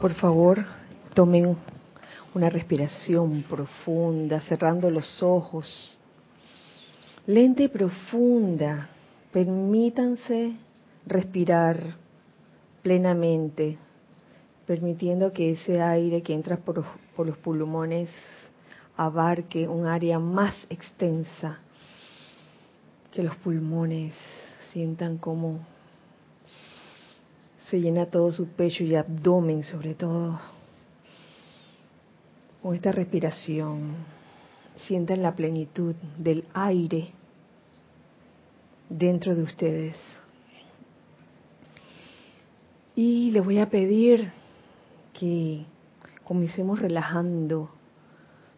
Por 0.00 0.14
favor, 0.14 0.64
tomen 1.12 1.56
una 2.32 2.48
respiración 2.48 3.42
profunda, 3.42 4.40
cerrando 4.42 4.88
los 4.92 5.20
ojos. 5.24 5.98
Lenta 7.26 7.64
y 7.64 7.68
profunda. 7.68 8.90
Permítanse 9.32 10.52
respirar 11.04 11.96
plenamente, 12.80 13.76
permitiendo 14.68 15.32
que 15.32 15.52
ese 15.52 15.82
aire 15.82 16.22
que 16.22 16.32
entra 16.32 16.58
por, 16.58 16.84
por 17.16 17.26
los 17.26 17.36
pulmones 17.38 18.08
abarque 18.96 19.66
un 19.66 19.86
área 19.86 20.20
más 20.20 20.54
extensa, 20.70 21.58
que 23.10 23.24
los 23.24 23.34
pulmones 23.36 24.14
sientan 24.72 25.18
como 25.18 25.58
se 27.70 27.80
llena 27.80 28.06
todo 28.06 28.32
su 28.32 28.48
pecho 28.48 28.84
y 28.84 28.94
abdomen 28.94 29.62
sobre 29.62 29.94
todo 29.94 30.40
con 32.62 32.74
esta 32.74 32.92
respiración. 32.92 33.94
Sientan 34.86 35.22
la 35.22 35.34
plenitud 35.34 35.94
del 36.18 36.44
aire 36.54 37.08
dentro 38.88 39.34
de 39.34 39.42
ustedes. 39.42 39.96
Y 42.94 43.30
les 43.30 43.44
voy 43.44 43.58
a 43.58 43.68
pedir 43.68 44.30
que 45.12 45.64
comencemos 46.24 46.80
relajando 46.80 47.70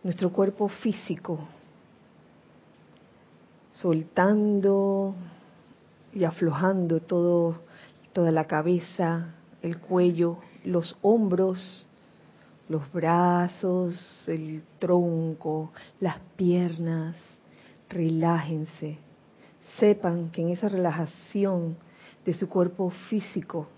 nuestro 0.03 0.33
cuerpo 0.33 0.69
físico, 0.69 1.39
soltando 3.73 5.15
y 6.13 6.25
aflojando 6.25 7.01
todo, 7.01 7.61
toda 8.13 8.31
la 8.31 8.47
cabeza, 8.47 9.35
el 9.63 9.79
cuello, 9.79 10.39
los 10.65 10.97
hombros, 11.03 11.87
los 12.69 12.91
brazos, 12.93 14.25
el 14.29 14.63
tronco, 14.79 15.73
las 16.01 16.19
piernas. 16.37 17.17
Relájense. 17.89 18.99
Sepan 19.79 20.31
que 20.31 20.43
en 20.43 20.51
esa 20.51 20.69
relajación 20.69 21.77
de 22.25 22.35
su 22.35 22.49
cuerpo 22.49 22.91
físico 23.09 23.69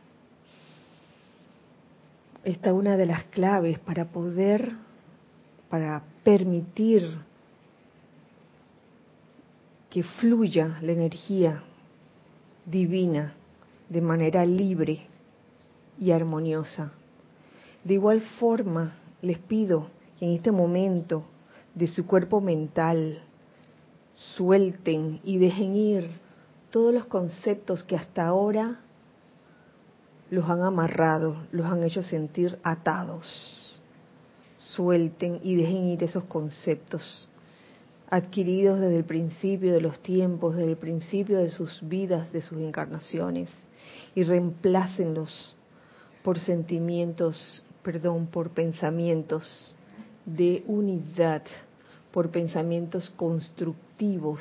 está 2.44 2.72
una 2.72 2.96
de 2.96 3.06
las 3.06 3.24
claves 3.24 3.78
para 3.78 4.06
poder, 4.06 4.72
para 5.70 6.02
permitir 6.24 7.19
que 9.91 10.02
fluya 10.02 10.78
la 10.80 10.92
energía 10.92 11.62
divina 12.64 13.34
de 13.92 14.00
manera 14.00 14.44
libre 14.46 15.06
y 15.98 16.12
armoniosa. 16.12 16.92
De 17.84 17.94
igual 17.94 18.22
forma, 18.40 18.94
les 19.20 19.38
pido 19.38 19.88
que 20.18 20.24
en 20.24 20.32
este 20.32 20.50
momento 20.50 21.24
de 21.74 21.86
su 21.88 22.06
cuerpo 22.06 22.40
mental 22.40 23.20
suelten 24.36 25.20
y 25.24 25.36
dejen 25.36 25.76
ir 25.76 26.10
todos 26.70 26.94
los 26.94 27.04
conceptos 27.04 27.84
que 27.84 27.96
hasta 27.96 28.26
ahora 28.26 28.80
los 30.30 30.48
han 30.48 30.62
amarrado, 30.62 31.36
los 31.52 31.66
han 31.66 31.82
hecho 31.84 32.02
sentir 32.02 32.58
atados. 32.62 33.78
Suelten 34.56 35.40
y 35.42 35.54
dejen 35.56 35.88
ir 35.88 36.02
esos 36.02 36.24
conceptos 36.24 37.28
adquiridos 38.08 38.80
desde 38.80 38.96
el 38.96 39.04
principio 39.04 39.72
de 39.72 39.80
los 39.82 39.98
tiempos, 40.00 40.56
desde 40.56 40.70
el 40.70 40.77
principio 40.78 41.38
de 41.38 41.50
sus 41.50 41.80
vidas, 41.86 42.32
de 42.32 42.40
sus 42.40 42.58
encarnaciones, 42.58 43.50
y 44.14 44.22
reemplácenlos 44.24 45.55
por 46.22 46.38
sentimientos, 46.38 47.64
perdón, 47.82 48.27
por 48.27 48.50
pensamientos 48.50 49.74
de 50.24 50.62
unidad, 50.66 51.42
por 52.12 52.30
pensamientos 52.30 53.10
constructivos. 53.16 54.40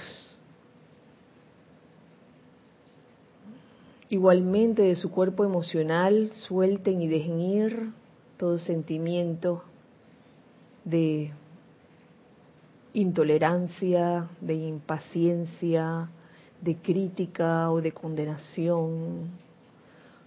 Igualmente 4.09 4.81
de 4.81 4.95
su 4.95 5.09
cuerpo 5.09 5.45
emocional, 5.45 6.29
suelten 6.31 7.01
y 7.01 7.07
dejen 7.07 7.39
ir 7.39 7.89
todo 8.37 8.59
sentimiento 8.59 9.63
de 10.83 11.31
intolerancia, 12.93 14.27
de 14.41 14.55
impaciencia, 14.55 16.09
de 16.59 16.75
crítica 16.75 17.71
o 17.71 17.81
de 17.81 17.93
condenación, 17.93 19.29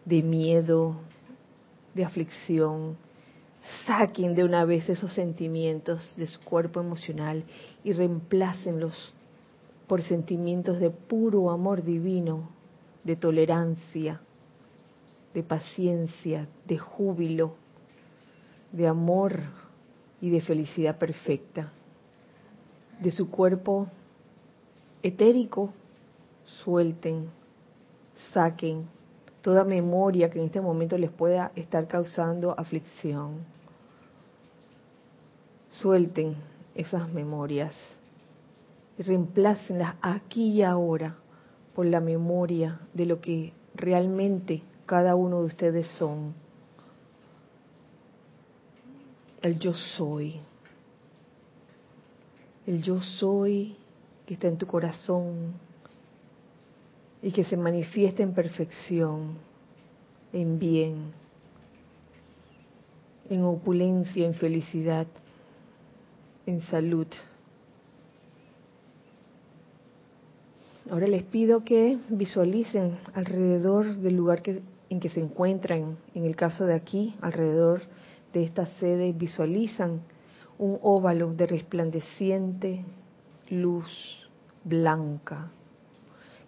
de 0.04 0.22
miedo, 0.22 0.96
de 1.94 2.04
aflicción. 2.04 2.96
Saquen 3.86 4.34
de 4.34 4.44
una 4.44 4.64
vez 4.64 4.88
esos 4.88 5.12
sentimientos 5.14 6.14
de 6.16 6.26
su 6.26 6.40
cuerpo 6.40 6.80
emocional 6.80 7.44
y 7.82 7.92
reemplácenlos 7.92 9.12
por 9.86 10.02
sentimientos 10.02 10.78
de 10.80 10.90
puro 10.90 11.50
amor 11.50 11.82
divino, 11.82 12.50
de 13.04 13.16
tolerancia, 13.16 14.20
de 15.32 15.42
paciencia, 15.42 16.48
de 16.66 16.78
júbilo, 16.78 17.54
de 18.72 18.86
amor 18.86 19.40
y 20.20 20.30
de 20.30 20.40
felicidad 20.40 20.98
perfecta 20.98 21.72
de 23.00 23.10
su 23.10 23.30
cuerpo 23.30 23.88
etérico, 25.02 25.72
suelten, 26.62 27.28
saquen 28.32 28.88
toda 29.44 29.62
memoria 29.62 30.30
que 30.30 30.38
en 30.38 30.46
este 30.46 30.62
momento 30.62 30.96
les 30.96 31.10
pueda 31.10 31.52
estar 31.54 31.86
causando 31.86 32.58
aflicción. 32.58 33.44
Suelten 35.68 36.36
esas 36.74 37.12
memorias 37.12 37.74
y 38.96 39.02
reemplácenlas 39.02 39.96
aquí 40.00 40.52
y 40.52 40.62
ahora 40.62 41.16
por 41.74 41.84
la 41.84 42.00
memoria 42.00 42.80
de 42.94 43.04
lo 43.04 43.20
que 43.20 43.52
realmente 43.74 44.62
cada 44.86 45.14
uno 45.14 45.40
de 45.40 45.46
ustedes 45.46 45.88
son. 45.98 46.32
El 49.42 49.58
yo 49.58 49.74
soy 49.74 50.40
el 52.66 52.80
yo 52.80 52.98
soy 53.00 53.76
que 54.24 54.34
está 54.34 54.48
en 54.48 54.56
tu 54.56 54.66
corazón 54.66 55.52
y 57.24 57.32
que 57.32 57.42
se 57.42 57.56
manifiesta 57.56 58.22
en 58.22 58.34
perfección, 58.34 59.38
en 60.30 60.58
bien, 60.58 61.12
en 63.30 63.44
opulencia, 63.44 64.26
en 64.26 64.34
felicidad, 64.34 65.06
en 66.44 66.60
salud. 66.60 67.06
Ahora 70.90 71.06
les 71.06 71.22
pido 71.22 71.64
que 71.64 71.96
visualicen 72.10 72.98
alrededor 73.14 73.94
del 73.94 74.16
lugar 74.16 74.42
en 74.90 75.00
que 75.00 75.08
se 75.08 75.20
encuentran, 75.20 75.96
en 76.14 76.26
el 76.26 76.36
caso 76.36 76.66
de 76.66 76.74
aquí, 76.74 77.16
alrededor 77.22 77.80
de 78.34 78.42
esta 78.42 78.66
sede, 78.78 79.14
visualizan 79.14 80.02
un 80.58 80.78
óvalo 80.82 81.32
de 81.32 81.46
resplandeciente 81.46 82.84
luz 83.48 83.88
blanca 84.62 85.50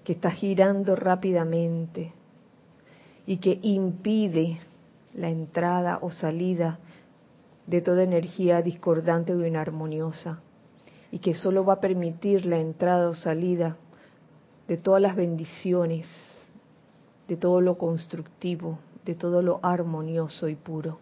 que 0.07 0.13
está 0.13 0.31
girando 0.31 0.95
rápidamente 0.95 2.13
y 3.27 3.39
que 3.39 3.59
impide 3.63 4.61
la 5.15 5.29
entrada 5.31 5.99
o 6.01 6.13
salida 6.13 6.79
de 7.67 7.81
toda 7.81 8.05
energía 8.05 8.63
discordante 8.63 9.35
o 9.35 9.45
inarmoniosa 9.45 10.39
y 11.11 11.19
que 11.19 11.35
solo 11.35 11.65
va 11.65 11.75
a 11.75 11.81
permitir 11.81 12.47
la 12.47 12.61
entrada 12.61 13.09
o 13.09 13.17
salida 13.17 13.79
de 14.69 14.77
todas 14.77 15.03
las 15.03 15.17
bendiciones, 15.17 16.07
de 17.27 17.37
todo 17.37 17.61
lo 17.61 17.77
constructivo, 17.77 18.79
de 19.05 19.17
todo 19.17 19.43
lo 19.43 19.59
armonioso 19.65 20.49
y 20.49 20.55
puro 20.55 21.01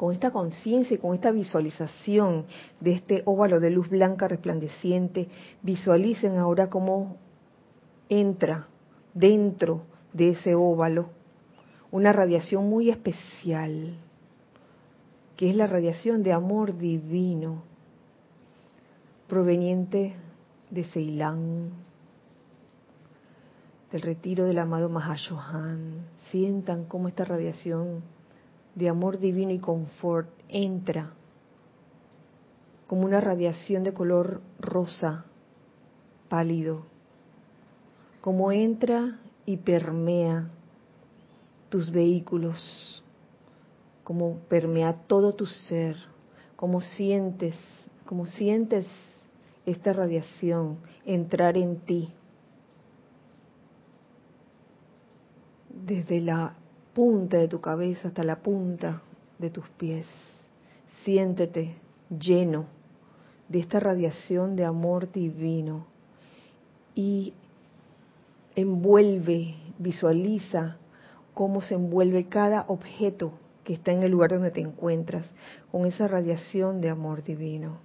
con 0.00 0.14
esta 0.14 0.30
conciencia 0.30 0.94
y 0.94 0.98
con 0.98 1.12
esta 1.12 1.30
visualización 1.30 2.46
de 2.80 2.92
este 2.92 3.22
óvalo 3.26 3.60
de 3.60 3.68
luz 3.68 3.90
blanca 3.90 4.28
resplandeciente, 4.28 5.28
visualicen 5.60 6.38
ahora 6.38 6.70
cómo 6.70 7.18
entra 8.08 8.66
dentro 9.12 9.82
de 10.14 10.30
ese 10.30 10.54
óvalo 10.54 11.10
una 11.90 12.14
radiación 12.14 12.66
muy 12.66 12.88
especial, 12.88 13.98
que 15.36 15.50
es 15.50 15.54
la 15.54 15.66
radiación 15.66 16.22
de 16.22 16.32
amor 16.32 16.78
divino, 16.78 17.62
proveniente 19.28 20.14
de 20.70 20.84
Ceilán, 20.84 21.72
del 23.92 24.00
retiro 24.00 24.46
del 24.46 24.60
amado 24.60 24.88
Mahashohan. 24.88 26.06
Sientan 26.30 26.86
cómo 26.86 27.06
esta 27.06 27.26
radiación 27.26 28.02
de 28.74 28.88
amor 28.88 29.18
divino 29.18 29.52
y 29.52 29.58
confort 29.58 30.28
entra 30.48 31.12
como 32.86 33.02
una 33.02 33.20
radiación 33.20 33.84
de 33.84 33.94
color 33.94 34.40
rosa 34.58 35.24
pálido, 36.28 36.86
como 38.20 38.50
entra 38.50 39.20
y 39.46 39.58
permea 39.58 40.50
tus 41.68 41.90
vehículos, 41.90 43.04
cómo 44.02 44.40
permea 44.48 44.92
todo 45.06 45.34
tu 45.34 45.46
ser, 45.46 45.96
cómo 46.56 46.80
sientes, 46.80 47.56
cómo 48.06 48.26
sientes 48.26 48.86
esta 49.66 49.92
radiación 49.92 50.78
entrar 51.04 51.56
en 51.56 51.76
ti. 51.80 52.12
Desde 55.68 56.20
la 56.20 56.54
punta 57.00 57.38
de 57.38 57.48
tu 57.48 57.62
cabeza 57.62 58.08
hasta 58.08 58.22
la 58.22 58.42
punta 58.42 59.00
de 59.38 59.48
tus 59.48 59.66
pies. 59.70 60.06
Siéntete 61.02 61.76
lleno 62.10 62.66
de 63.48 63.60
esta 63.60 63.80
radiación 63.80 64.54
de 64.54 64.66
amor 64.66 65.10
divino 65.10 65.86
y 66.94 67.32
envuelve, 68.54 69.54
visualiza 69.78 70.76
cómo 71.32 71.62
se 71.62 71.72
envuelve 71.72 72.28
cada 72.28 72.66
objeto 72.68 73.32
que 73.64 73.72
está 73.72 73.92
en 73.92 74.02
el 74.02 74.10
lugar 74.10 74.32
donde 74.32 74.50
te 74.50 74.60
encuentras 74.60 75.26
con 75.72 75.86
esa 75.86 76.06
radiación 76.06 76.82
de 76.82 76.90
amor 76.90 77.24
divino. 77.24 77.78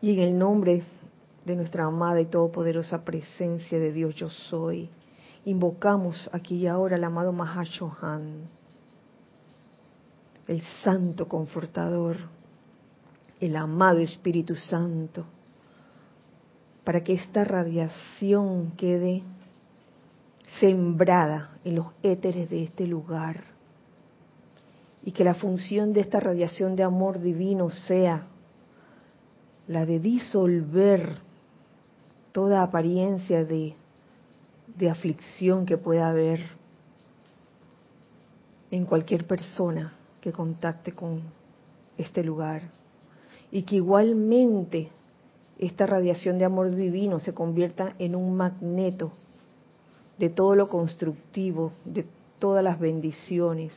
Y 0.00 0.14
en 0.14 0.20
el 0.20 0.38
nombre 0.38 0.84
de 1.46 1.54
nuestra 1.54 1.84
amada 1.84 2.20
y 2.20 2.26
todopoderosa 2.26 3.04
presencia 3.04 3.78
de 3.78 3.92
Dios 3.92 4.16
yo 4.16 4.28
soy, 4.28 4.90
invocamos 5.44 6.28
aquí 6.32 6.56
y 6.56 6.66
ahora 6.66 6.96
al 6.96 7.04
amado 7.04 7.32
Mahashohan, 7.32 8.48
el 10.48 10.62
Santo 10.82 11.28
Confortador, 11.28 12.16
el 13.38 13.54
amado 13.54 14.00
Espíritu 14.00 14.56
Santo, 14.56 15.24
para 16.82 17.04
que 17.04 17.14
esta 17.14 17.44
radiación 17.44 18.72
quede 18.72 19.22
sembrada 20.58 21.58
en 21.64 21.76
los 21.76 21.86
éteres 22.02 22.50
de 22.50 22.64
este 22.64 22.88
lugar 22.88 23.44
y 25.04 25.12
que 25.12 25.22
la 25.22 25.34
función 25.34 25.92
de 25.92 26.00
esta 26.00 26.18
radiación 26.18 26.74
de 26.74 26.82
amor 26.82 27.20
divino 27.20 27.70
sea 27.70 28.26
la 29.68 29.86
de 29.86 30.00
disolver 30.00 31.25
toda 32.36 32.62
apariencia 32.62 33.46
de, 33.46 33.74
aflicción 34.90 35.64
que 35.64 35.78
pueda 35.78 36.10
haber 36.10 36.40
en 38.70 38.84
cualquier 38.84 39.26
persona 39.26 39.94
que 40.20 40.32
contacte 40.32 40.92
con 40.92 41.22
este 41.96 42.22
lugar 42.22 42.60
y 43.50 43.62
que 43.62 43.76
igualmente 43.76 44.90
esta 45.58 45.86
radiación 45.86 46.36
de 46.36 46.44
amor 46.44 46.74
divino 46.74 47.20
se 47.20 47.32
convierta 47.32 47.94
en 47.98 48.14
un 48.14 48.36
magneto 48.36 49.12
de 50.18 50.28
todo 50.28 50.54
lo 50.54 50.68
constructivo, 50.68 51.72
de 51.86 52.04
todas 52.38 52.62
las 52.62 52.78
bendiciones, 52.78 53.72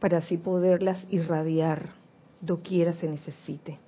para 0.00 0.18
así 0.18 0.36
poderlas 0.36 1.02
irradiar 1.08 1.94
doquiera 2.42 2.92
se 2.92 3.08
necesite. 3.08 3.78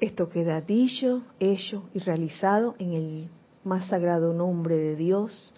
Esto 0.00 0.30
queda 0.30 0.62
dicho, 0.62 1.22
hecho 1.38 1.84
y 1.92 1.98
realizado 1.98 2.74
en 2.78 2.94
el 2.94 3.30
más 3.64 3.86
sagrado 3.88 4.32
nombre 4.32 4.78
de 4.78 4.96
Dios, 4.96 5.52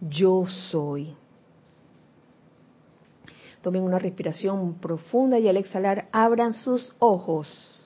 yo 0.00 0.46
soy. 0.70 1.16
Tomen 3.62 3.82
una 3.82 3.98
respiración 3.98 4.74
profunda 4.74 5.38
y 5.38 5.48
al 5.48 5.56
exhalar 5.56 6.08
abran 6.12 6.52
sus 6.52 6.94
ojos. 6.98 7.85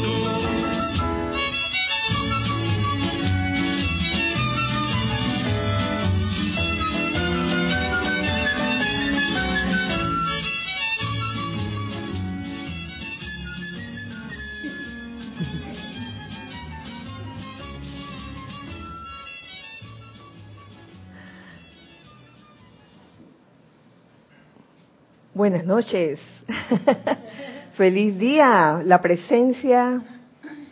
Buenas 25.41 25.65
noches. 25.65 26.19
Feliz 27.73 28.15
día. 28.19 28.79
La 28.85 29.01
presencia 29.01 29.99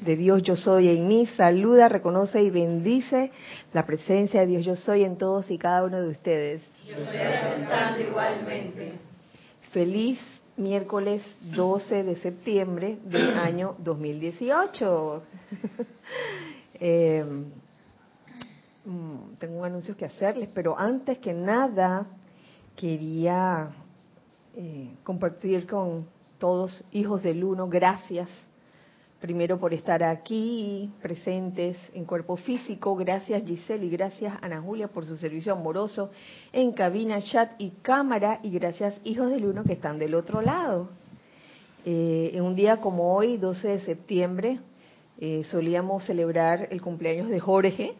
de 0.02 0.16
Dios 0.16 0.44
yo 0.44 0.56
soy 0.56 0.90
en 0.90 1.08
mí 1.08 1.26
saluda, 1.36 1.90
reconoce 1.90 2.44
y 2.44 2.52
bendice 2.52 3.32
la 3.74 3.88
presencia 3.88 4.42
de 4.42 4.46
Dios 4.46 4.64
yo 4.64 4.76
soy 4.76 5.06
en 5.06 5.18
todos 5.18 5.50
y 5.50 5.58
cada 5.58 5.84
uno 5.84 6.00
de 6.00 6.10
ustedes. 6.10 6.62
Yo 6.88 6.98
estoy 6.98 8.04
igualmente. 8.10 8.92
Feliz 9.72 10.20
miércoles 10.56 11.24
12 11.42 12.04
de 12.04 12.16
septiembre 12.18 13.00
del 13.06 13.40
año 13.40 13.76
2018. 13.80 15.24
eh, 16.76 17.26
mm, 18.86 19.34
tengo 19.40 19.66
anuncios 19.66 19.98
que 19.98 20.06
hacerles, 20.06 20.48
pero 20.54 20.78
antes 20.78 21.18
que 21.18 21.34
nada 21.34 22.06
quería 22.76 23.72
eh, 24.62 24.90
compartir 25.06 25.66
con 25.66 26.06
todos, 26.38 26.84
hijos 26.92 27.24
del 27.24 27.46
uno, 27.46 27.70
gracias 27.70 28.28
primero 29.22 29.58
por 29.58 29.74
estar 29.74 30.04
aquí 30.04 30.92
presentes 31.02 31.78
en 31.94 32.04
cuerpo 32.04 32.36
físico, 32.36 32.94
gracias 32.98 33.42
Giselle 33.46 33.86
y 33.86 33.90
gracias 33.90 34.38
Ana 34.42 34.60
Julia 34.62 34.90
por 34.90 35.06
su 35.06 35.16
servicio 35.16 35.54
amoroso 35.54 36.12
en 36.52 36.74
cabina, 36.74 37.22
chat 37.22 37.52
y 37.58 37.70
cámara 37.82 38.42
y 38.44 38.50
gracias 38.50 39.00
hijos 39.06 39.30
del 39.30 39.46
uno 39.46 39.64
que 39.64 39.72
están 39.72 39.98
del 39.98 40.14
otro 40.14 40.42
lado. 40.42 40.90
Eh, 41.86 42.32
en 42.34 42.44
un 42.44 42.54
día 42.54 42.82
como 42.82 43.16
hoy, 43.16 43.38
12 43.38 43.66
de 43.66 43.80
septiembre, 43.80 44.60
eh, 45.20 45.46
solíamos 45.46 46.04
celebrar 46.04 46.68
el 46.70 46.82
cumpleaños 46.82 47.30
de 47.30 47.40
Jorge, 47.40 47.94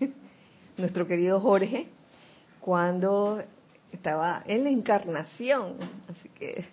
nuestro 0.76 1.08
querido 1.08 1.40
Jorge, 1.40 1.88
cuando 2.60 3.42
estaba 3.96 4.42
en 4.46 4.64
la 4.64 4.70
encarnación. 4.70 5.76
Así 6.08 6.28
que 6.30 6.64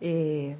eh, 0.00 0.56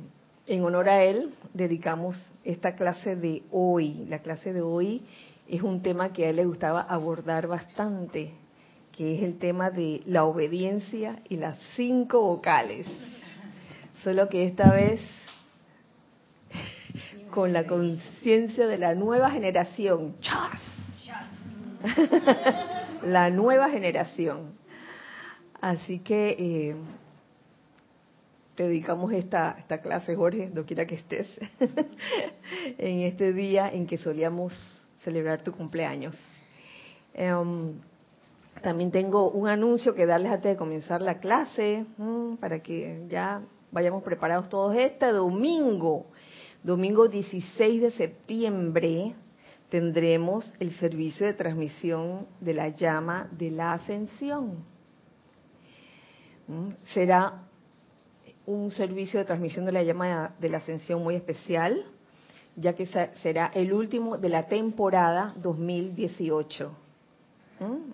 en 0.46 0.64
honor 0.64 0.88
a 0.88 1.02
él 1.02 1.34
dedicamos 1.52 2.16
esta 2.44 2.74
clase 2.74 3.16
de 3.16 3.42
hoy. 3.50 4.06
La 4.08 4.20
clase 4.20 4.52
de 4.52 4.62
hoy 4.62 5.02
es 5.48 5.62
un 5.62 5.82
tema 5.82 6.12
que 6.12 6.26
a 6.26 6.30
él 6.30 6.36
le 6.36 6.44
gustaba 6.44 6.82
abordar 6.82 7.46
bastante, 7.46 8.32
que 8.92 9.16
es 9.16 9.22
el 9.22 9.38
tema 9.38 9.70
de 9.70 10.02
la 10.06 10.24
obediencia 10.24 11.20
y 11.28 11.36
las 11.36 11.58
cinco 11.76 12.20
vocales. 12.20 12.86
Solo 14.02 14.28
que 14.28 14.44
esta 14.44 14.70
vez 14.70 15.00
con 17.30 17.52
la 17.52 17.66
conciencia 17.66 18.66
de 18.66 18.78
la 18.78 18.94
nueva 18.94 19.30
generación. 19.30 20.16
¡Chas! 20.20 20.60
la 23.02 23.30
nueva 23.30 23.68
generación. 23.70 24.63
Así 25.64 26.00
que 26.00 26.36
eh, 26.38 26.76
te 28.54 28.64
dedicamos 28.64 29.10
esta, 29.14 29.56
esta 29.58 29.80
clase, 29.80 30.14
Jorge, 30.14 30.50
no 30.52 30.66
quiera 30.66 30.84
que 30.84 30.96
estés, 30.96 31.26
en 32.76 33.00
este 33.00 33.32
día 33.32 33.70
en 33.72 33.86
que 33.86 33.96
solíamos 33.96 34.52
celebrar 35.04 35.40
tu 35.40 35.52
cumpleaños. 35.52 36.14
Em, 37.14 37.80
también 38.60 38.90
tengo 38.90 39.30
un 39.30 39.48
anuncio 39.48 39.94
que 39.94 40.04
darles 40.04 40.32
antes 40.32 40.50
de 40.50 40.58
comenzar 40.58 41.00
la 41.00 41.18
clase, 41.18 41.86
mm, 41.96 42.34
para 42.34 42.62
que 42.62 43.06
ya 43.08 43.40
vayamos 43.72 44.02
preparados 44.02 44.50
todos. 44.50 44.76
Este 44.76 45.12
domingo, 45.12 46.04
domingo 46.62 47.08
16 47.08 47.80
de 47.80 47.90
septiembre, 47.92 49.14
tendremos 49.70 50.44
el 50.60 50.74
servicio 50.74 51.24
de 51.24 51.32
transmisión 51.32 52.26
de 52.38 52.52
la 52.52 52.68
llama 52.68 53.30
de 53.32 53.50
la 53.50 53.72
ascensión. 53.72 54.73
Será 56.92 57.42
un 58.46 58.70
servicio 58.70 59.18
de 59.18 59.24
transmisión 59.24 59.64
de 59.64 59.72
la 59.72 59.82
llama 59.82 60.34
de 60.38 60.48
la 60.48 60.58
ascensión 60.58 61.02
muy 61.02 61.14
especial, 61.14 61.84
ya 62.56 62.74
que 62.74 62.86
será 63.22 63.50
el 63.54 63.72
último 63.72 64.18
de 64.18 64.28
la 64.28 64.44
temporada 64.44 65.34
2018, 65.38 66.70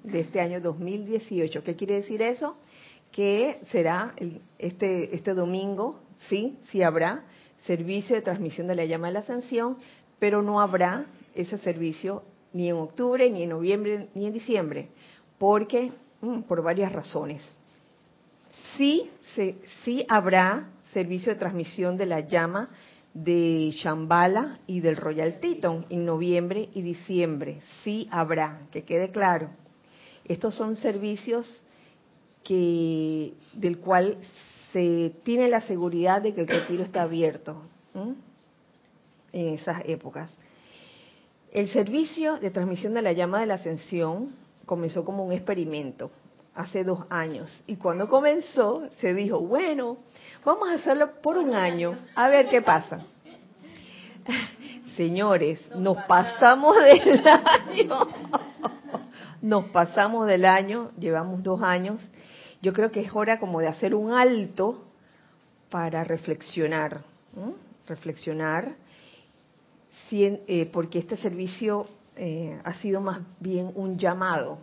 de 0.02 0.20
este 0.20 0.40
año 0.40 0.60
2018. 0.60 1.62
¿Qué 1.62 1.76
quiere 1.76 1.94
decir 1.94 2.22
eso? 2.22 2.56
Que 3.12 3.60
será 3.70 4.14
este, 4.58 5.14
este 5.14 5.34
domingo, 5.34 6.00
sí, 6.28 6.58
sí 6.70 6.82
habrá 6.82 7.24
servicio 7.64 8.16
de 8.16 8.22
transmisión 8.22 8.66
de 8.66 8.74
la 8.74 8.84
llama 8.84 9.08
de 9.08 9.14
la 9.14 9.20
ascensión, 9.20 9.76
pero 10.18 10.42
no 10.42 10.60
habrá 10.60 11.06
ese 11.34 11.58
servicio 11.58 12.22
ni 12.52 12.68
en 12.68 12.76
octubre, 12.76 13.30
ni 13.30 13.44
en 13.44 13.50
noviembre, 13.50 14.08
ni 14.14 14.26
en 14.26 14.32
diciembre, 14.32 14.88
porque 15.38 15.92
por 16.48 16.62
varias 16.62 16.92
razones. 16.92 17.42
Sí, 18.80 19.10
sí 19.84 20.06
habrá 20.08 20.70
servicio 20.94 21.34
de 21.34 21.38
transmisión 21.38 21.98
de 21.98 22.06
la 22.06 22.20
llama 22.20 22.70
de 23.12 23.72
Shambhala 23.74 24.60
y 24.66 24.80
del 24.80 24.96
Royal 24.96 25.38
Teton 25.38 25.84
en 25.90 26.06
noviembre 26.06 26.70
y 26.72 26.80
diciembre. 26.80 27.60
Sí 27.84 28.08
habrá, 28.10 28.62
que 28.72 28.84
quede 28.84 29.10
claro. 29.10 29.50
Estos 30.24 30.54
son 30.54 30.76
servicios 30.76 31.62
que 32.42 33.34
del 33.52 33.80
cual 33.80 34.16
se 34.72 35.12
tiene 35.24 35.48
la 35.48 35.60
seguridad 35.60 36.22
de 36.22 36.32
que 36.32 36.40
el 36.40 36.48
retiro 36.48 36.82
está 36.82 37.02
abierto 37.02 37.60
en 37.94 39.48
esas 39.56 39.82
épocas. 39.84 40.32
El 41.52 41.68
servicio 41.68 42.38
de 42.38 42.50
transmisión 42.50 42.94
de 42.94 43.02
la 43.02 43.12
llama 43.12 43.40
de 43.40 43.46
la 43.46 43.54
ascensión 43.56 44.34
comenzó 44.64 45.04
como 45.04 45.22
un 45.22 45.32
experimento 45.32 46.10
hace 46.54 46.84
dos 46.84 47.04
años. 47.10 47.50
Y 47.66 47.76
cuando 47.76 48.08
comenzó, 48.08 48.88
se 49.00 49.14
dijo, 49.14 49.40
bueno, 49.40 49.98
vamos 50.44 50.68
a 50.70 50.74
hacerlo 50.74 51.20
por 51.22 51.38
un 51.38 51.54
año, 51.54 51.96
a 52.14 52.28
ver 52.28 52.48
qué 52.48 52.62
pasa. 52.62 53.04
Señores, 54.96 55.60
nos 55.76 55.96
pasamos 56.04 56.76
del 56.76 57.26
año. 57.26 58.08
Nos 59.42 59.66
pasamos 59.66 60.26
del 60.26 60.44
año, 60.44 60.90
llevamos 60.98 61.42
dos 61.42 61.62
años. 61.62 62.00
Yo 62.60 62.72
creo 62.72 62.90
que 62.90 63.00
es 63.00 63.10
hora 63.14 63.40
como 63.40 63.60
de 63.60 63.68
hacer 63.68 63.94
un 63.94 64.12
alto 64.12 64.84
para 65.70 66.04
reflexionar, 66.04 67.02
reflexionar 67.86 68.74
eh, 70.12 70.68
porque 70.72 70.98
este 70.98 71.16
servicio 71.16 71.86
eh, 72.16 72.60
ha 72.64 72.74
sido 72.74 73.00
más 73.00 73.20
bien 73.38 73.70
un 73.76 73.96
llamado, 73.96 74.58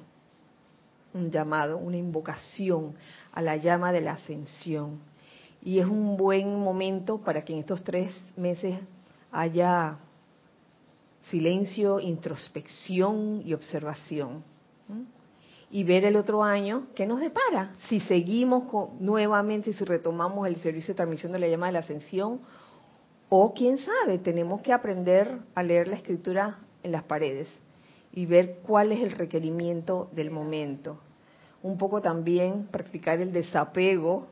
un 1.17 1.31
llamado, 1.31 1.77
una 1.77 1.97
invocación 1.97 2.95
a 3.31 3.41
la 3.41 3.57
llama 3.57 3.91
de 3.91 4.01
la 4.01 4.13
ascensión. 4.13 4.99
Y 5.61 5.79
es 5.79 5.85
un 5.85 6.15
buen 6.15 6.59
momento 6.59 7.17
para 7.19 7.43
que 7.43 7.53
en 7.53 7.59
estos 7.59 7.83
tres 7.83 8.13
meses 8.35 8.79
haya 9.31 9.97
silencio, 11.29 11.99
introspección 11.99 13.41
y 13.45 13.53
observación. 13.53 14.43
Y 15.69 15.83
ver 15.83 16.05
el 16.05 16.15
otro 16.15 16.43
año 16.43 16.87
qué 16.95 17.05
nos 17.05 17.19
depara. 17.19 17.73
Si 17.89 17.99
seguimos 18.01 18.63
nuevamente, 18.99 19.73
si 19.73 19.83
retomamos 19.83 20.47
el 20.47 20.55
servicio 20.57 20.93
de 20.93 20.97
transmisión 20.97 21.31
de 21.33 21.39
la 21.39 21.47
llama 21.47 21.67
de 21.67 21.73
la 21.73 21.79
ascensión 21.79 22.39
o 23.29 23.53
quién 23.53 23.77
sabe, 23.79 24.19
tenemos 24.19 24.61
que 24.61 24.71
aprender 24.71 25.39
a 25.53 25.63
leer 25.63 25.89
la 25.89 25.95
escritura 25.95 26.59
en 26.83 26.93
las 26.93 27.03
paredes 27.03 27.49
y 28.13 28.25
ver 28.25 28.59
cuál 28.63 28.93
es 28.93 29.01
el 29.01 29.11
requerimiento 29.11 30.09
del 30.13 30.31
momento. 30.31 30.99
Un 31.63 31.77
poco 31.77 32.01
también 32.01 32.67
practicar 32.71 33.19
el 33.19 33.31
desapego, 33.33 34.27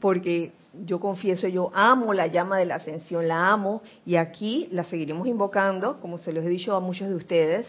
porque 0.00 0.52
yo 0.84 1.00
confieso, 1.00 1.48
yo 1.48 1.70
amo 1.74 2.12
la 2.12 2.26
llama 2.26 2.58
de 2.58 2.66
la 2.66 2.76
ascensión, 2.76 3.26
la 3.26 3.50
amo 3.50 3.82
y 4.04 4.16
aquí 4.16 4.68
la 4.70 4.84
seguiremos 4.84 5.26
invocando, 5.26 6.00
como 6.00 6.18
se 6.18 6.32
los 6.32 6.44
he 6.44 6.48
dicho 6.48 6.74
a 6.74 6.80
muchos 6.80 7.08
de 7.08 7.14
ustedes, 7.14 7.66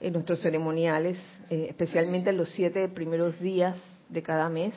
en 0.00 0.12
nuestros 0.12 0.40
ceremoniales, 0.40 1.18
eh, 1.50 1.66
especialmente 1.70 2.30
en 2.30 2.36
los 2.36 2.50
siete 2.50 2.88
primeros 2.88 3.38
días 3.40 3.76
de 4.08 4.22
cada 4.22 4.48
mes, 4.48 4.74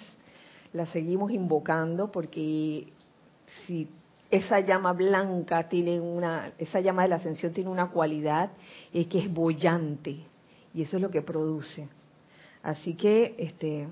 la 0.74 0.86
seguimos 0.88 1.32
invocando 1.32 2.12
porque 2.12 2.88
si 3.66 3.88
esa 4.30 4.60
llama 4.60 4.94
blanca 4.94 5.68
tiene 5.70 6.00
una, 6.00 6.52
esa 6.58 6.80
llama 6.80 7.04
de 7.04 7.10
la 7.10 7.16
ascensión 7.18 7.54
tiene 7.54 7.70
una 7.70 7.90
cualidad, 7.90 8.52
es 8.94 9.08
que 9.08 9.20
es 9.20 9.34
bollante, 9.34 10.18
y 10.74 10.82
eso 10.82 10.98
es 10.98 11.02
lo 11.02 11.10
que 11.10 11.22
produce. 11.22 11.88
Así 12.68 12.96
que, 12.96 13.34
este, 13.38 13.88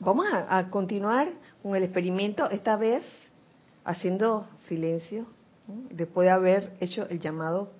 vamos 0.00 0.26
a, 0.32 0.68
continuar 0.68 1.28
con 1.62 1.76
el 1.76 1.84
experimento, 1.84 2.50
esta 2.50 2.76
vez 2.76 3.04
haciendo 3.84 4.48
silencio, 4.66 5.26
después 5.90 6.26
de 6.26 6.32
haber 6.32 6.72
hecho 6.80 7.06
el 7.08 7.20
llamado 7.20 7.70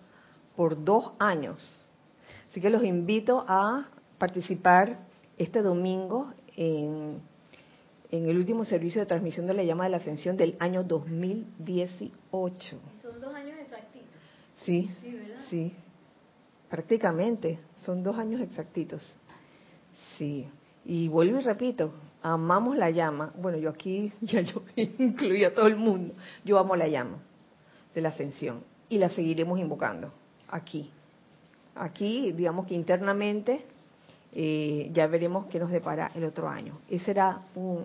por 0.55 0.85
dos 0.85 1.11
años. 1.19 1.59
Así 2.49 2.61
que 2.61 2.71
los 2.71 2.85
invito 2.85 3.45
a 3.49 3.89
participar 4.19 5.01
este 5.37 5.63
domingo 5.63 6.31
en 6.57 7.21
en 8.17 8.29
el 8.29 8.37
último 8.37 8.65
servicio 8.65 9.01
de 9.01 9.07
transmisión 9.07 9.47
de 9.49 9.55
la 9.55 9.65
llama 9.65 9.85
de 9.85 9.91
la 9.91 9.97
ascensión 9.97 10.37
del 10.37 10.55
año 10.61 10.85
2018. 10.85 12.79
¿Son 13.03 13.21
dos 13.21 13.35
años 13.35 13.59
exactitos? 13.59 14.09
Sí, 14.59 14.89
sí, 15.51 15.73
prácticamente, 16.71 17.59
son 17.81 18.05
dos 18.05 18.17
años 18.17 18.41
exactitos. 18.41 19.17
Sí, 20.17 20.47
y 20.85 21.09
vuelvo 21.09 21.39
y 21.39 21.43
repito, 21.43 21.93
amamos 22.23 22.77
la 22.77 22.91
llama. 22.91 23.33
Bueno, 23.37 23.59
yo 23.59 23.71
aquí 23.71 24.13
ya 24.21 24.41
yo 24.41 24.63
incluyo 24.77 25.49
a 25.49 25.51
todo 25.53 25.67
el 25.67 25.77
mundo. 25.77 26.15
Yo 26.45 26.59
amo 26.59 26.77
la 26.77 26.89
llama 26.89 27.19
de 27.95 28.01
la 28.01 28.09
ascensión 28.09 28.63
y 28.89 28.99
la 28.99 29.09
seguiremos 29.11 29.59
invocando 29.59 30.13
aquí. 30.49 30.91
Aquí, 31.77 32.33
digamos 32.33 32.67
que 32.67 32.75
internamente 32.75 33.65
eh, 34.33 34.91
ya 34.93 35.07
veremos 35.07 35.47
qué 35.47 35.59
nos 35.59 35.71
depara 35.71 36.11
el 36.15 36.25
otro 36.25 36.49
año. 36.49 36.79
Ese 36.89 37.13
era 37.13 37.43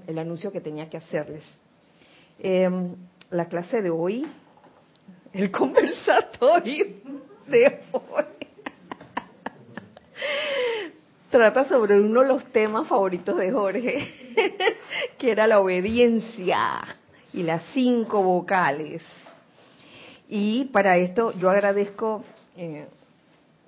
el 0.08 0.18
anuncio 0.18 0.52
que 0.52 0.62
tenía 0.62 0.90
que 0.90 0.98
hacerles. 0.98 1.44
Em, 2.40 2.96
la 3.30 3.48
clase 3.48 3.82
de 3.82 3.90
hoy, 3.90 4.26
el 5.34 5.52
conversatorio 5.52 6.86
de 7.48 7.82
hoy, 7.92 8.39
trata 11.30 11.66
sobre 11.66 12.00
uno 12.00 12.22
de 12.22 12.28
los 12.28 12.46
temas 12.52 12.88
favoritos 12.88 13.38
de 13.38 13.52
Jorge, 13.52 14.14
que 15.18 15.32
era 15.32 15.48
la 15.48 15.60
obediencia 15.60 16.82
y 17.34 17.44
las 17.44 17.64
cinco 17.74 18.24
vocales. 18.24 19.02
Y 20.28 20.66
para 20.66 20.98
esto 20.98 21.32
yo 21.34 21.50
agradezco 21.50 22.24
eh, 22.58 22.88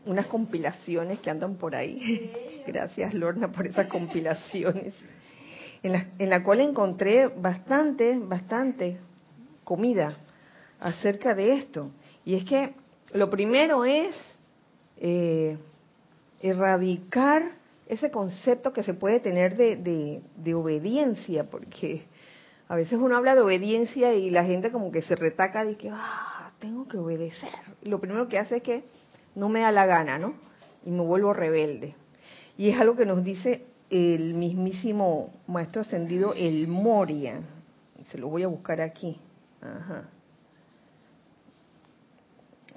unas 0.06 0.28
compilaciones 0.28 1.20
que 1.20 1.30
andan 1.30 1.56
por 1.56 1.76
ahí. 1.76 2.32
Gracias, 2.68 3.14
Lorna, 3.14 3.52
por 3.52 3.68
esas 3.68 3.88
compilaciones. 3.88 4.94
En 5.84 5.94
la, 5.94 6.08
en 6.20 6.30
la 6.30 6.44
cual 6.44 6.62
encontré 6.62 7.28
bastante, 7.28 8.20
bastante 8.20 9.00
comida 9.64 10.16
acerca 10.80 11.34
de 11.34 11.54
esto. 11.54 11.92
Y 12.24 12.36
es 12.36 12.44
que 12.44 12.74
lo 13.14 13.30
primero 13.30 13.84
es 13.84 14.16
eh, 14.98 15.58
erradicar 16.42 17.54
ese 17.88 18.10
concepto 18.10 18.74
que 18.74 18.84
se 18.84 18.94
puede 18.94 19.20
tener 19.20 19.56
de, 19.56 20.22
de, 20.36 20.54
obediencia, 20.54 21.44
porque 21.50 22.06
a 22.70 22.76
veces 22.76 22.98
uno 23.00 23.18
habla 23.18 23.36
de 23.36 23.42
obediencia 23.42 24.14
y 24.14 24.30
la 24.30 24.46
gente 24.46 24.72
como 24.72 24.92
que 24.92 25.02
se 25.02 25.16
retaca 25.16 25.66
de 25.66 25.76
que, 25.76 25.90
ah, 25.92 26.52
tengo 26.60 26.88
que 26.88 26.98
obedecer. 26.98 27.50
lo 27.84 28.00
primero 28.00 28.28
que 28.28 28.40
hace 28.40 28.58
es 28.58 28.64
que 28.64 28.84
no 29.36 29.50
me 29.50 29.62
da 29.62 29.72
la 29.72 29.86
gana, 29.86 30.18
¿no? 30.18 30.36
Y 30.86 30.92
me 30.92 31.02
vuelvo 31.02 31.34
rebelde. 31.34 31.96
Y 32.58 32.70
es 32.70 32.80
algo 32.80 32.96
que 32.96 33.06
nos 33.06 33.24
dice 33.24 33.66
el 33.90 34.34
mismísimo 34.36 35.34
maestro 35.48 35.82
ascendido, 35.82 36.34
el 36.34 36.68
Moria. 36.68 37.42
Se 38.10 38.18
lo 38.18 38.30
voy 38.30 38.44
a 38.44 38.48
buscar 38.48 38.82
aquí. 38.82 39.20
Ajá. 39.62 40.10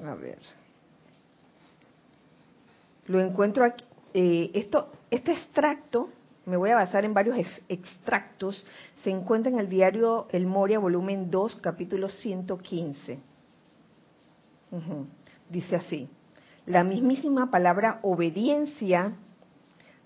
A 0.04 0.14
ver. 0.14 0.38
Lo 3.06 3.20
encuentro 3.20 3.64
aquí. 3.64 3.84
Eh, 4.14 4.50
esto, 4.54 4.92
este 5.10 5.32
extracto, 5.32 6.08
me 6.46 6.56
voy 6.56 6.70
a 6.70 6.76
basar 6.76 7.04
en 7.04 7.14
varios 7.14 7.36
extractos, 7.68 8.64
se 9.02 9.10
encuentra 9.10 9.50
en 9.50 9.58
el 9.58 9.68
diario 9.68 10.28
El 10.30 10.46
Moria, 10.46 10.78
volumen 10.78 11.30
2, 11.30 11.56
capítulo 11.56 12.08
115. 12.08 13.18
Dice 15.48 15.76
así, 15.76 16.08
la 16.66 16.84
mismísima 16.84 17.50
palabra 17.50 17.98
obediencia 18.02 19.12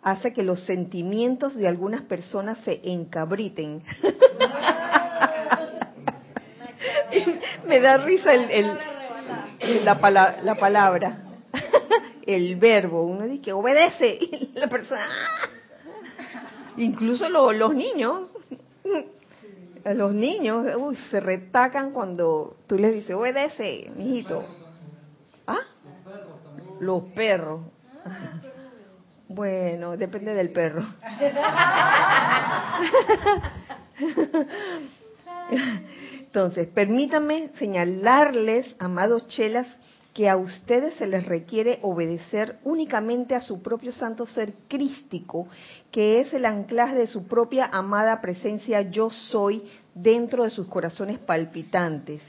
hace 0.02 0.32
que 0.32 0.42
los 0.42 0.64
sentimientos 0.64 1.54
de 1.54 1.68
algunas 1.68 2.02
personas 2.02 2.58
se 2.58 2.80
encabriten. 2.84 3.82
Me 7.66 7.80
da 7.80 7.96
risa 7.98 8.32
el, 8.32 8.78
la, 9.84 10.38
la 10.42 10.54
palabra, 10.54 11.18
el 12.28 12.56
verbo. 12.56 13.04
Uno 13.04 13.26
dice 13.26 13.42
que 13.42 13.52
obedece 13.52 14.18
y 14.20 14.52
la 14.54 14.68
persona... 14.68 15.06
¡ah! 15.08 15.48
Incluso 16.76 17.28
los 17.28 17.74
niños, 17.74 18.30
los 19.84 20.14
niños 20.14 20.66
se 21.10 21.18
retacan 21.18 21.90
cuando 21.92 22.56
tú 22.68 22.76
les 22.78 22.94
dices, 22.94 23.16
obedece, 23.16 23.90
mijito. 23.96 24.44
¿Ah? 25.46 25.62
Los 26.80 27.02
perros. 27.14 27.62
Bueno, 29.30 29.98
depende 29.98 30.32
del 30.32 30.52
perro. 30.52 30.86
Entonces, 36.20 36.66
permítanme 36.68 37.50
señalarles, 37.58 38.74
amados 38.78 39.28
chelas, 39.28 39.68
que 40.18 40.28
a 40.28 40.36
ustedes 40.36 40.94
se 40.94 41.06
les 41.06 41.24
requiere 41.26 41.78
obedecer 41.82 42.58
únicamente 42.64 43.36
a 43.36 43.40
su 43.40 43.62
propio 43.62 43.92
santo 43.92 44.26
ser 44.26 44.52
crístico, 44.66 45.46
que 45.92 46.18
es 46.18 46.34
el 46.34 46.44
anclaje 46.44 46.96
de 46.96 47.06
su 47.06 47.28
propia 47.28 47.66
amada 47.66 48.20
presencia 48.20 48.82
yo 48.82 49.10
soy 49.10 49.62
dentro 49.94 50.42
de 50.42 50.50
sus 50.50 50.66
corazones 50.66 51.20
palpitantes, 51.20 52.20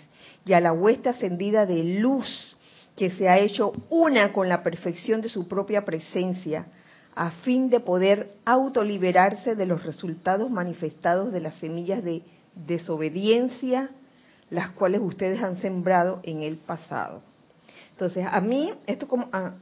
y 0.45 0.53
a 0.53 0.59
la 0.59 0.71
huesta 0.71 1.09
ascendida 1.09 1.65
de 1.65 1.83
luz 1.83 2.55
que 2.95 3.09
se 3.09 3.27
ha 3.27 3.39
hecho 3.39 3.71
una 3.89 4.33
con 4.33 4.49
la 4.49 4.61
perfección 4.61 5.21
de 5.21 5.29
su 5.29 5.47
propia 5.47 5.83
presencia, 5.83 6.67
a 7.15 7.31
fin 7.31 7.71
de 7.71 7.79
poder 7.79 8.35
autoliberarse 8.45 9.55
de 9.55 9.65
los 9.65 9.83
resultados 9.83 10.51
manifestados 10.51 11.31
de 11.33 11.39
las 11.39 11.55
semillas 11.55 12.03
de 12.03 12.21
desobediencia, 12.53 13.89
las 14.51 14.69
cuales 14.73 15.01
ustedes 15.03 15.41
han 15.41 15.57
sembrado 15.57 16.19
en 16.21 16.43
el 16.43 16.57
pasado. 16.57 17.23
Entonces, 17.99 18.25
a 18.31 18.39
mí, 18.39 18.73
esto 18.87 19.09
como, 19.09 19.27
ah, 19.33 19.55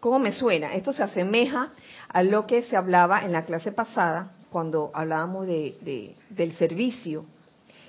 ¿cómo 0.00 0.18
me 0.18 0.32
suena? 0.32 0.72
Esto 0.72 0.90
se 0.94 1.02
asemeja 1.02 1.70
a 2.08 2.22
lo 2.22 2.46
que 2.46 2.62
se 2.62 2.78
hablaba 2.78 3.26
en 3.26 3.32
la 3.32 3.44
clase 3.44 3.72
pasada, 3.72 4.32
cuando 4.48 4.90
hablábamos 4.94 5.46
de, 5.46 6.16
del 6.30 6.52
servicio. 6.56 7.26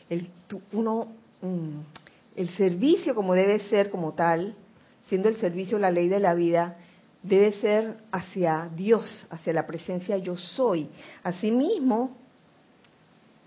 El, 0.09 0.29
uno, 0.73 1.07
mm, 1.41 1.79
el 2.35 2.49
servicio 2.57 3.15
como 3.15 3.33
debe 3.33 3.59
ser 3.69 3.89
como 3.89 4.11
tal, 4.11 4.53
siendo 5.07 5.29
el 5.29 5.37
servicio 5.37 5.79
la 5.79 5.91
ley 5.91 6.09
de 6.09 6.19
la 6.19 6.33
vida, 6.33 6.75
debe 7.23 7.53
ser 7.53 7.99
hacia 8.11 8.69
Dios, 8.75 9.27
hacia 9.29 9.53
la 9.53 9.65
presencia 9.65 10.17
yo 10.17 10.35
soy. 10.35 10.89
Asimismo, 11.23 12.17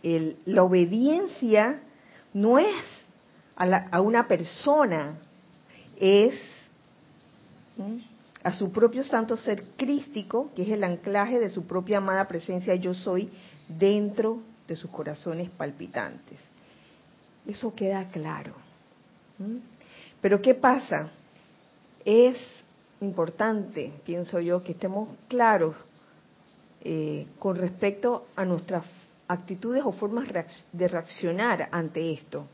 el, 0.02 0.38
la 0.46 0.62
obediencia 0.62 1.82
no 2.32 2.58
es 2.58 2.82
a, 3.54 3.88
a 3.90 4.00
una 4.00 4.26
persona, 4.26 5.18
es 5.98 6.34
a 8.42 8.52
su 8.52 8.72
propio 8.72 9.04
santo 9.04 9.36
ser 9.36 9.64
crístico, 9.76 10.50
que 10.54 10.62
es 10.62 10.68
el 10.68 10.84
anclaje 10.84 11.38
de 11.38 11.48
su 11.48 11.64
propia 11.66 11.98
amada 11.98 12.26
presencia 12.26 12.74
yo 12.74 12.92
soy 12.92 13.30
dentro 13.68 14.40
de 14.66 14.76
sus 14.76 14.90
corazones 14.90 15.48
palpitantes. 15.50 16.38
Eso 17.46 17.74
queda 17.74 18.08
claro. 18.08 18.54
Pero 20.20 20.40
¿qué 20.40 20.54
pasa? 20.54 21.08
Es 22.04 22.36
importante, 23.00 23.92
pienso 24.04 24.40
yo, 24.40 24.62
que 24.62 24.72
estemos 24.72 25.08
claros 25.28 25.74
eh, 26.84 27.26
con 27.38 27.56
respecto 27.56 28.26
a 28.36 28.44
nuestras 28.44 28.84
actitudes 29.28 29.82
o 29.84 29.92
formas 29.92 30.28
de 30.72 30.88
reaccionar 30.88 31.68
ante 31.70 32.12
esto. 32.12 32.46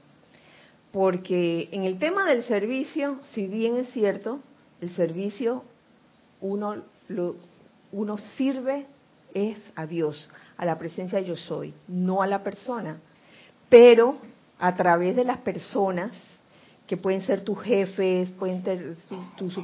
Porque 0.92 1.68
en 1.72 1.84
el 1.84 1.98
tema 1.98 2.26
del 2.26 2.44
servicio, 2.44 3.20
si 3.32 3.46
bien 3.46 3.76
es 3.76 3.90
cierto, 3.90 4.40
el 4.80 4.90
servicio 4.94 5.64
uno, 6.40 6.76
lo, 7.08 7.36
uno 7.92 8.16
sirve 8.36 8.86
es 9.34 9.58
a 9.74 9.86
Dios, 9.86 10.28
a 10.56 10.64
la 10.64 10.78
presencia 10.78 11.20
yo 11.20 11.36
soy, 11.36 11.74
no 11.86 12.22
a 12.22 12.26
la 12.26 12.42
persona. 12.42 12.98
Pero 13.68 14.16
a 14.58 14.74
través 14.74 15.14
de 15.14 15.24
las 15.24 15.38
personas, 15.38 16.12
que 16.86 16.96
pueden 16.96 17.22
ser 17.22 17.44
tus 17.44 17.60
jefes, 17.60 18.30
pueden 18.30 18.64
ser 18.64 18.96
tus 19.36 19.54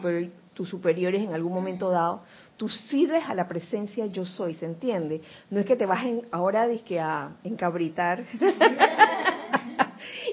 tus 0.55 0.69
superiores 0.69 1.21
en 1.23 1.35
algún 1.35 1.53
momento 1.53 1.91
dado, 1.91 2.23
tú 2.57 2.69
sirves 2.69 3.25
a 3.27 3.35
la 3.35 3.47
presencia 3.47 4.07
yo 4.07 4.25
soy, 4.25 4.55
¿se 4.55 4.65
entiende? 4.65 5.21
No 5.51 5.61
es 5.61 5.67
que 5.67 5.77
te 5.77 5.85
vas 5.85 6.05
ahora 6.31 6.63
a 6.63 7.33
encabritar 7.43 8.25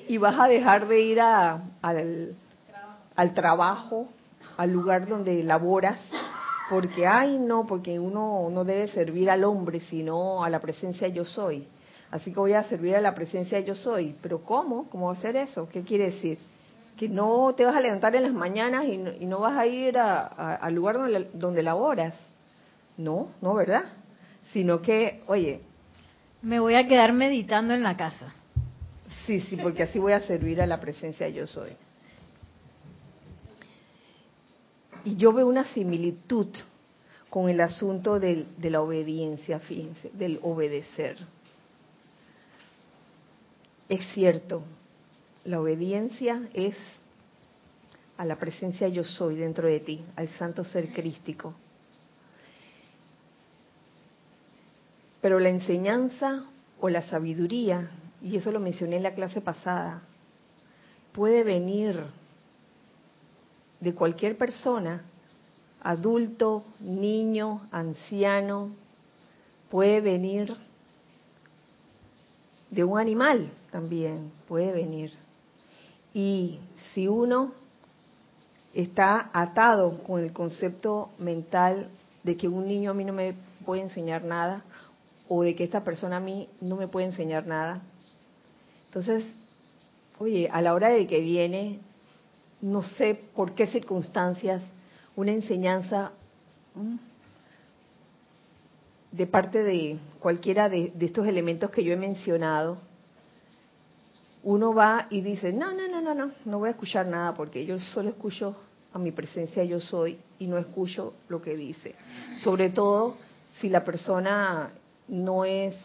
y 0.07 0.17
vas 0.17 0.39
a 0.39 0.47
dejar 0.47 0.87
de 0.87 1.01
ir 1.01 1.21
a, 1.21 1.61
al, 1.81 2.35
al 3.15 3.33
trabajo, 3.33 4.07
al 4.57 4.71
lugar 4.71 5.07
donde 5.07 5.43
laboras, 5.43 5.99
porque, 6.69 7.05
ay, 7.05 7.37
no, 7.37 7.65
porque 7.65 7.99
uno 7.99 8.49
no 8.49 8.63
debe 8.63 8.87
servir 8.87 9.29
al 9.29 9.43
hombre, 9.43 9.81
sino 9.81 10.43
a 10.43 10.49
la 10.49 10.59
presencia 10.59 11.07
yo 11.07 11.25
soy. 11.25 11.67
Así 12.11 12.31
que 12.31 12.39
voy 12.39 12.53
a 12.53 12.63
servir 12.63 12.95
a 12.95 13.01
la 13.01 13.13
presencia 13.13 13.59
yo 13.59 13.75
soy. 13.75 14.15
Pero 14.21 14.43
¿cómo? 14.43 14.89
¿Cómo 14.89 15.11
hacer 15.11 15.35
eso? 15.35 15.67
¿Qué 15.69 15.81
quiere 15.81 16.05
decir? 16.11 16.39
que 17.01 17.09
no 17.09 17.55
te 17.57 17.65
vas 17.65 17.75
a 17.75 17.81
levantar 17.81 18.15
en 18.15 18.21
las 18.21 18.31
mañanas 18.31 18.85
y 18.85 19.25
no, 19.25 19.39
vas 19.39 19.57
a 19.57 19.65
ir 19.65 19.97
al 19.97 20.73
lugar 20.75 20.97
donde 21.33 21.63
laboras. 21.63 22.13
No, 22.95 23.29
no, 23.41 23.55
¿verdad? 23.55 23.85
Sino 24.53 24.83
que, 24.83 25.23
oye. 25.25 25.61
Me 26.43 26.59
voy 26.59 26.75
a 26.75 26.87
quedar 26.87 27.11
meditando 27.11 27.73
en 27.73 27.81
la 27.81 27.97
casa. 27.97 28.35
Sí, 29.25 29.41
sí, 29.41 29.57
porque 29.57 29.83
así 29.83 29.99
voy 29.99 30.13
a 30.13 30.21
servir 30.21 30.61
a 30.61 30.65
la 30.65 30.79
presencia 30.79 31.29
yo 31.29 31.45
soy. 31.45 31.71
Y 35.03 35.15
yo 35.15 35.33
veo 35.33 35.47
una 35.47 35.65
similitud 35.73 36.47
con 37.29 37.49
el 37.49 37.61
asunto 37.61 38.19
de 38.19 38.47
la 38.61 38.81
obediencia, 38.81 39.59
fíjense, 39.59 40.09
del 40.13 40.39
obedecer. 40.43 41.17
Es 43.87 44.05
cierto, 44.13 44.63
la 45.45 45.59
obediencia 45.59 46.49
es 46.53 46.75
a 48.17 48.25
la 48.25 48.35
presencia 48.35 48.87
yo 48.87 49.03
soy 49.03 49.35
dentro 49.35 49.67
de 49.67 49.79
ti, 49.79 50.01
al 50.15 50.29
santo 50.37 50.63
ser 50.63 50.93
crístico. 50.93 51.55
Pero 55.21 55.39
la 55.39 55.49
enseñanza 55.49 56.45
o 56.79 56.89
la 56.89 57.01
sabiduría, 57.03 57.89
y 58.21 58.37
eso 58.37 58.51
lo 58.51 58.59
mencioné 58.59 58.97
en 58.97 59.03
la 59.03 59.15
clase 59.15 59.41
pasada, 59.41 60.01
puede 61.11 61.43
venir 61.43 62.03
de 63.79 63.95
cualquier 63.95 64.37
persona, 64.37 65.03
adulto, 65.81 66.63
niño, 66.79 67.67
anciano, 67.71 68.69
puede 69.69 70.01
venir 70.01 70.55
de 72.69 72.83
un 72.83 72.99
animal 72.99 73.51
también, 73.71 74.31
puede 74.47 74.71
venir. 74.71 75.11
Y 76.13 76.59
si 76.93 77.07
uno 77.07 77.53
está 78.73 79.29
atado 79.33 80.03
con 80.03 80.21
el 80.21 80.31
concepto 80.31 81.09
mental 81.17 81.89
de 82.23 82.37
que 82.37 82.47
un 82.47 82.67
niño 82.67 82.91
a 82.91 82.93
mí 82.93 83.03
no 83.03 83.13
me 83.13 83.33
puede 83.65 83.81
enseñar 83.81 84.23
nada 84.23 84.63
o 85.27 85.43
de 85.43 85.55
que 85.55 85.63
esta 85.63 85.83
persona 85.83 86.17
a 86.17 86.19
mí 86.19 86.47
no 86.59 86.75
me 86.75 86.87
puede 86.87 87.07
enseñar 87.07 87.47
nada. 87.47 87.81
Entonces, 88.91 89.23
oye, 90.19 90.49
a 90.51 90.61
la 90.61 90.73
hora 90.73 90.89
de 90.89 91.07
que 91.07 91.21
viene, 91.21 91.79
no 92.59 92.83
sé 92.83 93.15
por 93.33 93.53
qué 93.53 93.65
circunstancias, 93.67 94.61
una 95.15 95.31
enseñanza 95.31 96.11
de 99.13 99.27
parte 99.27 99.63
de 99.63 99.97
cualquiera 100.19 100.67
de, 100.67 100.91
de 100.93 101.05
estos 101.05 101.25
elementos 101.25 101.71
que 101.71 101.85
yo 101.85 101.93
he 101.93 101.95
mencionado, 101.95 102.79
uno 104.43 104.73
va 104.73 105.07
y 105.09 105.21
dice, 105.21 105.53
no, 105.53 105.71
no, 105.73 105.87
no, 105.87 106.01
no, 106.01 106.13
no, 106.13 106.31
no 106.43 106.59
voy 106.59 106.67
a 106.67 106.71
escuchar 106.71 107.07
nada 107.07 107.33
porque 107.33 107.65
yo 107.65 107.79
solo 107.79 108.09
escucho 108.09 108.57
a 108.91 108.99
mi 108.99 109.13
presencia 109.13 109.63
yo 109.63 109.79
soy 109.79 110.19
y 110.37 110.47
no 110.47 110.57
escucho 110.57 111.13
lo 111.29 111.41
que 111.41 111.55
dice. 111.55 111.95
Sobre 112.43 112.71
todo 112.71 113.15
si 113.61 113.69
la 113.69 113.85
persona 113.85 114.73
no 115.07 115.45
es 115.45 115.77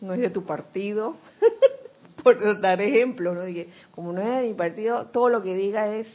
no 0.00 0.14
es 0.14 0.20
de 0.20 0.30
tu 0.30 0.44
partido, 0.44 1.14
por 2.22 2.60
dar 2.60 2.80
ejemplo, 2.80 3.34
¿no? 3.34 3.42
como 3.94 4.12
no 4.12 4.20
es 4.20 4.40
de 4.42 4.48
mi 4.48 4.54
partido, 4.54 5.06
todo 5.06 5.28
lo 5.28 5.42
que 5.42 5.54
diga 5.54 5.88
es 5.88 6.08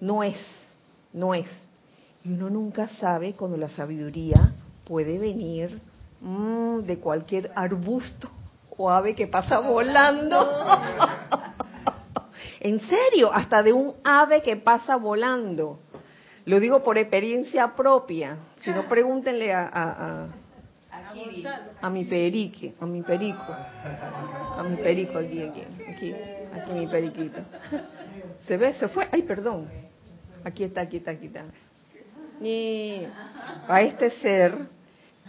no 0.00 0.22
es, 0.22 0.36
no 1.12 1.34
es. 1.34 1.46
Y 2.24 2.32
uno 2.32 2.50
nunca 2.50 2.88
sabe 3.00 3.34
cuando 3.34 3.56
la 3.56 3.68
sabiduría 3.68 4.52
puede 4.84 5.18
venir 5.18 5.80
mm, 6.20 6.80
de 6.80 6.98
cualquier 6.98 7.52
arbusto 7.54 8.28
o 8.76 8.90
ave 8.90 9.14
que 9.14 9.26
pasa 9.26 9.60
volando. 9.60 10.64
en 12.60 12.80
serio, 12.80 13.32
hasta 13.32 13.62
de 13.62 13.72
un 13.72 13.94
ave 14.02 14.42
que 14.42 14.56
pasa 14.56 14.96
volando. 14.96 15.78
Lo 16.44 16.58
digo 16.58 16.82
por 16.82 16.98
experiencia 16.98 17.74
propia. 17.76 18.38
Si 18.64 18.70
no, 18.70 18.88
pregúntenle 18.88 19.52
a, 19.52 19.62
a, 19.62 19.90
a, 19.90 20.26
mi 21.90 22.04
perique, 22.04 22.74
a 22.80 22.86
mi 22.86 23.02
perico, 23.02 23.52
a 23.52 24.64
mi 24.68 24.76
perico 24.76 25.18
aquí, 25.18 25.42
aquí, 25.42 25.62
aquí, 25.88 26.14
aquí 26.54 26.72
mi 26.72 26.86
periquito. 26.86 27.40
¿Se 28.46 28.56
ve? 28.56 28.74
¿Se 28.74 28.88
fue? 28.88 29.08
Ay, 29.10 29.22
perdón. 29.22 29.68
Aquí 30.44 30.64
está, 30.64 30.82
aquí 30.82 30.98
está, 30.98 31.12
aquí 31.12 31.26
está. 31.26 31.44
Y 32.40 33.06
a 33.68 33.82
este 33.82 34.10
ser 34.10 34.56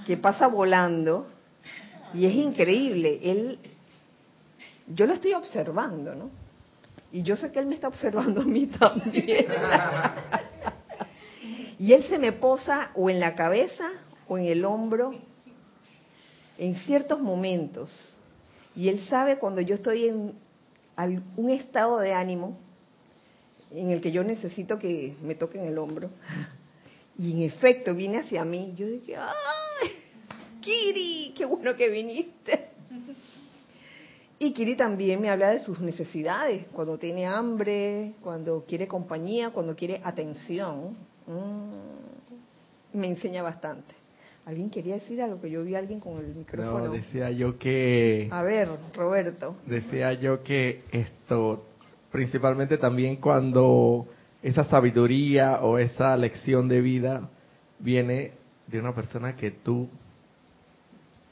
que 0.06 0.18
pasa 0.18 0.48
volando, 0.48 1.28
y 2.14 2.26
es 2.26 2.34
increíble, 2.34 3.20
él, 3.24 3.60
yo 4.88 5.06
lo 5.06 5.14
estoy 5.14 5.34
observando, 5.34 6.16
¿no? 6.16 6.30
Y 7.12 7.22
yo 7.22 7.38
sé 7.38 7.52
que 7.52 7.60
él 7.60 7.68
me 7.68 7.76
está 7.76 7.88
observando 7.88 8.42
a 8.42 8.46
mí 8.46 8.68
también. 8.68 9.46
y 11.80 11.94
él 11.94 12.04
se 12.06 12.18
me 12.18 12.32
posa 12.32 12.90
o 12.96 13.10
en 13.10 13.20
la 13.20 13.36
cabeza 13.36 13.90
o 14.28 14.38
en 14.38 14.46
el 14.46 14.66
hombro 14.66 15.14
en 16.58 16.76
ciertos 16.76 17.20
momentos. 17.20 17.92
Y 18.76 18.90
él 18.90 19.06
sabe 19.08 19.38
cuando 19.38 19.62
yo 19.62 19.76
estoy 19.76 20.08
en 20.08 20.34
un 21.38 21.50
estado 21.50 22.00
de 22.00 22.14
ánimo 22.14 22.58
en 23.72 23.90
el 23.92 24.02
que 24.02 24.12
yo 24.12 24.24
necesito 24.24 24.78
que 24.78 25.16
me 25.22 25.36
toquen 25.36 25.66
el 25.66 25.78
hombro. 25.78 26.10
Y 27.16 27.32
en 27.34 27.44
efecto 27.44 27.94
viene 27.94 28.22
hacia 28.22 28.44
mí. 28.44 28.74
Yo 28.76 28.88
dije, 28.88 29.16
¡ay! 29.16 29.92
Kiri, 30.62 31.32
qué 31.38 31.46
bueno 31.46 31.76
que 31.76 31.88
viniste. 31.88 32.70
Y 34.40 34.52
Kiri 34.52 34.76
también 34.76 35.22
me 35.22 35.30
habla 35.30 35.52
de 35.52 35.60
sus 35.60 35.80
necesidades, 35.80 36.68
cuando 36.74 36.98
tiene 36.98 37.28
hambre, 37.28 38.16
cuando 38.22 38.66
quiere 38.68 38.88
compañía, 38.88 39.52
cuando 39.52 39.76
quiere 39.76 40.02
atención. 40.04 40.98
Mm, 41.28 42.98
me 42.98 43.08
enseña 43.08 43.44
bastante. 43.44 43.94
¿Alguien 44.46 44.70
quería 44.70 44.96
decir 44.96 45.22
algo? 45.22 45.40
Que 45.40 45.50
yo 45.50 45.64
vi 45.64 45.76
a 45.76 45.80
alguien 45.80 46.00
con 46.00 46.18
el 46.18 46.36
micrófono. 46.36 46.88
No, 46.88 46.92
decía 46.92 47.32
yo 47.32 47.58
que... 47.58 48.28
A 48.32 48.44
ver, 48.44 48.70
Roberto. 48.94 49.56
Decía 49.66 50.14
yo 50.14 50.44
que 50.44 50.84
esto, 50.92 51.66
principalmente 52.12 52.78
también 52.78 53.18
cuando 53.18 54.06
esa 54.42 54.66
sabiduría 54.66 55.62
o 55.62 55.78
esa 55.78 56.18
lección 56.18 56.68
de 56.68 56.82
vida 56.82 57.30
viene 57.80 58.34
de 58.68 58.80
una 58.80 58.94
persona 58.94 59.36
que 59.36 59.52
tú 59.52 59.88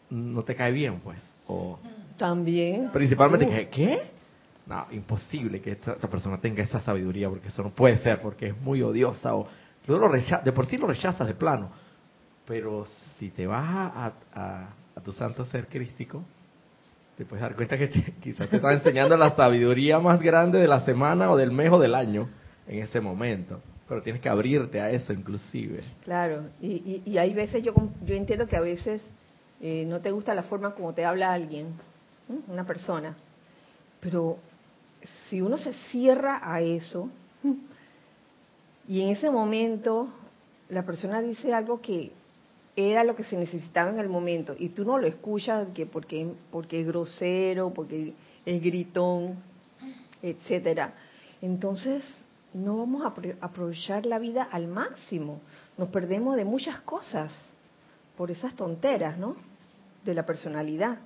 no 0.09 0.43
te 0.43 0.55
cae 0.55 0.71
bien, 0.71 1.01
pues. 1.01 1.19
O 1.47 1.77
también. 2.17 2.91
Principalmente 2.91 3.47
que, 3.47 3.69
¿qué? 3.69 4.01
No, 4.67 4.85
imposible 4.91 5.59
que 5.59 5.71
esta, 5.71 5.95
persona 5.95 6.39
tenga 6.39 6.63
esa 6.63 6.79
sabiduría, 6.79 7.29
porque 7.29 7.49
eso 7.49 7.63
no 7.63 7.71
puede 7.71 7.97
ser, 7.97 8.21
porque 8.21 8.47
es 8.47 8.61
muy 8.61 8.81
odiosa 8.81 9.35
o 9.35 9.47
tú 9.85 9.97
lo 9.97 10.07
de 10.09 10.51
por 10.51 10.65
sí 10.67 10.77
lo 10.77 10.87
rechazas 10.87 11.27
de 11.27 11.33
plano. 11.33 11.71
Pero 12.51 12.85
si 13.17 13.29
te 13.29 13.47
vas 13.47 14.13
a, 14.35 14.73
tu 15.05 15.13
santo 15.13 15.45
ser 15.45 15.67
crístico, 15.67 16.21
te 17.15 17.23
puedes 17.23 17.41
dar 17.41 17.55
cuenta 17.55 17.77
que 17.77 17.89
quizás 18.21 18.49
te 18.49 18.57
está 18.57 18.73
enseñando 18.73 19.15
la 19.15 19.33
sabiduría 19.37 19.99
más 19.99 20.21
grande 20.21 20.59
de 20.59 20.67
la 20.67 20.81
semana 20.81 21.31
o 21.31 21.37
del 21.37 21.53
mes 21.53 21.71
o 21.71 21.79
del 21.79 21.95
año 21.95 22.27
en 22.67 22.83
ese 22.83 22.99
momento. 22.99 23.61
Pero 23.87 24.01
tienes 24.01 24.21
que 24.21 24.27
abrirte 24.27 24.81
a 24.81 24.89
eso 24.89 25.13
inclusive. 25.13 25.81
Claro, 26.03 26.43
y, 26.61 27.01
y, 27.05 27.17
hay 27.17 27.33
veces, 27.33 27.63
yo, 27.63 27.73
yo 28.05 28.15
entiendo 28.15 28.45
que 28.47 28.57
a 28.57 28.61
veces 28.61 29.01
eh, 29.61 29.85
no 29.87 30.01
te 30.01 30.11
gusta 30.11 30.33
la 30.33 30.43
forma 30.43 30.75
como 30.75 30.93
te 30.93 31.05
habla 31.05 31.31
alguien, 31.31 31.67
una 32.49 32.65
persona, 32.65 33.15
pero 34.01 34.37
si 35.29 35.39
uno 35.39 35.57
se 35.57 35.71
cierra 35.89 36.41
a 36.43 36.59
eso, 36.59 37.09
y 38.89 39.03
en 39.03 39.07
ese 39.11 39.29
momento 39.29 40.09
la 40.67 40.83
persona 40.83 41.21
dice 41.21 41.53
algo 41.53 41.79
que 41.79 42.11
era 42.75 43.03
lo 43.03 43.15
que 43.15 43.23
se 43.23 43.37
necesitaba 43.37 43.89
en 43.89 43.99
el 43.99 44.09
momento 44.09 44.55
y 44.57 44.69
tú 44.69 44.85
no 44.85 44.97
lo 44.97 45.07
escuchas 45.07 45.67
que 45.73 45.85
porque 45.85 46.27
porque 46.51 46.81
es 46.81 46.87
grosero, 46.87 47.73
porque 47.73 48.13
es 48.45 48.61
gritón, 48.61 49.35
etcétera. 50.21 50.93
Entonces, 51.41 52.23
no 52.53 52.77
vamos 52.77 53.03
a 53.03 53.13
aprovechar 53.45 54.05
la 54.05 54.19
vida 54.19 54.43
al 54.43 54.67
máximo. 54.67 55.41
Nos 55.77 55.89
perdemos 55.89 56.35
de 56.35 56.45
muchas 56.45 56.79
cosas 56.81 57.31
por 58.17 58.29
esas 58.31 58.55
tonteras, 58.55 59.17
¿no? 59.17 59.35
De 60.05 60.13
la 60.13 60.25
personalidad. 60.25 60.99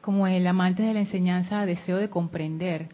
Como 0.00 0.26
el 0.26 0.46
amante 0.46 0.82
de 0.82 0.94
la 0.94 1.00
enseñanza, 1.00 1.66
deseo 1.66 1.96
de 1.96 2.08
comprender, 2.08 2.88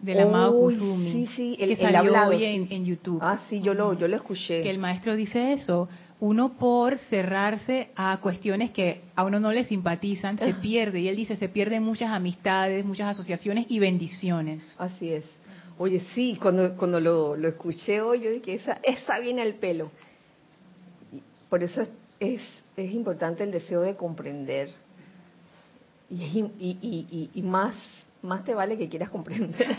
del 0.00 0.20
amado 0.20 0.58
Kusumi. 0.58 1.12
Sí, 1.12 1.26
sí, 1.34 1.56
el, 1.58 1.76
que 1.76 1.82
salió 1.82 2.28
hoy 2.28 2.44
en, 2.44 2.84
YouTube. 2.84 3.18
Ah, 3.20 3.40
sí, 3.48 3.60
yo 3.60 3.74
lo, 3.74 3.94
yo 3.94 4.06
lo 4.06 4.16
escuché. 4.16 4.62
Que 4.62 4.70
el 4.70 4.78
maestro 4.78 5.16
dice 5.16 5.52
eso. 5.52 5.88
Uno 6.20 6.54
por 6.54 6.98
cerrarse 6.98 7.90
a 7.94 8.18
cuestiones 8.20 8.72
que 8.72 9.02
a 9.14 9.24
uno 9.24 9.38
no 9.38 9.52
le 9.52 9.62
simpatizan, 9.62 10.36
se 10.38 10.54
pierde. 10.54 11.00
Y 11.00 11.08
él 11.08 11.14
dice, 11.14 11.36
se 11.36 11.48
pierden 11.48 11.84
muchas 11.84 12.10
amistades, 12.10 12.84
muchas 12.84 13.10
asociaciones 13.10 13.66
y 13.68 13.78
bendiciones. 13.78 14.74
Así 14.78 15.12
es. 15.12 15.24
Oye, 15.78 16.00
sí, 16.14 16.36
cuando, 16.40 16.76
cuando 16.76 16.98
lo, 16.98 17.36
lo 17.36 17.48
escuché 17.48 18.00
hoy, 18.00 18.20
yo 18.20 18.30
dije, 18.30 18.54
esa, 18.54 18.80
esa 18.82 19.20
viene 19.20 19.42
al 19.42 19.54
pelo. 19.54 19.92
Por 21.48 21.62
eso 21.62 21.86
es, 22.18 22.40
es, 22.76 22.92
importante 22.92 23.44
el 23.44 23.52
deseo 23.52 23.82
de 23.82 23.94
comprender. 23.94 24.70
Y, 26.10 26.44
y, 26.58 27.30
y, 27.32 27.42
más, 27.42 27.74
más 28.22 28.44
te 28.44 28.54
vale 28.54 28.76
que 28.76 28.88
quieras 28.88 29.10
comprender. 29.10 29.76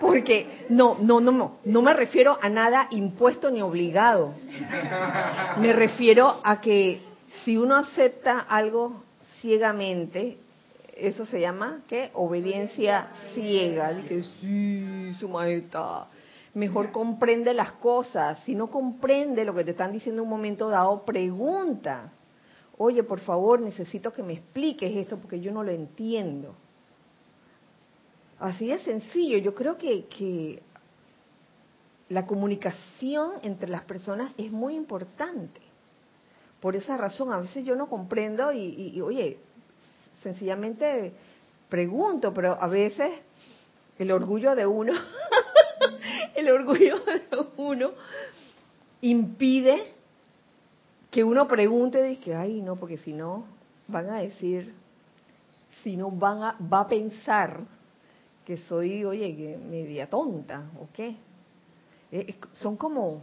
Porque 0.00 0.66
no, 0.68 0.96
no, 1.00 1.20
no, 1.20 1.30
no, 1.30 1.56
no 1.64 1.82
me 1.82 1.94
refiero 1.94 2.38
a 2.40 2.48
nada 2.48 2.88
impuesto 2.90 3.50
ni 3.50 3.62
obligado. 3.62 4.34
Me 5.58 5.72
refiero 5.72 6.40
a 6.42 6.60
que 6.60 7.00
si 7.44 7.56
uno 7.56 7.76
acepta 7.76 8.40
algo 8.40 9.04
ciegamente, 9.40 10.38
eso 10.96 11.24
se 11.26 11.40
llama, 11.40 11.80
¿qué? 11.88 12.10
Obediencia 12.14 13.08
ciega. 13.34 13.92
Dije, 13.92 14.22
sí, 14.40 15.14
su 15.18 15.28
majestad. 15.28 16.04
Mejor 16.54 16.90
comprende 16.90 17.54
las 17.54 17.72
cosas. 17.72 18.40
Si 18.44 18.54
no 18.54 18.68
comprende 18.68 19.44
lo 19.44 19.54
que 19.54 19.64
te 19.64 19.70
están 19.70 19.92
diciendo 19.92 20.22
en 20.22 20.26
un 20.26 20.30
momento 20.30 20.68
dado, 20.68 21.04
pregunta. 21.04 22.12
Oye, 22.76 23.02
por 23.02 23.20
favor, 23.20 23.60
necesito 23.60 24.12
que 24.12 24.22
me 24.22 24.34
expliques 24.34 24.94
esto 24.96 25.18
porque 25.18 25.40
yo 25.40 25.52
no 25.52 25.62
lo 25.62 25.70
entiendo. 25.70 26.54
Así 28.40 28.68
de 28.68 28.78
sencillo. 28.80 29.38
Yo 29.38 29.54
creo 29.54 29.76
que, 29.76 30.06
que 30.06 30.62
la 32.08 32.26
comunicación 32.26 33.32
entre 33.42 33.68
las 33.68 33.82
personas 33.82 34.32
es 34.38 34.50
muy 34.50 34.74
importante. 34.74 35.60
Por 36.60 36.74
esa 36.74 36.96
razón, 36.96 37.32
a 37.32 37.38
veces 37.38 37.64
yo 37.64 37.76
no 37.76 37.88
comprendo 37.88 38.52
y, 38.52 39.00
oye, 39.00 39.38
sencillamente 40.22 41.12
pregunto, 41.68 42.32
pero 42.34 42.60
a 42.60 42.66
veces 42.66 43.12
el 43.98 44.10
orgullo 44.10 44.54
de 44.56 44.66
uno, 44.66 44.92
el 46.34 46.50
orgullo 46.50 46.98
de 47.00 47.22
uno 47.56 47.92
impide 49.02 49.92
que 51.10 51.22
uno 51.22 51.46
pregunte 51.46 52.10
y 52.10 52.16
que, 52.16 52.34
ay, 52.34 52.60
no, 52.60 52.76
porque 52.76 52.98
si 52.98 53.12
no, 53.12 53.44
van 53.86 54.10
a 54.10 54.18
decir, 54.18 54.74
si 55.82 55.96
no, 55.96 56.10
van 56.10 56.42
a, 56.42 56.56
va 56.60 56.80
a 56.80 56.88
pensar 56.88 57.60
que 58.48 58.56
soy, 58.56 59.04
oye, 59.04 59.58
media 59.58 60.08
tonta, 60.08 60.70
¿o 60.80 60.88
qué? 60.90 61.16
Eh, 62.10 62.34
son 62.52 62.78
como 62.78 63.20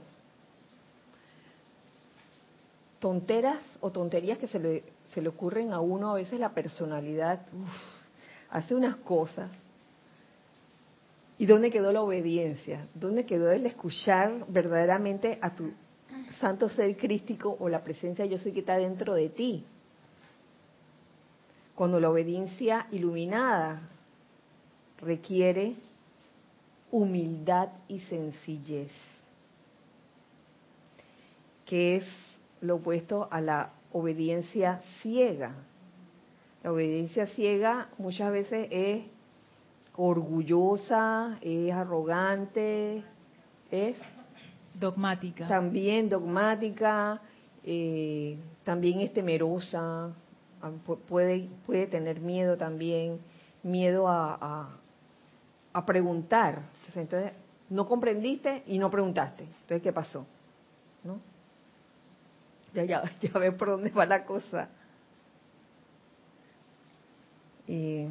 tonteras 3.00 3.60
o 3.82 3.92
tonterías 3.92 4.38
que 4.38 4.48
se 4.48 4.60
le 4.60 4.84
se 5.16 5.22
le 5.24 5.30
ocurren 5.30 5.74
a 5.74 5.80
uno 5.80 6.12
a 6.12 6.14
veces 6.14 6.40
la 6.40 6.50
personalidad, 6.50 7.40
hace 8.52 8.76
unas 8.76 8.98
cosas. 8.98 9.50
¿Y 11.40 11.48
dónde 11.48 11.72
quedó 11.72 11.92
la 11.92 12.02
obediencia? 12.02 12.88
¿Dónde 12.94 13.26
quedó 13.26 13.50
el 13.50 13.66
escuchar 13.66 14.46
verdaderamente 14.48 15.40
a 15.42 15.56
tu 15.56 15.72
santo 16.40 16.70
ser 16.70 16.96
crístico 16.98 17.58
o 17.60 17.68
la 17.68 17.84
presencia 17.84 18.26
yo 18.26 18.38
soy 18.38 18.52
que 18.52 18.60
está 18.60 18.78
dentro 18.78 19.16
de 19.16 19.30
ti? 19.30 19.66
Cuando 21.74 22.00
la 22.00 22.12
obediencia 22.12 22.88
iluminada 22.92 23.95
requiere 25.02 25.76
humildad 26.92 27.70
y 27.88 28.00
sencillez, 28.02 28.92
que 31.66 31.98
es 31.98 32.06
lo 32.62 32.76
opuesto 32.76 33.28
a 33.32 33.42
la 33.42 33.72
obediencia 33.92 34.82
ciega. 35.02 35.54
La 36.64 36.72
obediencia 36.72 37.28
ciega 37.28 37.90
muchas 37.98 38.32
veces 38.32 38.68
es 38.72 39.06
orgullosa, 39.96 41.38
es 41.42 41.72
arrogante, 41.72 43.04
es 43.72 43.98
Dogmática. 44.74 45.48
también 45.48 46.10
dogmática, 46.10 47.22
eh, 47.64 48.38
también 48.64 49.00
es 49.02 49.14
temerosa, 49.14 50.08
ah, 50.62 50.72
pu- 50.86 50.98
puede, 51.08 51.48
puede 51.66 51.88
tener 51.88 52.20
miedo 52.20 52.58
también, 52.58 53.20
miedo 53.64 54.08
a, 54.08 54.38
a, 54.42 54.70
a 55.76 55.86
preguntar. 55.86 56.62
Entonces, 56.78 56.98
entonces, 56.98 57.32
no 57.70 57.86
comprendiste 57.86 58.64
y 58.68 58.78
no 58.78 58.90
preguntaste. 58.90 59.44
Entonces, 59.44 59.82
¿qué 59.82 59.92
pasó? 59.92 60.26
¿No? 61.04 61.20
Ya, 62.74 62.86
ya, 62.86 63.04
ya 63.22 63.38
ves 63.38 63.54
por 63.56 63.68
dónde 63.68 63.90
va 63.92 64.06
la 64.06 64.24
cosa. 64.24 64.70
Eh, 67.68 68.08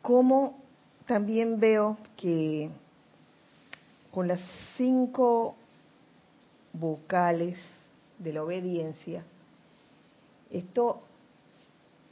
como 0.00 0.58
también 1.04 1.60
veo 1.60 1.98
que 2.16 2.70
con 4.10 4.26
las 4.26 4.40
cinco 4.78 5.54
vocales 6.72 7.58
de 8.18 8.32
la 8.32 8.42
obediencia, 8.42 9.22
esto 10.50 11.02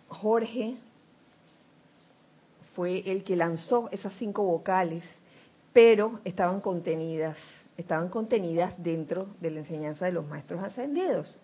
Jorge 0.09 0.77
fue 2.77 3.03
el 3.11 3.25
que 3.25 3.35
lanzó 3.37 3.89
esas 3.91 4.13
cinco 4.19 4.45
vocales, 4.45 5.03
pero 5.73 6.21
estaban 6.25 6.61
contenidas, 6.61 7.37
estaban 7.79 8.11
contenidas 8.11 8.75
dentro 8.77 9.29
de 9.41 9.51
la 9.51 9.61
enseñanza 9.61 10.05
de 10.05 10.13
los 10.13 10.27
maestros 10.27 10.63
ascendidos. 10.63 11.41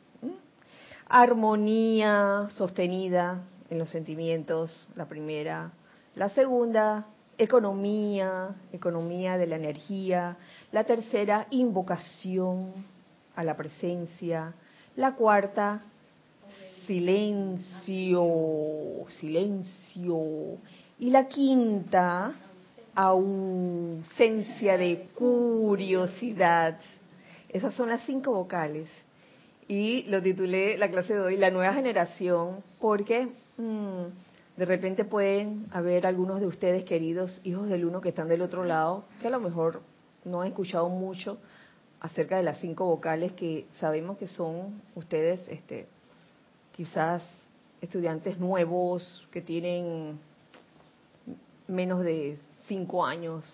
Armonía 1.09 2.49
sostenida 2.53 3.45
en 3.71 3.79
los 3.79 3.89
sentimientos, 3.89 4.89
la 4.95 5.07
primera. 5.07 5.73
La 6.15 6.29
segunda, 6.29 7.07
economía, 7.39 8.55
economía 8.71 9.39
de 9.39 9.47
la 9.47 9.57
energía. 9.57 10.37
La 10.71 10.85
tercera, 10.85 11.47
invocación 11.51 12.75
a 13.35 13.43
la 13.43 13.57
presencia. 13.57 14.53
La 14.97 15.15
cuarta, 15.15 15.81
silencio, 16.87 18.27
silencio. 19.09 20.59
Y 21.03 21.11
la 21.11 21.27
quinta, 21.27 22.33
ausencia 22.95 24.79
de 24.79 25.09
curiosidad. 25.17 26.79
Esas 27.49 27.75
son 27.75 27.89
las 27.89 28.03
cinco 28.07 28.31
vocales. 28.31 28.89
Y 29.67 30.05
lo 30.05 30.23
titulé 30.23 30.79
la 30.79 30.89
clase 30.89 31.15
de 31.15 31.19
hoy, 31.19 31.37
La 31.39 31.51
nueva 31.51 31.75
generación, 31.75 32.63
porque 32.81 33.27
mm, 33.57 34.05
de 34.57 34.65
repente 34.65 35.05
pueden 35.05 35.67
haber 35.73 36.07
algunos 36.07 36.39
de 36.39 36.47
ustedes, 36.47 36.85
queridos 36.85 37.41
hijos 37.43 37.69
del 37.69 37.85
uno 37.85 38.01
que 38.01 38.11
están 38.11 38.29
del 38.29 38.41
otro 38.41 38.63
lado, 38.63 39.05
que 39.21 39.27
a 39.27 39.31
lo 39.31 39.41
mejor 39.41 39.83
no 40.25 40.43
han 40.43 40.47
escuchado 40.47 40.89
mucho 40.89 41.39
acerca 41.99 42.37
de 42.37 42.45
las 42.45 42.59
cinco 42.59 42.85
vocales 42.85 43.33
que 43.33 43.67
sabemos 43.81 44.19
que 44.19 44.29
son 44.29 44.81
ustedes, 44.95 45.49
este, 45.49 45.89
quizás 46.77 47.25
estudiantes 47.81 48.39
nuevos 48.39 49.27
que 49.33 49.41
tienen 49.41 50.21
menos 51.73 52.05
de 52.05 52.39
cinco 52.67 53.05
años 53.05 53.45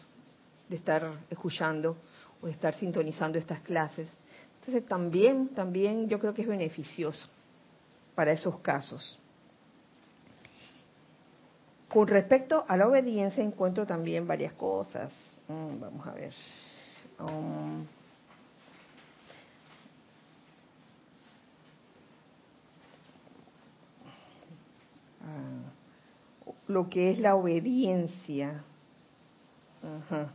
de 0.68 0.76
estar 0.76 1.18
escuchando 1.30 1.96
o 2.42 2.46
de 2.46 2.52
estar 2.52 2.74
sintonizando 2.74 3.38
estas 3.38 3.60
clases. 3.60 4.08
Entonces 4.60 4.86
también, 4.86 5.48
también 5.48 6.08
yo 6.08 6.18
creo 6.18 6.34
que 6.34 6.42
es 6.42 6.48
beneficioso 6.48 7.26
para 8.14 8.32
esos 8.32 8.58
casos. 8.60 9.18
Con 11.88 12.06
respecto 12.06 12.64
a 12.68 12.76
la 12.76 12.86
obediencia 12.86 13.42
encuentro 13.42 13.86
también 13.86 14.26
varias 14.26 14.52
cosas. 14.52 15.10
Mm, 15.48 15.80
vamos 15.80 16.06
a 16.06 16.12
ver. 16.12 16.34
Um, 17.18 17.86
ah, 25.22 25.67
lo 26.68 26.88
que 26.88 27.10
es 27.10 27.18
la 27.18 27.34
obediencia. 27.34 28.62
Ajá. 29.82 30.32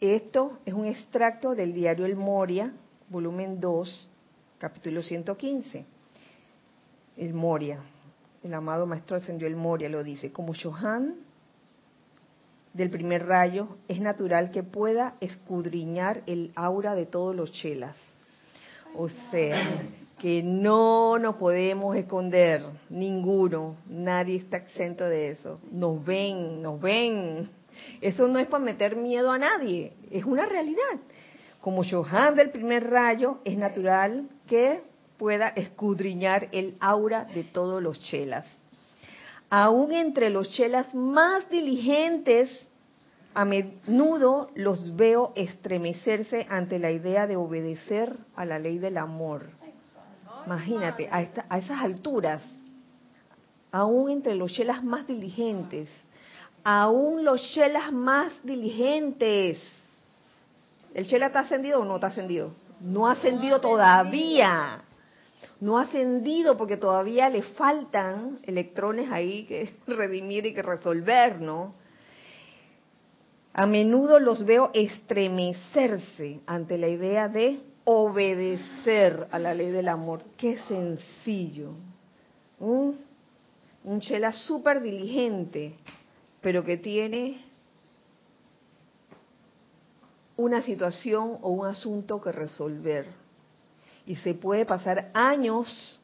Esto 0.00 0.58
es 0.66 0.74
un 0.74 0.86
extracto 0.86 1.54
del 1.54 1.72
diario 1.72 2.04
El 2.04 2.16
Moria, 2.16 2.72
volumen 3.08 3.60
2, 3.60 4.08
capítulo 4.58 5.02
115. 5.02 5.84
El 7.16 7.32
Moria, 7.32 7.80
el 8.42 8.52
amado 8.52 8.86
maestro 8.86 9.16
ascendió 9.16 9.46
el 9.46 9.56
Moria, 9.56 9.88
lo 9.88 10.02
dice, 10.02 10.32
como 10.32 10.52
Johan 10.54 11.14
del 12.72 12.90
primer 12.90 13.26
rayo, 13.26 13.76
es 13.88 14.00
natural 14.00 14.50
que 14.50 14.62
pueda 14.62 15.14
escudriñar 15.20 16.22
el 16.26 16.52
aura 16.56 16.94
de 16.94 17.06
todos 17.06 17.34
los 17.34 17.52
chelas. 17.52 17.96
O 18.96 19.08
sea, 19.08 19.82
que 20.24 20.42
no 20.42 21.18
nos 21.18 21.36
podemos 21.36 21.94
esconder, 21.96 22.62
ninguno, 22.88 23.76
nadie 23.86 24.36
está 24.36 24.56
exento 24.56 25.04
de 25.04 25.32
eso. 25.32 25.60
Nos 25.70 26.02
ven, 26.02 26.62
nos 26.62 26.80
ven. 26.80 27.50
Eso 28.00 28.26
no 28.26 28.38
es 28.38 28.46
para 28.46 28.64
meter 28.64 28.96
miedo 28.96 29.30
a 29.30 29.36
nadie, 29.36 29.92
es 30.10 30.24
una 30.24 30.46
realidad. 30.46 30.98
Como 31.60 31.84
Johan 31.84 32.36
del 32.36 32.48
primer 32.48 32.88
rayo, 32.88 33.40
es 33.44 33.58
natural 33.58 34.30
que 34.46 34.80
pueda 35.18 35.48
escudriñar 35.48 36.48
el 36.52 36.78
aura 36.80 37.26
de 37.26 37.44
todos 37.44 37.82
los 37.82 38.00
chelas. 38.00 38.46
Aún 39.50 39.92
entre 39.92 40.30
los 40.30 40.48
chelas 40.52 40.94
más 40.94 41.50
diligentes, 41.50 42.48
a 43.34 43.44
menudo 43.44 44.48
los 44.54 44.96
veo 44.96 45.34
estremecerse 45.36 46.46
ante 46.48 46.78
la 46.78 46.92
idea 46.92 47.26
de 47.26 47.36
obedecer 47.36 48.16
a 48.34 48.46
la 48.46 48.58
ley 48.58 48.78
del 48.78 48.96
amor. 48.96 49.63
Imagínate, 50.46 51.08
a, 51.10 51.22
esta- 51.22 51.46
a 51.48 51.58
esas 51.58 51.80
alturas, 51.82 52.42
aún 53.72 54.10
entre 54.10 54.34
los 54.34 54.52
chelas 54.52 54.82
más 54.84 55.06
diligentes, 55.06 55.88
aún 56.62 57.24
los 57.24 57.40
chelas 57.52 57.92
más 57.92 58.32
diligentes. 58.42 59.60
¿El 60.94 61.06
chela 61.06 61.26
está 61.26 61.40
ascendido 61.40 61.80
o 61.80 61.84
no 61.84 61.96
está 61.96 62.08
ascendido? 62.08 62.52
No 62.80 63.06
ha 63.06 63.12
ascendido 63.12 63.60
todavía. 63.60 64.82
No 65.60 65.78
ha 65.78 65.82
ascendido 65.82 66.56
porque 66.56 66.76
todavía 66.76 67.28
le 67.28 67.42
faltan 67.42 68.38
electrones 68.44 69.10
ahí 69.10 69.44
que 69.44 69.74
redimir 69.86 70.46
y 70.46 70.54
que 70.54 70.62
resolver, 70.62 71.40
¿no? 71.40 71.74
A 73.52 73.66
menudo 73.66 74.18
los 74.18 74.44
veo 74.44 74.70
estremecerse 74.74 76.40
ante 76.46 76.76
la 76.76 76.88
idea 76.88 77.28
de 77.28 77.60
obedecer 77.84 79.28
a 79.30 79.38
la 79.38 79.54
ley 79.54 79.70
del 79.70 79.88
amor. 79.88 80.22
Qué 80.36 80.58
sencillo. 80.66 81.72
Un, 82.58 82.98
chela 84.00 84.32
súper 84.32 84.80
diligente, 84.82 85.76
pero 86.40 86.64
que 86.64 86.78
tiene 86.78 87.40
una 90.36 90.62
situación 90.62 91.38
o 91.42 91.50
un 91.50 91.66
asunto 91.66 92.20
que 92.20 92.32
resolver. 92.32 93.06
Y 94.06 94.16
se 94.16 94.34
puede 94.34 94.64
pasar 94.64 95.10
años 95.14 96.00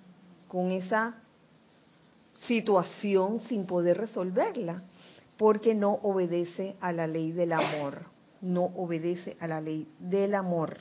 con 0.48 0.70
esa 0.70 1.14
situación 2.46 3.40
sin 3.40 3.66
poder 3.66 3.98
resolverla, 3.98 4.82
porque 5.36 5.74
no 5.74 5.92
obedece 6.02 6.76
a 6.80 6.92
la 6.92 7.06
ley 7.06 7.32
del 7.32 7.52
amor, 7.52 8.02
no 8.40 8.64
obedece 8.76 9.36
a 9.40 9.46
la 9.46 9.60
ley 9.60 9.86
del 9.98 10.34
amor. 10.34 10.78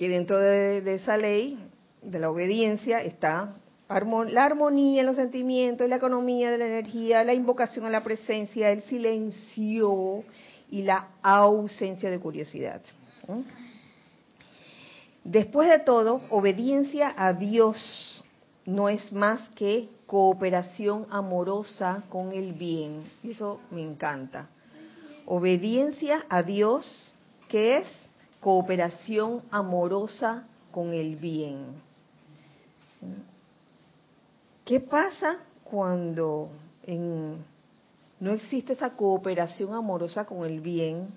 Que 0.00 0.08
dentro 0.08 0.38
de, 0.38 0.94
esa 0.94 1.18
ley, 1.18 1.62
de 2.00 2.18
la 2.18 2.30
obediencia, 2.30 3.02
está 3.02 3.54
la 3.86 4.44
armonía 4.46 5.02
en 5.02 5.06
los 5.06 5.16
sentimientos, 5.16 5.86
la 5.90 5.96
economía 5.96 6.50
de 6.50 6.56
la 6.56 6.64
energía, 6.64 7.22
la 7.22 7.34
invocación 7.34 7.84
a 7.84 7.90
la 7.90 8.02
presencia, 8.02 8.70
el 8.70 8.82
silencio 8.84 10.24
y 10.70 10.84
la 10.84 11.08
ausencia 11.20 12.08
de 12.08 12.18
curiosidad. 12.18 12.80
Después 15.22 15.68
de 15.68 15.80
todo, 15.80 16.22
obediencia 16.30 17.12
a 17.14 17.34
Dios 17.34 18.24
no 18.64 18.88
es 18.88 19.12
más 19.12 19.50
que 19.50 19.90
cooperación 20.06 21.08
amorosa 21.10 22.04
con 22.08 22.32
el 22.32 22.54
bien. 22.54 23.02
Eso 23.22 23.60
me 23.70 23.82
encanta. 23.82 24.48
Obediencia 25.26 26.24
a 26.30 26.42
Dios, 26.42 27.14
que 27.50 27.76
es 27.76 27.99
cooperación 28.40 29.42
amorosa 29.50 30.46
con 30.72 30.92
el 30.92 31.16
bien. 31.16 31.66
¿Qué 34.64 34.80
pasa 34.80 35.38
cuando 35.64 36.50
en- 36.84 37.44
no 38.18 38.32
existe 38.32 38.74
esa 38.74 38.90
cooperación 38.96 39.74
amorosa 39.74 40.24
con 40.24 40.44
el 40.44 40.60
bien 40.60 41.08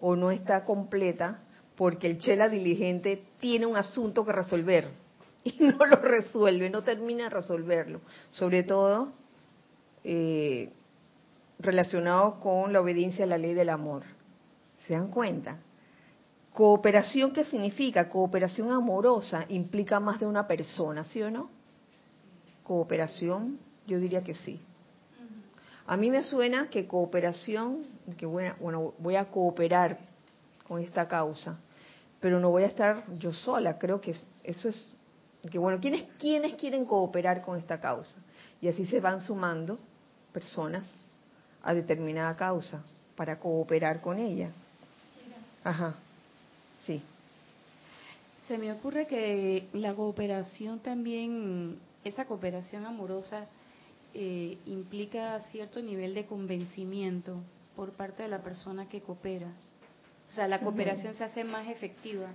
o 0.00 0.16
no 0.16 0.30
está 0.30 0.64
completa 0.64 1.40
porque 1.76 2.06
el 2.06 2.18
chela 2.18 2.48
diligente 2.48 3.22
tiene 3.38 3.66
un 3.66 3.76
asunto 3.76 4.24
que 4.24 4.32
resolver 4.32 4.88
y 5.44 5.54
no 5.60 5.84
lo 5.84 5.96
resuelve, 5.96 6.70
no 6.70 6.82
termina 6.82 7.24
de 7.24 7.30
resolverlo. 7.30 8.00
Sobre 8.30 8.62
todo 8.62 9.12
eh, 10.04 10.70
relacionado 11.58 12.40
con 12.40 12.72
la 12.72 12.80
obediencia 12.80 13.24
a 13.24 13.28
la 13.28 13.38
ley 13.38 13.54
del 13.54 13.68
amor. 13.68 14.02
¿Se 14.86 14.94
dan 14.94 15.08
cuenta? 15.08 15.58
Cooperación, 16.56 17.34
¿qué 17.34 17.44
significa? 17.44 18.08
Cooperación 18.08 18.72
amorosa 18.72 19.44
implica 19.50 20.00
más 20.00 20.18
de 20.18 20.24
una 20.24 20.46
persona, 20.46 21.04
¿sí 21.04 21.20
o 21.20 21.30
no? 21.30 21.50
Cooperación, 22.62 23.58
yo 23.86 24.00
diría 24.00 24.24
que 24.24 24.34
sí. 24.34 24.58
A 25.86 25.98
mí 25.98 26.10
me 26.10 26.22
suena 26.22 26.70
que 26.70 26.86
cooperación, 26.86 27.84
que 28.16 28.24
bueno, 28.24 28.94
voy 28.96 29.16
a 29.16 29.26
cooperar 29.26 29.98
con 30.66 30.80
esta 30.80 31.06
causa, 31.06 31.58
pero 32.20 32.40
no 32.40 32.48
voy 32.48 32.62
a 32.62 32.68
estar 32.68 33.04
yo 33.18 33.34
sola. 33.34 33.76
Creo 33.76 34.00
que 34.00 34.16
eso 34.42 34.70
es, 34.70 34.90
que 35.50 35.58
bueno, 35.58 35.78
¿quiénes, 35.78 36.04
¿quiénes 36.18 36.54
quieren 36.54 36.86
cooperar 36.86 37.42
con 37.42 37.58
esta 37.58 37.78
causa? 37.78 38.18
Y 38.62 38.68
así 38.68 38.86
se 38.86 38.98
van 38.98 39.20
sumando 39.20 39.78
personas 40.32 40.84
a 41.62 41.74
determinada 41.74 42.34
causa 42.34 42.82
para 43.14 43.38
cooperar 43.38 44.00
con 44.00 44.18
ella. 44.18 44.52
Ajá, 45.62 45.96
sí. 46.86 47.02
Se 48.48 48.58
me 48.58 48.72
ocurre 48.72 49.06
que 49.06 49.66
la 49.72 49.94
cooperación 49.94 50.78
también, 50.78 51.78
esa 52.04 52.26
cooperación 52.26 52.86
amorosa, 52.86 53.46
eh, 54.14 54.58
implica 54.66 55.40
cierto 55.50 55.82
nivel 55.82 56.14
de 56.14 56.26
convencimiento 56.26 57.36
por 57.74 57.92
parte 57.92 58.22
de 58.22 58.28
la 58.28 58.42
persona 58.42 58.88
que 58.88 59.00
coopera. 59.00 59.48
O 60.28 60.32
sea, 60.32 60.48
la 60.48 60.60
cooperación 60.60 61.14
se 61.14 61.24
hace 61.24 61.44
más 61.44 61.68
efectiva 61.68 62.28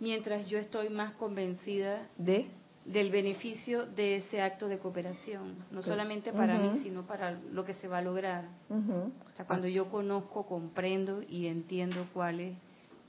mientras 0.00 0.48
yo 0.48 0.58
estoy 0.58 0.88
más 0.88 1.14
convencida 1.14 2.08
de 2.18 2.46
del 2.84 3.10
beneficio 3.10 3.86
de 3.86 4.16
ese 4.16 4.40
acto 4.40 4.68
de 4.68 4.78
cooperación, 4.78 5.54
no 5.70 5.82
solamente 5.82 6.32
para 6.32 6.58
mí, 6.58 6.80
sino 6.82 7.02
para 7.06 7.38
lo 7.52 7.64
que 7.64 7.74
se 7.74 7.86
va 7.86 7.98
a 7.98 8.02
lograr. 8.02 8.48
O 8.70 9.36
sea, 9.36 9.46
cuando 9.46 9.68
yo 9.68 9.88
conozco, 9.88 10.46
comprendo 10.46 11.22
y 11.22 11.46
entiendo 11.46 12.06
cuál 12.12 12.40
es 12.40 12.56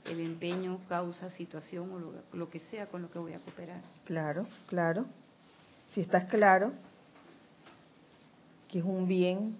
el 0.06 0.20
empeño, 0.20 0.80
causa, 0.88 1.30
situación 1.30 1.90
o 1.92 2.36
lo, 2.36 2.50
que 2.50 2.60
sea 2.70 2.86
con 2.86 3.02
lo 3.02 3.10
que 3.10 3.18
voy 3.18 3.32
a 3.32 3.38
cooperar. 3.38 3.80
Claro, 4.04 4.46
claro. 4.66 5.06
Si 5.90 6.00
estás 6.00 6.24
claro 6.24 6.72
que 8.68 8.78
es 8.80 8.84
un 8.84 9.06
bien 9.06 9.56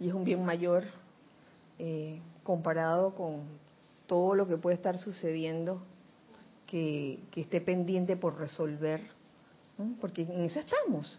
y 0.00 0.08
es 0.08 0.14
un 0.14 0.24
bien 0.24 0.44
mayor 0.44 0.84
eh, 1.78 2.20
comparado 2.42 3.14
con 3.14 3.42
todo 4.06 4.34
lo 4.34 4.46
que 4.46 4.56
puede 4.56 4.76
estar 4.76 4.98
sucediendo 4.98 5.82
que, 6.66 7.20
que 7.30 7.42
esté 7.42 7.60
pendiente 7.60 8.16
por 8.16 8.38
resolver 8.38 9.00
porque 10.00 10.22
en 10.22 10.44
eso 10.44 10.60
estamos. 10.60 11.18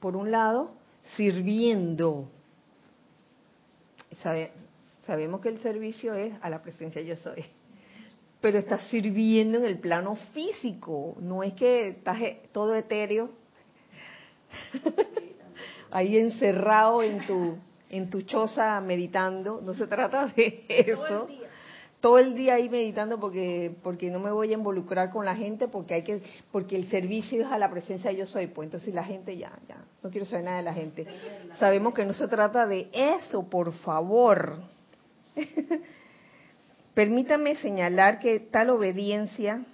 Por 0.00 0.16
un 0.16 0.30
lado, 0.30 0.72
sirviendo. 1.16 2.28
sabemos 5.06 5.40
que 5.40 5.48
el 5.48 5.60
servicio 5.60 6.14
es 6.14 6.34
a 6.42 6.50
la 6.50 6.62
presencia 6.62 7.02
yo 7.02 7.16
soy, 7.16 7.44
pero 8.40 8.58
estás 8.58 8.82
sirviendo 8.90 9.58
en 9.58 9.64
el 9.64 9.78
plano 9.78 10.16
físico, 10.32 11.16
no 11.20 11.42
es 11.42 11.54
que 11.54 11.88
estás 11.88 12.20
e, 12.20 12.42
todo 12.52 12.74
etéreo. 12.74 13.30
Ahí 15.90 16.18
encerrado 16.18 17.02
en 17.02 17.26
tu 17.26 17.56
en 17.88 18.10
tu 18.10 18.22
choza 18.22 18.80
meditando, 18.80 19.60
no 19.62 19.74
se 19.74 19.86
trata 19.86 20.26
de 20.26 20.64
eso. 20.68 21.28
todo 22.00 22.18
el 22.18 22.34
día 22.34 22.54
ahí 22.54 22.68
meditando 22.68 23.18
porque 23.18 23.74
porque 23.82 24.10
no 24.10 24.18
me 24.18 24.30
voy 24.30 24.50
a 24.50 24.54
involucrar 24.54 25.10
con 25.10 25.24
la 25.24 25.34
gente 25.34 25.68
porque 25.68 25.94
hay 25.94 26.02
que 26.02 26.20
porque 26.52 26.76
el 26.76 26.90
servicio 26.90 27.42
es 27.42 27.50
a 27.50 27.58
la 27.58 27.70
presencia 27.70 28.10
de 28.10 28.16
yo 28.18 28.26
soy 28.26 28.48
pues. 28.48 28.66
Entonces 28.66 28.92
la 28.92 29.04
gente 29.04 29.36
ya 29.36 29.52
ya. 29.68 29.84
No 30.02 30.10
quiero 30.10 30.26
saber 30.26 30.44
nada 30.44 30.56
de 30.58 30.62
la 30.64 30.74
gente. 30.74 31.06
Sabemos 31.58 31.94
que 31.94 32.04
no 32.04 32.12
se 32.12 32.28
trata 32.28 32.66
de 32.66 32.88
eso 32.92 33.48
por 33.48 33.72
favor 33.72 34.60
permítame 36.96 37.56
señalar 37.56 38.20
que 38.20 38.40
tal 38.40 38.70
obediencia 38.70 39.66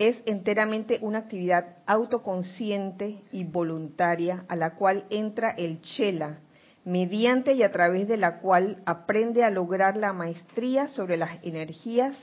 es 0.00 0.20
enteramente 0.26 0.98
una 1.00 1.18
actividad 1.18 1.76
autoconsciente 1.86 3.22
y 3.30 3.44
voluntaria 3.44 4.44
a 4.48 4.56
la 4.56 4.74
cual 4.74 5.04
entra 5.10 5.50
el 5.50 5.80
chela 5.82 6.40
mediante 6.84 7.52
y 7.52 7.62
a 7.62 7.70
través 7.70 8.08
de 8.08 8.16
la 8.16 8.40
cual 8.40 8.82
aprende 8.84 9.44
a 9.44 9.50
lograr 9.50 9.96
la 9.96 10.12
maestría 10.12 10.88
sobre 10.88 11.16
las 11.16 11.38
energías 11.44 12.16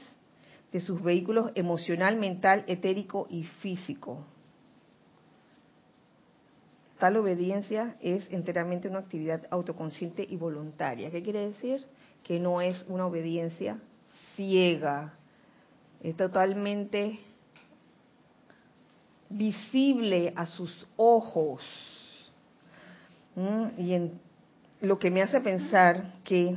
de 0.74 0.82
sus 0.82 1.02
vehículos 1.02 1.52
emocional, 1.56 2.18
mental, 2.18 2.66
etérico 2.68 3.28
y 3.30 3.46
físico. 3.46 4.26
Tal 7.00 7.16
obediencia 7.16 7.96
es 8.02 8.28
enteramente 8.30 8.90
una 8.90 9.00
actividad 9.00 9.48
autoconsciente 9.52 10.28
y 10.30 10.36
voluntaria. 10.36 11.12
¿Qué 11.12 11.24
quiere 11.24 11.48
decir? 11.48 11.86
Que 12.24 12.40
no 12.40 12.62
es 12.62 12.86
una 12.88 13.06
obediencia 13.06 13.80
ciega, 14.36 15.14
es 16.02 16.16
totalmente 16.16 17.20
visible 19.30 20.34
a 20.36 20.46
sus 20.46 20.88
ojos. 20.96 21.62
Y 23.78 23.94
en 23.94 24.20
lo 24.82 25.00
que 25.00 25.10
me 25.10 25.22
hace 25.22 25.42
pensar 25.42 26.14
que 26.24 26.56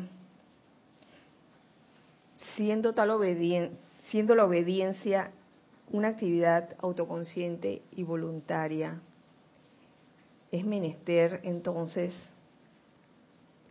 siendo 2.55 2.93
tal 2.93 3.11
obediencia, 3.11 3.77
siendo 4.11 4.35
la 4.35 4.45
obediencia 4.45 5.31
una 5.91 6.09
actividad 6.09 6.77
autoconsciente 6.81 7.83
y 7.93 8.03
voluntaria, 8.03 9.01
es 10.51 10.65
menester 10.65 11.41
entonces 11.45 12.15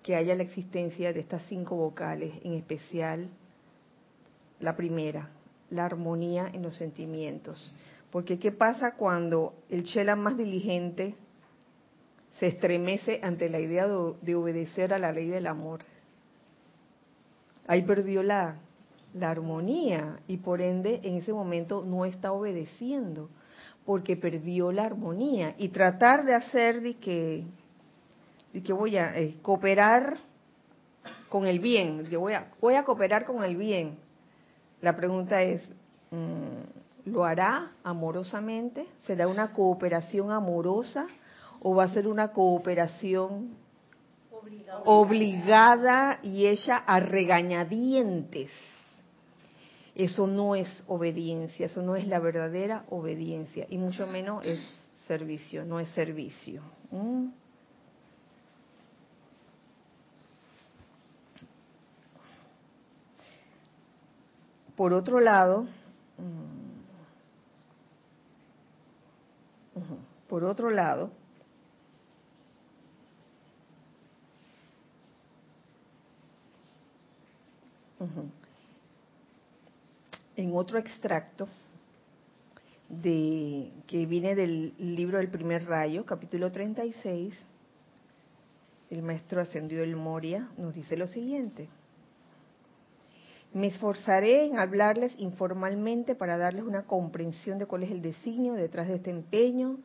que 0.05 0.15
haya 0.15 0.35
la 0.35 0.43
existencia 0.43 1.11
de 1.11 1.19
estas 1.19 1.41
cinco 1.49 1.75
vocales, 1.75 2.31
en 2.43 2.53
especial 2.53 3.27
la 4.59 4.75
primera, 4.75 5.31
la 5.71 5.83
armonía 5.83 6.47
en 6.53 6.61
los 6.61 6.75
sentimientos. 6.75 7.73
Porque 8.11 8.37
¿qué 8.37 8.51
pasa 8.51 8.91
cuando 8.91 9.55
el 9.67 9.83
chela 9.83 10.15
más 10.15 10.37
diligente 10.37 11.15
se 12.37 12.45
estremece 12.45 13.19
ante 13.23 13.49
la 13.49 13.59
idea 13.59 13.87
de, 13.87 14.35
obedecer 14.35 14.93
a 14.93 14.99
la 14.99 15.11
ley 15.11 15.27
del 15.27 15.47
amor. 15.47 15.81
Ahí 17.65 17.81
perdió 17.81 18.21
la, 18.21 18.57
la 19.15 19.31
armonía 19.31 20.19
y 20.27 20.37
por 20.37 20.61
ende 20.61 20.99
en 21.01 21.15
ese 21.15 21.33
momento 21.33 21.83
no 21.83 22.05
está 22.05 22.31
obedeciendo 22.31 23.27
porque 23.87 24.15
perdió 24.15 24.71
la 24.71 24.83
armonía 24.83 25.55
y 25.57 25.69
tratar 25.69 26.25
de 26.25 26.35
hacer 26.35 26.81
de 26.83 26.93
que, 26.95 27.43
de 28.55 28.63
que 28.63 28.73
voy 28.73 28.97
a 28.97 29.15
eh, 29.19 29.37
cooperar 29.41 30.17
con 31.29 31.45
el 31.45 31.59
bien, 31.59 32.07
que 32.09 32.17
voy 32.17 32.33
a, 32.33 32.51
voy 32.59 32.75
a 32.75 32.83
cooperar 32.83 33.25
con 33.25 33.43
el 33.43 33.55
bien. 33.55 33.97
La 34.81 34.95
pregunta 34.95 35.41
es, 35.41 35.61
mm, 36.09 37.09
¿lo 37.11 37.23
hará 37.23 37.73
amorosamente? 37.83 38.85
¿Será 39.05 39.27
una 39.27 39.51
cooperación 39.51 40.31
amorosa? 40.31 41.05
o 41.67 41.73
va 41.73 41.85
a 41.85 41.89
ser 41.89 42.07
una 42.07 42.27
cooperación 42.27 43.55
obligada, 44.83 46.19
y 46.21 46.45
hecha 46.45 46.77
a 46.77 46.99
regañadientes. 46.99 48.51
Eso 49.95 50.27
no 50.27 50.53
es 50.53 50.83
obediencia, 50.87 51.65
eso 51.65 51.81
no 51.81 51.95
es 51.95 52.05
la 52.07 52.19
verdadera 52.19 52.85
obediencia, 52.91 53.65
y 53.67 53.79
mucho 53.79 54.05
menos 54.05 54.45
es 54.45 54.59
servicio, 55.07 55.65
no 55.65 55.79
es 55.79 55.89
servicio. 55.89 56.61
Por 64.76 64.93
otro 64.93 65.19
lado, 65.19 65.63
mm, 66.17 66.65
por 70.28 70.43
otro 70.43 70.69
lado, 70.69 71.11
En 80.36 80.51
otro 80.53 80.78
extracto 80.78 81.47
de 82.89 83.71
que 83.88 84.05
viene 84.05 84.36
del 84.36 84.73
libro 84.78 85.17
del 85.17 85.30
primer 85.30 85.65
rayo, 85.65 86.05
capítulo 86.05 86.51
36, 86.51 87.34
el 88.89 89.01
maestro 89.01 89.41
ascendió 89.41 89.82
el 89.82 89.95
Moria 89.95 90.49
nos 90.57 90.76
dice 90.76 90.97
lo 90.97 91.07
siguiente. 91.07 91.69
Me 93.56 93.68
esforzaré 93.68 94.47
en 94.47 94.60
hablarles 94.60 95.16
informalmente 95.18 96.14
para 96.14 96.38
darles 96.38 96.66
una 96.66 96.84
comprensión 96.84 97.58
de 97.58 97.66
cuál 97.66 97.84
es 97.84 97.91
el 97.91 98.01
designio 98.01 98.51
detrás 98.51 98.89
de 98.89 98.95
este 98.95 99.12
empeño, 99.12 99.78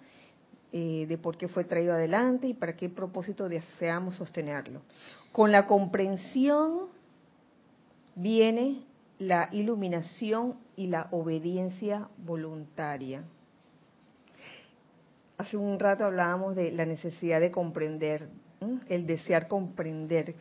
eh, 0.73 1.07
de 1.09 1.17
por 1.19 1.37
qué 1.37 1.47
fue 1.47 1.63
traído 1.63 1.93
adelante 1.93 2.49
y 2.49 2.55
para 2.55 2.75
qué 2.75 2.89
propósito 2.89 3.49
deseamos 3.49 4.17
sostenerlo. 4.17 4.81
Con 5.31 5.53
la 5.53 5.69
comprensión 5.69 6.89
viene 8.17 8.83
la 9.21 9.49
iluminación 9.53 10.57
y 10.75 10.89
la 10.89 11.07
obediencia 11.13 12.09
voluntaria. 12.19 13.23
Hace 15.39 15.57
un 15.57 15.79
rato 15.79 16.05
hablábamos 16.05 16.57
de 16.57 16.73
la 16.73 16.87
necesidad 16.87 17.39
de 17.39 17.53
comprender, 17.53 18.31
el 18.89 19.07
desear 19.07 19.47
comprender. 19.47 20.35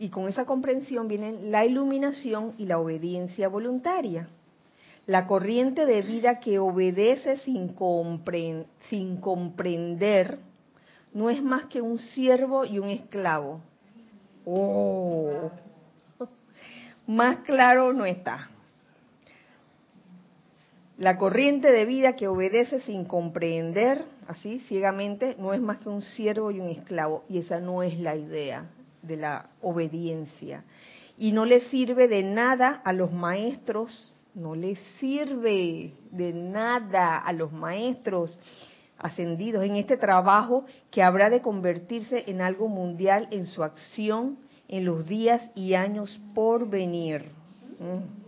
Y 0.00 0.08
con 0.08 0.26
esa 0.28 0.46
comprensión 0.46 1.08
vienen 1.08 1.52
la 1.52 1.66
iluminación 1.66 2.54
y 2.56 2.64
la 2.64 2.78
obediencia 2.78 3.48
voluntaria. 3.48 4.28
La 5.06 5.26
corriente 5.26 5.84
de 5.84 6.00
vida 6.00 6.40
que 6.40 6.58
obedece 6.58 7.36
sin, 7.36 7.76
sin 8.88 9.16
comprender 9.18 10.38
no 11.12 11.28
es 11.28 11.42
más 11.42 11.66
que 11.66 11.82
un 11.82 11.98
siervo 11.98 12.64
y 12.64 12.78
un 12.78 12.88
esclavo. 12.88 13.60
Oh, 14.46 15.50
más 17.06 17.40
claro 17.40 17.92
no 17.92 18.06
está. 18.06 18.48
La 20.96 21.18
corriente 21.18 21.70
de 21.70 21.84
vida 21.84 22.16
que 22.16 22.26
obedece 22.26 22.80
sin 22.80 23.04
comprender, 23.04 24.06
así 24.28 24.60
ciegamente, 24.60 25.36
no 25.38 25.52
es 25.52 25.60
más 25.60 25.76
que 25.76 25.90
un 25.90 26.00
siervo 26.00 26.50
y 26.50 26.58
un 26.58 26.70
esclavo. 26.70 27.22
Y 27.28 27.40
esa 27.40 27.60
no 27.60 27.82
es 27.82 27.98
la 27.98 28.16
idea 28.16 28.64
de 29.02 29.16
la 29.16 29.50
obediencia. 29.62 30.64
Y 31.18 31.32
no 31.32 31.44
le 31.44 31.60
sirve 31.68 32.08
de 32.08 32.22
nada 32.22 32.80
a 32.84 32.92
los 32.92 33.12
maestros, 33.12 34.14
no 34.34 34.54
le 34.54 34.76
sirve 34.98 35.92
de 36.10 36.32
nada 36.32 37.18
a 37.18 37.32
los 37.32 37.52
maestros 37.52 38.38
ascendidos 38.98 39.64
en 39.64 39.76
este 39.76 39.96
trabajo 39.96 40.64
que 40.90 41.02
habrá 41.02 41.30
de 41.30 41.40
convertirse 41.40 42.24
en 42.30 42.40
algo 42.40 42.68
mundial 42.68 43.28
en 43.30 43.46
su 43.46 43.62
acción 43.64 44.38
en 44.68 44.84
los 44.84 45.06
días 45.06 45.42
y 45.56 45.74
años 45.74 46.20
por 46.32 46.68
venir. 46.68 47.24
Mm. 47.80 48.20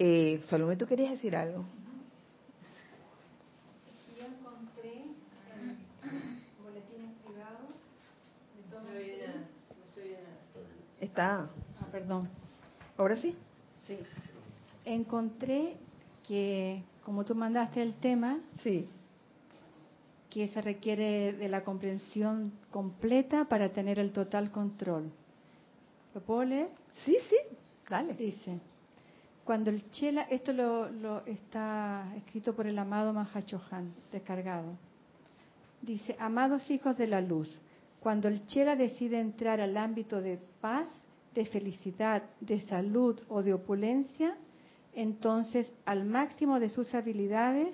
Eh, 0.00 0.40
¿tú 0.76 0.86
querías 0.86 1.12
decir 1.12 1.36
algo? 1.36 1.64
Sí, 3.86 4.20
encontré 4.20 5.04
boletines 6.60 7.12
privados 7.24 7.74
de 11.00 11.06
Está. 11.18 11.50
Ah, 11.80 11.86
perdón. 11.90 12.28
¿Ahora 12.96 13.16
sí? 13.16 13.34
Sí. 13.88 13.98
Encontré 14.84 15.74
que, 16.28 16.80
como 17.04 17.24
tú 17.24 17.34
mandaste 17.34 17.82
el 17.82 17.94
tema, 17.94 18.38
sí. 18.62 18.88
que 20.30 20.46
se 20.46 20.62
requiere 20.62 21.32
de 21.32 21.48
la 21.48 21.64
comprensión 21.64 22.52
completa 22.70 23.46
para 23.46 23.70
tener 23.70 23.98
el 23.98 24.12
total 24.12 24.52
control. 24.52 25.10
¿Lo 26.14 26.20
puedo 26.20 26.44
leer? 26.44 26.68
Sí, 27.04 27.16
sí, 27.28 27.36
dale. 27.90 28.14
Dice, 28.14 28.60
cuando 29.44 29.70
el 29.70 29.90
chela, 29.90 30.22
esto 30.30 30.52
lo, 30.52 31.26
está 31.26 32.14
escrito 32.16 32.54
por 32.54 32.68
el 32.68 32.78
amado 32.78 33.12
Mahachohan, 33.12 33.92
descargado. 34.12 34.76
Dice, 35.82 36.14
amados 36.20 36.70
hijos 36.70 36.96
de 36.96 37.08
la 37.08 37.20
luz, 37.20 37.50
cuando 37.98 38.28
el 38.28 38.46
chela 38.46 38.76
decide 38.76 39.18
entrar 39.18 39.60
al 39.60 39.76
ámbito 39.76 40.22
de 40.22 40.38
paz, 40.60 40.88
de 41.38 41.46
felicidad, 41.46 42.24
de 42.40 42.60
salud 42.62 43.20
o 43.28 43.44
de 43.44 43.54
opulencia, 43.54 44.36
entonces 44.92 45.70
al 45.84 46.04
máximo 46.04 46.58
de 46.58 46.68
sus 46.68 46.92
habilidades, 46.96 47.72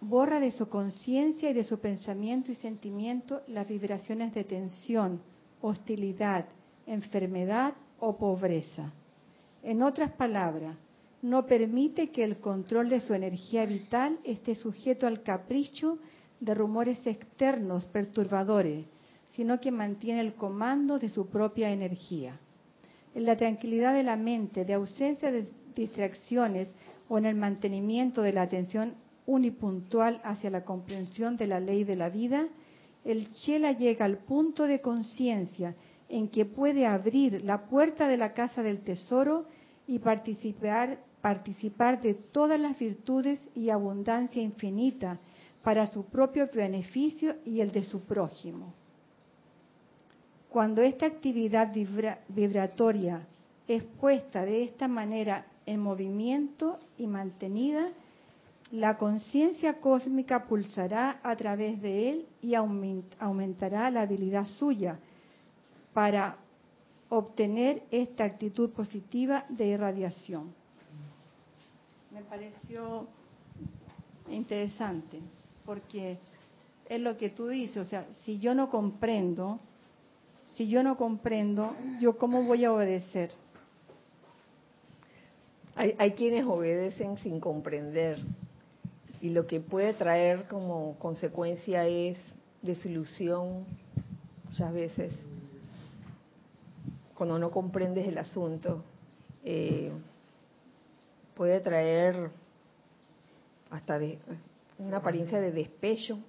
borra 0.00 0.38
de 0.38 0.52
su 0.52 0.68
conciencia 0.68 1.50
y 1.50 1.52
de 1.52 1.64
su 1.64 1.80
pensamiento 1.80 2.52
y 2.52 2.54
sentimiento 2.54 3.42
las 3.48 3.66
vibraciones 3.66 4.32
de 4.34 4.44
tensión, 4.44 5.20
hostilidad, 5.60 6.44
enfermedad 6.86 7.74
o 7.98 8.16
pobreza. 8.16 8.92
En 9.64 9.82
otras 9.82 10.12
palabras, 10.12 10.76
no 11.20 11.44
permite 11.44 12.10
que 12.10 12.22
el 12.22 12.36
control 12.38 12.88
de 12.88 13.00
su 13.00 13.14
energía 13.14 13.66
vital 13.66 14.20
esté 14.22 14.54
sujeto 14.54 15.08
al 15.08 15.24
capricho 15.24 15.98
de 16.38 16.54
rumores 16.54 17.04
externos 17.04 17.84
perturbadores, 17.86 18.86
sino 19.38 19.60
que 19.60 19.70
mantiene 19.70 20.20
el 20.20 20.34
comando 20.34 20.98
de 20.98 21.10
su 21.10 21.28
propia 21.28 21.70
energía. 21.70 22.40
En 23.14 23.24
la 23.24 23.36
tranquilidad 23.36 23.94
de 23.94 24.02
la 24.02 24.16
mente, 24.16 24.64
de 24.64 24.74
ausencia 24.74 25.30
de 25.30 25.46
distracciones 25.76 26.72
o 27.08 27.18
en 27.18 27.24
el 27.24 27.36
mantenimiento 27.36 28.22
de 28.22 28.32
la 28.32 28.42
atención 28.42 28.96
unipuntual 29.26 30.20
hacia 30.24 30.50
la 30.50 30.64
comprensión 30.64 31.36
de 31.36 31.46
la 31.46 31.60
ley 31.60 31.84
de 31.84 31.94
la 31.94 32.08
vida, 32.08 32.48
el 33.04 33.32
Chela 33.34 33.70
llega 33.70 34.06
al 34.06 34.18
punto 34.18 34.64
de 34.64 34.80
conciencia 34.80 35.76
en 36.08 36.30
que 36.30 36.44
puede 36.44 36.84
abrir 36.84 37.44
la 37.44 37.68
puerta 37.68 38.08
de 38.08 38.16
la 38.16 38.32
casa 38.32 38.64
del 38.64 38.80
tesoro 38.80 39.46
y 39.86 40.00
participar, 40.00 40.98
participar 41.20 42.02
de 42.02 42.14
todas 42.14 42.58
las 42.58 42.76
virtudes 42.76 43.38
y 43.54 43.70
abundancia 43.70 44.42
infinita 44.42 45.20
para 45.62 45.86
su 45.86 46.06
propio 46.06 46.50
beneficio 46.52 47.36
y 47.44 47.60
el 47.60 47.70
de 47.70 47.84
su 47.84 48.04
prójimo. 48.04 48.74
Cuando 50.50 50.82
esta 50.82 51.06
actividad 51.06 51.72
vibratoria 52.28 53.26
es 53.66 53.82
puesta 53.82 54.44
de 54.44 54.62
esta 54.64 54.88
manera 54.88 55.46
en 55.66 55.80
movimiento 55.80 56.78
y 56.96 57.06
mantenida, 57.06 57.90
la 58.70 58.96
conciencia 58.96 59.80
cósmica 59.80 60.44
pulsará 60.46 61.20
a 61.22 61.36
través 61.36 61.80
de 61.80 62.10
él 62.10 62.26
y 62.42 62.54
aumentará 62.54 63.90
la 63.90 64.02
habilidad 64.02 64.46
suya 64.46 64.98
para 65.92 66.36
obtener 67.10 67.82
esta 67.90 68.24
actitud 68.24 68.70
positiva 68.70 69.44
de 69.48 69.66
irradiación. 69.66 70.52
Me 72.12 72.22
pareció 72.22 73.06
interesante 74.30 75.20
porque 75.64 76.18
es 76.88 77.00
lo 77.00 77.16
que 77.16 77.30
tú 77.30 77.48
dices, 77.48 77.76
o 77.78 77.84
sea, 77.84 78.06
si 78.24 78.38
yo 78.38 78.54
no 78.54 78.70
comprendo, 78.70 79.60
si 80.58 80.68
yo 80.68 80.82
no 80.82 80.98
comprendo, 80.98 81.74
yo 82.00 82.18
cómo 82.18 82.42
voy 82.42 82.64
a 82.64 82.72
obedecer. 82.72 83.30
Hay, 85.74 85.94
hay 85.98 86.12
quienes 86.12 86.44
obedecen 86.44 87.16
sin 87.18 87.40
comprender 87.40 88.18
y 89.20 89.30
lo 89.30 89.46
que 89.46 89.60
puede 89.60 89.94
traer 89.94 90.44
como 90.48 90.98
consecuencia 90.98 91.86
es 91.86 92.18
desilusión 92.60 93.64
muchas 94.46 94.72
veces 94.72 95.14
cuando 97.18 97.36
no 97.36 97.50
comprendes 97.50 98.06
el 98.06 98.16
asunto, 98.16 98.84
eh, 99.44 99.90
puede 101.34 101.58
traer 101.58 102.30
hasta 103.70 103.98
de, 103.98 104.20
una 104.78 104.98
apariencia 104.98 105.40
de 105.40 105.50
despecho. 105.50 106.20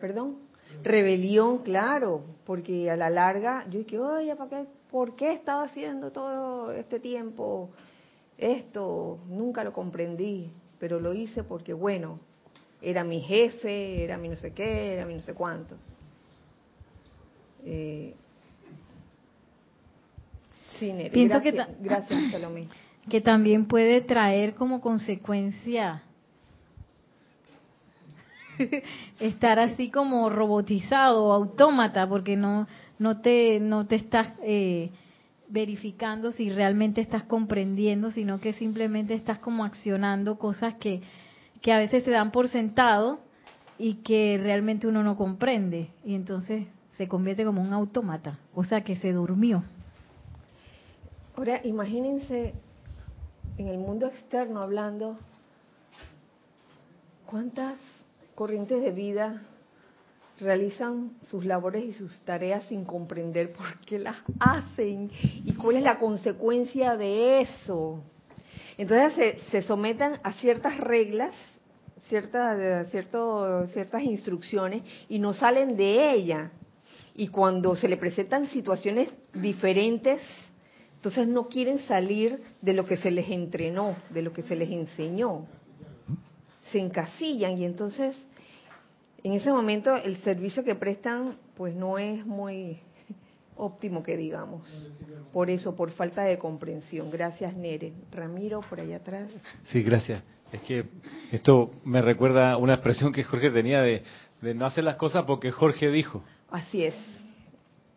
¿Perdón? 0.00 0.38
Rebelión, 0.84 1.58
claro, 1.58 2.22
porque 2.44 2.90
a 2.90 2.96
la 2.96 3.08
larga 3.08 3.64
yo 3.70 3.78
dije, 3.78 3.98
oye, 3.98 4.36
¿por 4.36 4.48
qué, 4.50 4.64
¿por 4.90 5.16
qué 5.16 5.28
he 5.30 5.32
estado 5.32 5.62
haciendo 5.62 6.12
todo 6.12 6.72
este 6.72 7.00
tiempo 7.00 7.70
esto? 8.36 9.18
Nunca 9.28 9.64
lo 9.64 9.72
comprendí, 9.72 10.52
pero 10.78 11.00
lo 11.00 11.14
hice 11.14 11.42
porque, 11.42 11.72
bueno, 11.72 12.20
era 12.82 13.02
mi 13.02 13.22
jefe, 13.22 14.04
era 14.04 14.18
mi 14.18 14.28
no 14.28 14.36
sé 14.36 14.52
qué, 14.52 14.92
era 14.92 15.06
mi 15.06 15.14
no 15.14 15.20
sé 15.22 15.32
cuánto. 15.32 15.74
Eh, 17.64 18.14
Pienso 21.12 21.40
que, 21.40 21.52
gracias, 21.80 22.30
Salomé. 22.30 22.68
que 23.08 23.22
también 23.22 23.66
puede 23.66 24.02
traer 24.02 24.54
como 24.54 24.82
consecuencia 24.82 26.02
estar 29.20 29.58
así 29.58 29.90
como 29.90 30.30
robotizado, 30.30 31.32
autómata, 31.32 32.08
porque 32.08 32.36
no 32.36 32.66
no 32.98 33.20
te 33.20 33.60
no 33.60 33.86
te 33.86 33.96
estás 33.96 34.28
eh, 34.42 34.90
verificando 35.48 36.32
si 36.32 36.50
realmente 36.50 37.00
estás 37.00 37.24
comprendiendo, 37.24 38.10
sino 38.10 38.40
que 38.40 38.52
simplemente 38.52 39.14
estás 39.14 39.38
como 39.38 39.64
accionando 39.64 40.38
cosas 40.38 40.74
que 40.74 41.02
que 41.60 41.72
a 41.72 41.78
veces 41.78 42.04
se 42.04 42.10
dan 42.10 42.30
por 42.30 42.48
sentado 42.48 43.20
y 43.78 43.94
que 44.02 44.38
realmente 44.40 44.86
uno 44.86 45.02
no 45.02 45.16
comprende 45.16 45.90
y 46.04 46.14
entonces 46.14 46.66
se 46.92 47.08
convierte 47.08 47.44
como 47.44 47.60
un 47.60 47.72
autómata, 47.72 48.38
o 48.54 48.64
sea 48.64 48.84
que 48.84 48.96
se 48.96 49.12
durmió. 49.12 49.64
Ahora, 51.36 51.60
imagínense 51.64 52.54
en 53.58 53.68
el 53.68 53.78
mundo 53.78 54.06
externo 54.06 54.60
hablando, 54.60 55.18
¿cuántas 57.26 57.76
corrientes 58.34 58.82
de 58.82 58.90
vida 58.90 59.42
realizan 60.40 61.12
sus 61.24 61.44
labores 61.44 61.84
y 61.84 61.92
sus 61.92 62.20
tareas 62.22 62.64
sin 62.64 62.84
comprender 62.84 63.52
por 63.52 63.78
qué 63.86 63.98
las 63.98 64.16
hacen 64.40 65.10
y 65.44 65.54
cuál 65.54 65.76
es 65.76 65.82
la 65.82 65.98
consecuencia 65.98 66.96
de 66.96 67.40
eso? 67.42 68.02
Entonces 68.76 69.14
se, 69.14 69.50
se 69.50 69.62
someten 69.62 70.18
a 70.22 70.32
ciertas 70.32 70.78
reglas, 70.78 71.32
ciertas, 72.08 72.90
cierto, 72.90 73.66
ciertas 73.68 74.02
instrucciones 74.02 74.82
y 75.08 75.18
no 75.18 75.32
salen 75.32 75.76
de 75.76 76.12
ella. 76.12 76.50
Y 77.14 77.28
cuando 77.28 77.76
se 77.76 77.88
le 77.88 77.96
presentan 77.96 78.48
situaciones 78.48 79.08
diferentes 79.32 80.20
Entonces 80.96 81.28
no 81.28 81.48
quieren 81.48 81.80
salir 81.80 82.40
de 82.62 82.72
lo 82.72 82.86
que 82.86 82.96
se 82.96 83.10
les 83.10 83.28
entrenó, 83.28 83.94
de 84.10 84.22
lo 84.22 84.32
que 84.32 84.42
se 84.42 84.56
les 84.56 84.70
enseñó. 84.70 85.46
Se 86.74 86.80
encasillan 86.80 87.56
y 87.56 87.64
entonces 87.64 88.16
en 89.22 89.34
ese 89.34 89.48
momento 89.52 89.94
el 89.94 90.16
servicio 90.22 90.64
que 90.64 90.74
prestan 90.74 91.36
pues 91.56 91.72
no 91.72 91.98
es 91.98 92.26
muy 92.26 92.80
óptimo 93.54 94.02
que 94.02 94.16
digamos. 94.16 94.90
Por 95.32 95.50
eso, 95.50 95.76
por 95.76 95.92
falta 95.92 96.24
de 96.24 96.36
comprensión. 96.36 97.12
Gracias, 97.12 97.54
Nere. 97.54 97.92
Ramiro, 98.10 98.60
por 98.68 98.80
allá 98.80 98.96
atrás. 98.96 99.30
Sí, 99.62 99.84
gracias. 99.84 100.20
Es 100.50 100.62
que 100.62 100.86
esto 101.30 101.70
me 101.84 102.02
recuerda 102.02 102.56
una 102.56 102.74
expresión 102.74 103.12
que 103.12 103.22
Jorge 103.22 103.50
tenía 103.50 103.80
de, 103.80 104.02
de 104.42 104.54
no 104.54 104.66
hacer 104.66 104.82
las 104.82 104.96
cosas 104.96 105.22
porque 105.28 105.52
Jorge 105.52 105.92
dijo. 105.92 106.24
Así 106.50 106.82
es. 106.82 106.96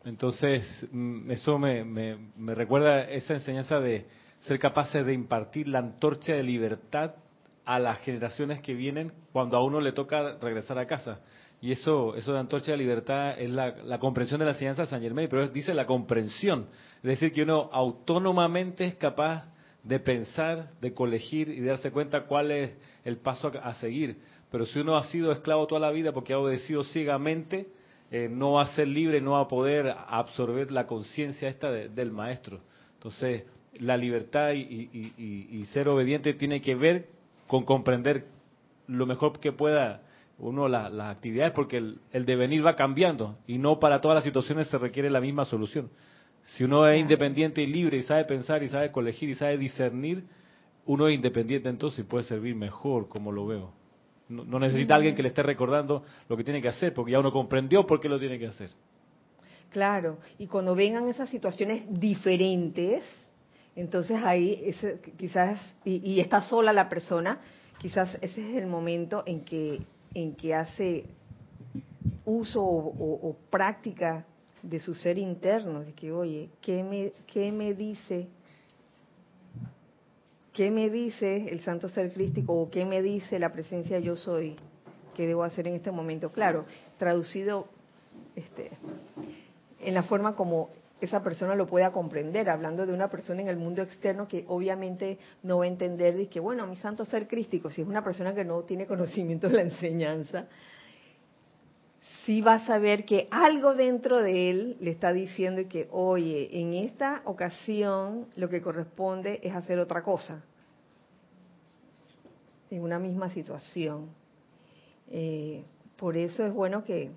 Entonces, 0.06 0.64
mm, 0.92 1.32
eso 1.32 1.58
me, 1.58 1.84
me, 1.84 2.16
me 2.38 2.54
recuerda 2.54 3.10
esa 3.10 3.34
enseñanza 3.34 3.80
de 3.80 4.06
ser 4.42 4.60
capaces 4.60 5.04
de 5.04 5.14
impartir 5.16 5.68
la 5.68 5.80
antorcha 5.80 6.34
de 6.34 6.44
libertad 6.44 7.16
a 7.68 7.80
las 7.80 8.00
generaciones 8.00 8.62
que 8.62 8.74
vienen 8.74 9.12
cuando 9.34 9.58
a 9.58 9.64
uno 9.64 9.82
le 9.82 9.92
toca 9.92 10.38
regresar 10.42 10.80
a 10.80 10.88
casa. 10.88 11.20
Y 11.60 11.74
eso, 11.74 12.16
eso 12.16 12.32
de 12.32 12.40
antorcha 12.40 12.72
de 12.72 12.78
libertad 12.78 13.38
es 13.38 13.50
la, 13.50 14.00
comprensión 14.00 14.40
de 14.40 14.46
la 14.46 14.52
enseñanza 14.52 14.84
de 14.84 14.88
San 14.88 15.02
Germain, 15.02 15.28
pero 15.30 15.46
dice 15.50 15.74
la 15.74 15.86
comprensión. 15.86 16.68
Es 16.98 17.04
decir, 17.04 17.34
que 17.34 17.44
uno 17.44 17.70
autónomamente 17.74 18.86
es 18.86 18.96
capaz 18.96 19.44
de 19.84 20.00
pensar, 20.00 20.72
de 20.80 20.94
colegir 20.94 21.50
y 21.50 21.60
de 21.60 21.68
darse 21.68 21.92
cuenta 21.92 22.22
cuál 22.22 22.52
es 22.52 22.72
el 23.04 23.18
paso 23.18 23.52
a, 23.62 23.74
seguir. 23.74 24.18
Pero 24.50 24.66
si 24.66 24.80
uno 24.80 24.96
ha 24.96 25.04
sido 25.04 25.34
esclavo 25.34 25.68
toda 25.68 25.82
la 25.82 25.92
vida 25.92 26.14
porque 26.14 26.32
ha 26.32 26.40
obedecido 26.40 26.86
ciegamente, 26.86 27.68
eh, 28.12 28.30
no 28.32 28.54
va 28.54 28.62
a 28.62 28.68
ser 28.68 28.88
libre, 28.88 29.20
no 29.20 29.32
va 29.32 29.42
a 29.42 29.48
poder 29.50 29.94
absorber 30.08 30.72
la 30.72 30.88
conciencia 30.88 31.50
esta 31.50 31.70
de, 31.70 31.90
del 31.90 32.14
maestro. 32.14 32.62
Entonces, 32.94 33.44
la 33.82 33.98
libertad 33.98 34.54
y, 34.54 34.62
y, 34.62 35.14
y, 35.18 35.60
y, 35.60 35.66
ser 35.66 35.90
obediente 35.90 36.34
tiene 36.34 36.62
que 36.62 36.74
ver 36.76 37.17
con 37.48 37.64
comprender 37.64 38.26
lo 38.88 39.06
mejor 39.06 39.40
que 39.40 39.52
pueda 39.52 40.02
uno 40.40 40.68
las 40.68 40.92
la 40.94 41.10
actividades, 41.10 41.54
porque 41.54 41.78
el, 41.78 42.00
el, 42.12 42.26
devenir 42.26 42.66
va 42.66 42.76
cambiando 42.76 43.38
y 43.48 43.58
no 43.58 43.80
para 43.80 44.02
todas 44.02 44.16
las 44.16 44.24
situaciones 44.24 44.68
se 44.68 44.78
requiere 44.78 45.10
la 45.10 45.20
misma 45.20 45.46
solución. 45.46 45.90
Si 46.44 46.64
uno 46.64 46.88
es 46.88 47.00
independiente 47.00 47.62
y 47.62 47.66
libre 47.66 47.98
y 47.98 48.04
sabe 48.04 48.24
pensar 48.26 48.62
y 48.64 48.70
sabe 48.70 48.92
colegir 48.92 49.30
y 49.30 49.36
sabe 49.36 49.58
discernir, 49.58 50.24
uno 50.86 51.08
es 51.08 51.16
independiente 51.16 51.70
entonces 51.70 52.00
y 52.00 52.04
puede 52.04 52.24
servir 52.24 52.56
mejor, 52.56 53.10
como 53.10 53.32
lo 53.32 53.48
veo. 53.48 53.72
No, 54.30 54.46
no 54.46 54.60
necesita 54.60 54.96
alguien 54.96 55.16
que 55.16 55.24
le 55.24 55.30
esté 55.30 55.42
recordando 55.42 56.04
lo 56.30 56.38
que 56.38 56.44
tiene 56.44 56.62
que 56.62 56.68
hacer, 56.68 56.94
porque 56.94 57.14
ya 57.14 57.20
uno 57.20 57.32
comprendió 57.32 57.86
por 57.86 58.00
qué 58.00 58.08
lo 58.08 58.20
tiene 58.20 58.38
que 58.38 58.48
hacer. 58.48 58.70
Claro, 59.70 60.20
y 60.38 60.48
cuando 60.48 60.76
vengan 60.76 61.08
esas 61.08 61.30
situaciones 61.30 61.84
diferentes, 61.88 63.04
entonces 63.78 64.18
ahí 64.24 64.62
ese, 64.66 65.00
quizás, 65.18 65.60
y, 65.86 66.02
y, 66.04 66.20
está 66.20 66.42
sola 66.42 66.74
la 66.74 66.90
persona, 66.90 67.40
quizás 67.78 68.18
ese 68.22 68.50
es 68.50 68.58
el 68.58 68.66
momento 68.66 69.24
en 69.28 69.42
que, 69.42 69.80
en 70.16 70.36
que 70.36 70.56
hace 70.56 71.06
uso 72.26 72.64
o, 72.64 73.38
práctica 73.52 74.26
de 74.64 74.80
su 74.80 74.96
ser 74.96 75.20
interno, 75.20 75.82
de 75.82 75.94
que, 75.94 76.12
oye, 76.12 76.50
¿qué 76.60 76.84
me, 76.84 77.14
qué 77.28 77.52
me 77.52 77.74
dice 77.74 78.28
¿Qué 80.54 80.72
me 80.72 80.90
dice 80.90 81.50
el 81.52 81.60
santo 81.60 81.88
ser 81.88 82.12
crístico 82.12 82.52
o 82.52 82.72
qué 82.72 82.84
me 82.84 83.04
dice 83.04 83.38
la 83.38 83.54
presencia 83.54 84.00
yo 84.00 84.16
soy 84.16 84.56
que 85.14 85.28
debo 85.28 85.44
hacer 85.44 85.68
en 85.68 85.76
este 85.76 85.92
momento? 85.92 86.32
Claro, 86.32 86.66
traducido 86.98 87.68
este, 88.36 88.72
en 89.80 89.94
la 89.94 90.02
forma 90.02 90.36
como 90.36 90.72
esa 91.00 91.22
persona 91.22 91.56
lo 91.56 91.68
pueda 91.68 91.92
comprender, 91.92 92.50
hablando 92.50 92.86
de 92.86 92.94
una 92.94 93.10
persona 93.10 93.42
en 93.42 93.50
el 93.50 93.58
mundo 93.58 93.82
externo 93.82 94.28
que 94.28 94.46
obviamente 94.48 95.20
no 95.44 95.60
va 95.60 95.66
a 95.66 95.68
entender 95.68 96.20
y 96.20 96.28
que, 96.28 96.40
bueno, 96.40 96.66
mi 96.66 96.78
santo 96.78 97.06
ser 97.06 97.28
crístico, 97.28 97.70
si 97.70 97.82
es 97.82 97.88
una 97.88 98.04
persona 98.04 98.34
que 98.34 98.44
no 98.44 98.64
tiene 98.64 98.88
conocimiento 98.88 99.48
de 99.48 99.56
la 99.56 99.62
enseñanza, 99.62 100.48
sí 102.26 102.42
va 102.42 102.56
a 102.56 102.66
saber 102.66 103.06
que 103.06 103.28
algo 103.32 103.74
dentro 103.76 104.18
de 104.18 104.50
él 104.50 104.78
le 104.80 104.92
está 104.92 105.14
diciendo 105.14 105.62
que, 105.70 105.88
oye, 105.92 106.50
en 106.60 106.74
esta 106.74 107.22
ocasión 107.26 108.28
lo 108.36 108.50
que 108.50 108.62
corresponde 108.62 109.40
es 109.44 109.54
hacer 109.54 109.80
otra 109.80 110.04
cosa, 110.04 110.44
en 112.70 112.82
una 112.82 113.00
misma 113.00 113.30
situación. 113.30 114.10
Eh, 115.10 115.64
por 115.96 116.18
eso 116.18 116.46
es 116.46 116.54
bueno 116.54 116.84
que 116.84 117.12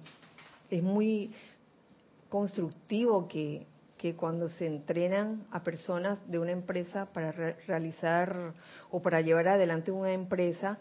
es 0.70 0.82
muy 0.82 1.32
constructivo 2.28 3.26
que, 3.26 3.66
que 4.00 4.16
cuando 4.16 4.48
se 4.48 4.66
entrenan 4.66 5.44
a 5.50 5.62
personas 5.62 6.18
de 6.26 6.38
una 6.38 6.52
empresa 6.52 7.04
para 7.12 7.32
re 7.32 7.56
realizar 7.66 8.54
o 8.90 9.02
para 9.02 9.20
llevar 9.20 9.48
adelante 9.48 9.92
una 9.92 10.14
empresa, 10.14 10.78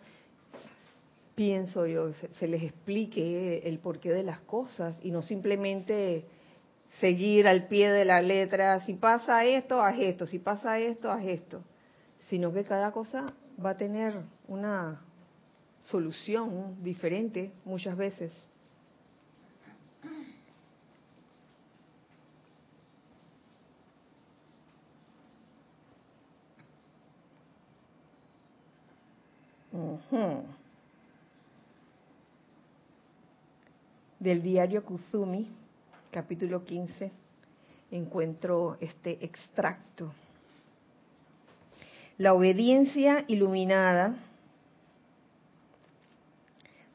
pienso 1.36 1.86
yo, 1.86 2.14
se, 2.14 2.30
se, 2.36 2.48
les 2.48 2.64
explique 2.64 3.68
el 3.68 3.80
porqué 3.80 4.14
de 4.14 4.24
las 4.24 4.40
cosas 4.40 4.98
y 5.04 5.12
no 5.12 5.22
simplemente 5.22 6.28
seguir 7.02 7.46
al 7.50 7.68
pie 7.68 7.92
de 7.92 8.06
la 8.06 8.22
letra, 8.22 8.80
si 8.86 8.94
pasa 8.94 9.44
esto, 9.44 9.82
haz 9.82 10.00
esto, 10.00 10.26
si 10.26 10.40
pasa 10.40 10.80
esto, 10.80 11.12
haz 11.12 11.26
esto, 11.26 11.62
sino 12.30 12.54
que 12.54 12.64
cada 12.64 12.94
cosa 12.94 13.34
va 13.64 13.72
a 13.72 13.78
tener 13.78 14.14
una 14.48 15.02
solución 15.82 16.82
diferente 16.82 17.52
muchas 17.66 17.98
veces. 17.98 18.32
Del 34.20 34.42
diario 34.42 34.84
Kuzumi, 34.84 35.48
capítulo 36.12 36.64
15, 36.64 37.12
encuentro 37.92 38.78
este 38.80 39.24
extracto. 39.24 40.12
La 42.18 42.34
obediencia 42.34 43.24
iluminada 43.28 44.16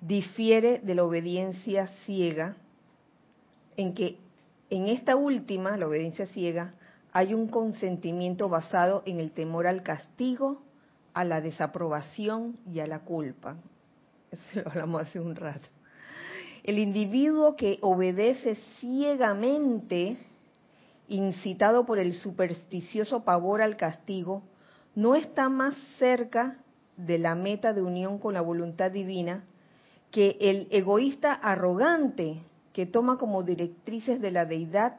difiere 0.01 0.80
de 0.80 0.95
la 0.95 1.05
obediencia 1.05 1.87
ciega 2.05 2.57
en 3.76 3.95
que 3.95 4.18
en 4.70 4.89
esta 4.89 5.16
última, 5.16 5.76
la 5.76 5.87
obediencia 5.87 6.26
ciega, 6.26 6.74
hay 7.12 7.32
un 7.32 7.49
consentimiento 7.49 8.49
basado 8.49 9.03
en 9.07 9.20
el 9.20 9.30
temor 9.30 9.66
al 9.66 9.82
castigo, 9.82 10.61
a 11.15 11.25
la 11.25 11.41
desaprobación 11.41 12.59
y 12.71 12.81
a 12.81 12.87
la 12.87 13.01
culpa. 13.01 13.57
Eso 14.31 14.61
lo 14.61 14.71
hablamos 14.71 15.03
hace 15.03 15.21
un 15.21 15.37
rato. 15.37 15.69
El 16.65 16.79
individuo 16.79 17.57
que 17.57 17.79
obedece 17.83 18.57
ciegamente, 18.81 20.17
incitado 21.09 21.87
por 21.87 21.99
el 21.99 22.15
supersticioso 22.15 23.23
pavor 23.25 23.62
al 23.62 23.77
castigo, 23.77 24.43
no 24.95 25.15
está 25.15 25.49
más 25.49 25.75
cerca 25.99 26.59
de 26.97 27.19
la 27.19 27.35
meta 27.35 27.73
de 27.73 27.83
unión 27.83 28.19
con 28.19 28.35
la 28.35 28.41
voluntad 28.41 28.91
divina 28.91 29.45
que 30.11 30.37
el 30.41 30.69
egoísta 30.71 31.33
arrogante 31.33 32.41
que 32.73 32.87
toma 32.87 33.19
como 33.19 33.43
directrices 33.43 34.21
de 34.21 34.31
la 34.31 34.45
deidad 34.45 34.97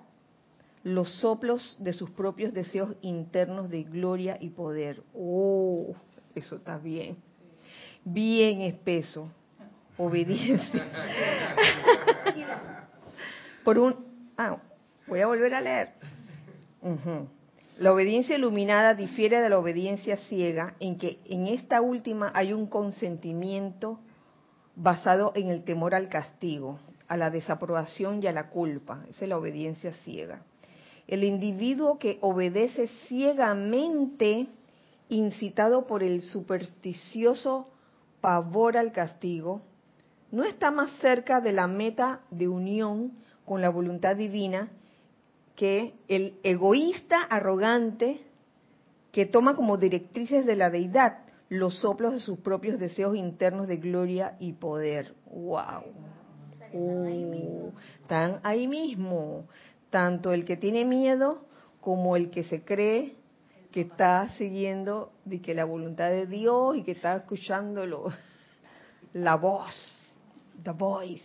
los 0.85 1.09
soplos 1.15 1.75
de 1.79 1.93
sus 1.93 2.11
propios 2.11 2.53
deseos 2.53 2.95
internos 3.01 3.71
de 3.71 3.83
gloria 3.83 4.37
y 4.39 4.51
poder. 4.51 5.01
Oh, 5.15 5.95
eso 6.35 6.57
está 6.57 6.77
bien. 6.77 7.17
Bien 8.03 8.61
espeso 8.61 9.31
obediencia. 9.97 10.85
Por 13.63 13.79
un, 13.79 13.95
ah, 14.37 14.57
voy 15.07 15.21
a 15.21 15.25
volver 15.25 15.55
a 15.55 15.61
leer. 15.61 15.89
Uh 16.83 16.89
-huh. 16.89 17.27
La 17.79 17.91
obediencia 17.91 18.37
iluminada 18.37 18.93
difiere 18.93 19.41
de 19.41 19.49
la 19.49 19.57
obediencia 19.57 20.17
ciega 20.29 20.75
en 20.79 20.99
que 20.99 21.19
en 21.25 21.47
esta 21.47 21.81
última 21.81 22.31
hay 22.35 22.53
un 22.53 22.67
consentimiento 22.67 24.01
basado 24.75 25.31
en 25.33 25.49
el 25.49 25.63
temor 25.63 25.95
al 25.95 26.09
castigo, 26.09 26.79
a 27.07 27.17
la 27.17 27.31
desaprobación 27.31 28.21
y 28.21 28.27
a 28.27 28.31
la 28.31 28.51
culpa. 28.51 29.03
Esa 29.09 29.25
es 29.25 29.29
la 29.29 29.37
obediencia 29.37 29.91
ciega. 30.03 30.43
El 31.07 31.23
individuo 31.23 31.99
que 31.99 32.17
obedece 32.21 32.87
ciegamente, 33.07 34.47
incitado 35.09 35.85
por 35.85 36.01
el 36.03 36.21
supersticioso 36.21 37.67
pavor 38.21 38.77
al 38.77 38.91
castigo, 38.91 39.61
no 40.31 40.43
está 40.43 40.71
más 40.71 40.89
cerca 40.99 41.41
de 41.41 41.51
la 41.51 41.67
meta 41.67 42.21
de 42.31 42.47
unión 42.47 43.13
con 43.45 43.61
la 43.61 43.69
voluntad 43.69 44.15
divina 44.15 44.69
que 45.55 45.93
el 46.07 46.39
egoísta 46.43 47.21
arrogante 47.21 48.19
que 49.11 49.25
toma 49.25 49.55
como 49.55 49.77
directrices 49.77 50.45
de 50.45 50.55
la 50.55 50.69
deidad 50.69 51.19
los 51.49 51.79
soplos 51.79 52.13
de 52.13 52.19
sus 52.19 52.39
propios 52.39 52.79
deseos 52.79 53.15
internos 53.15 53.67
de 53.67 53.77
gloria 53.77 54.35
y 54.39 54.53
poder. 54.53 55.13
¡Wow! 55.27 55.83
Uh, 56.73 57.71
están 58.01 58.39
ahí 58.43 58.67
mismo. 58.67 59.45
Tanto 59.95 60.33
el 60.33 60.43
que 60.43 60.57
tiene 60.57 60.83
miedo 60.83 61.45
como 61.79 62.17
el 62.17 62.29
que 62.29 62.43
se 62.43 62.65
cree 62.65 63.15
que 63.71 63.79
está 63.79 64.29
siguiendo 64.31 65.13
de 65.23 65.41
que 65.41 65.53
la 65.53 65.63
voluntad 65.63 66.09
de 66.09 66.25
Dios 66.27 66.75
y 66.75 66.83
que 66.83 66.91
está 66.91 67.15
escuchando 67.15 67.85
la 69.13 69.35
voz, 69.35 70.13
the 70.61 70.71
voice, 70.71 71.23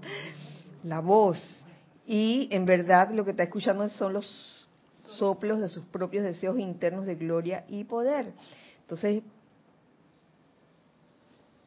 la 0.84 1.00
voz. 1.00 1.66
Y 2.06 2.48
en 2.50 2.64
verdad 2.64 3.10
lo 3.10 3.26
que 3.26 3.32
está 3.32 3.42
escuchando 3.42 3.86
son 3.90 4.14
los 4.14 4.66
soplos 5.02 5.60
de 5.60 5.68
sus 5.68 5.84
propios 5.84 6.24
deseos 6.24 6.58
internos 6.58 7.04
de 7.04 7.16
gloria 7.16 7.66
y 7.68 7.84
poder. 7.84 8.32
Entonces, 8.80 9.22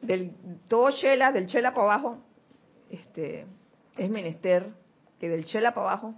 del 0.02 0.32
todo 0.66 0.90
chela, 0.90 1.30
del 1.30 1.46
chela 1.46 1.72
para 1.72 1.94
abajo, 1.94 2.18
este, 2.90 3.46
es 3.96 4.10
menester 4.10 4.85
que 5.18 5.28
del 5.28 5.46
chela 5.46 5.72
para 5.74 5.92
abajo 5.92 6.14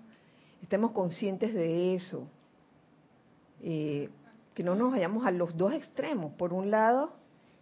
estemos 0.63 0.93
conscientes 0.93 1.55
de 1.55 1.95
eso. 1.95 2.27
Eh, 3.63 4.09
que 4.55 4.63
no 4.63 4.75
nos 4.75 4.93
vayamos 4.93 5.25
a 5.25 5.31
los 5.31 5.57
dos 5.57 5.73
extremos. 5.73 6.33
Por 6.35 6.53
un 6.53 6.71
lado, 6.71 7.13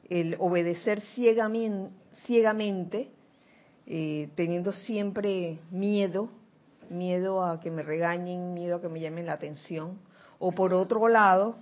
el 0.08 0.36
obedecer 0.38 1.02
ciegamente, 1.14 3.10
eh, 3.86 4.30
teniendo 4.34 4.72
siempre 4.72 5.58
miedo, 5.70 6.30
miedo 6.88 7.44
a 7.44 7.60
que 7.60 7.70
me 7.70 7.82
regañen, 7.82 8.54
miedo 8.54 8.76
a 8.76 8.80
que 8.80 8.88
me 8.88 9.00
llamen 9.00 9.26
la 9.26 9.34
atención. 9.34 9.98
O 10.38 10.52
por 10.52 10.72
otro 10.72 11.08
lado, 11.08 11.56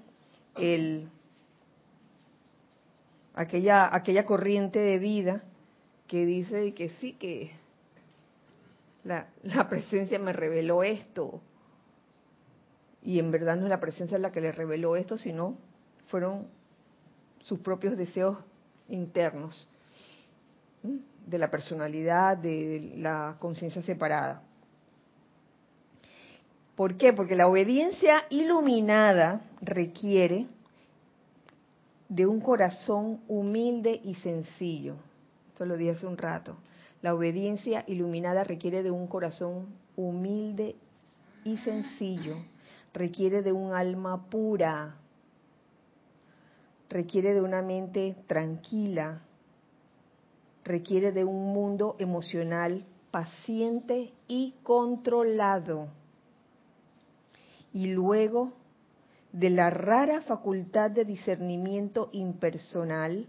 el 0.56 1.08
aquella 3.34 3.92
aquella 3.94 4.24
corriente 4.24 4.78
de 4.78 4.98
vida 4.98 5.42
que 6.06 6.24
dice 6.24 6.74
que 6.74 6.90
sí 7.00 7.14
que 7.14 7.50
la, 9.04 9.28
la 9.42 9.68
presencia 9.68 10.18
me 10.18 10.32
reveló 10.32 10.82
esto 10.82 11.40
y 13.02 13.18
en 13.18 13.30
verdad 13.30 13.56
no 13.56 13.64
es 13.64 13.70
la 13.70 13.80
presencia 13.80 14.18
la 14.18 14.32
que 14.32 14.40
le 14.40 14.52
reveló 14.52 14.96
esto 14.96 15.18
sino 15.18 15.56
fueron 16.06 16.48
sus 17.42 17.58
propios 17.60 17.96
deseos 17.96 18.38
internos 18.88 19.68
de 21.26 21.38
la 21.38 21.50
personalidad 21.50 22.36
de 22.36 22.94
la 22.96 23.36
conciencia 23.38 23.82
separada 23.82 24.42
¿por 26.74 26.96
qué? 26.96 27.12
porque 27.12 27.36
la 27.36 27.48
obediencia 27.48 28.24
iluminada 28.30 29.42
requiere 29.60 30.46
de 32.08 32.26
un 32.26 32.40
corazón 32.40 33.20
humilde 33.28 34.00
y 34.04 34.14
sencillo. 34.16 34.94
Esto 35.48 35.64
lo 35.64 35.76
dije 35.76 35.92
hace 35.92 36.06
un 36.06 36.16
rato. 36.16 36.56
La 37.04 37.14
obediencia 37.14 37.84
iluminada 37.86 38.44
requiere 38.44 38.82
de 38.82 38.90
un 38.90 39.08
corazón 39.08 39.66
humilde 39.94 40.74
y 41.44 41.58
sencillo. 41.58 42.36
Requiere 42.94 43.42
de 43.42 43.52
un 43.52 43.74
alma 43.74 44.30
pura. 44.30 44.96
Requiere 46.88 47.34
de 47.34 47.42
una 47.42 47.60
mente 47.60 48.16
tranquila. 48.26 49.20
Requiere 50.64 51.12
de 51.12 51.24
un 51.24 51.52
mundo 51.52 51.94
emocional 51.98 52.86
paciente 53.10 54.14
y 54.26 54.54
controlado. 54.62 55.88
Y 57.74 57.88
luego 57.88 58.54
de 59.30 59.50
la 59.50 59.68
rara 59.68 60.22
facultad 60.22 60.90
de 60.90 61.04
discernimiento 61.04 62.08
impersonal 62.12 63.28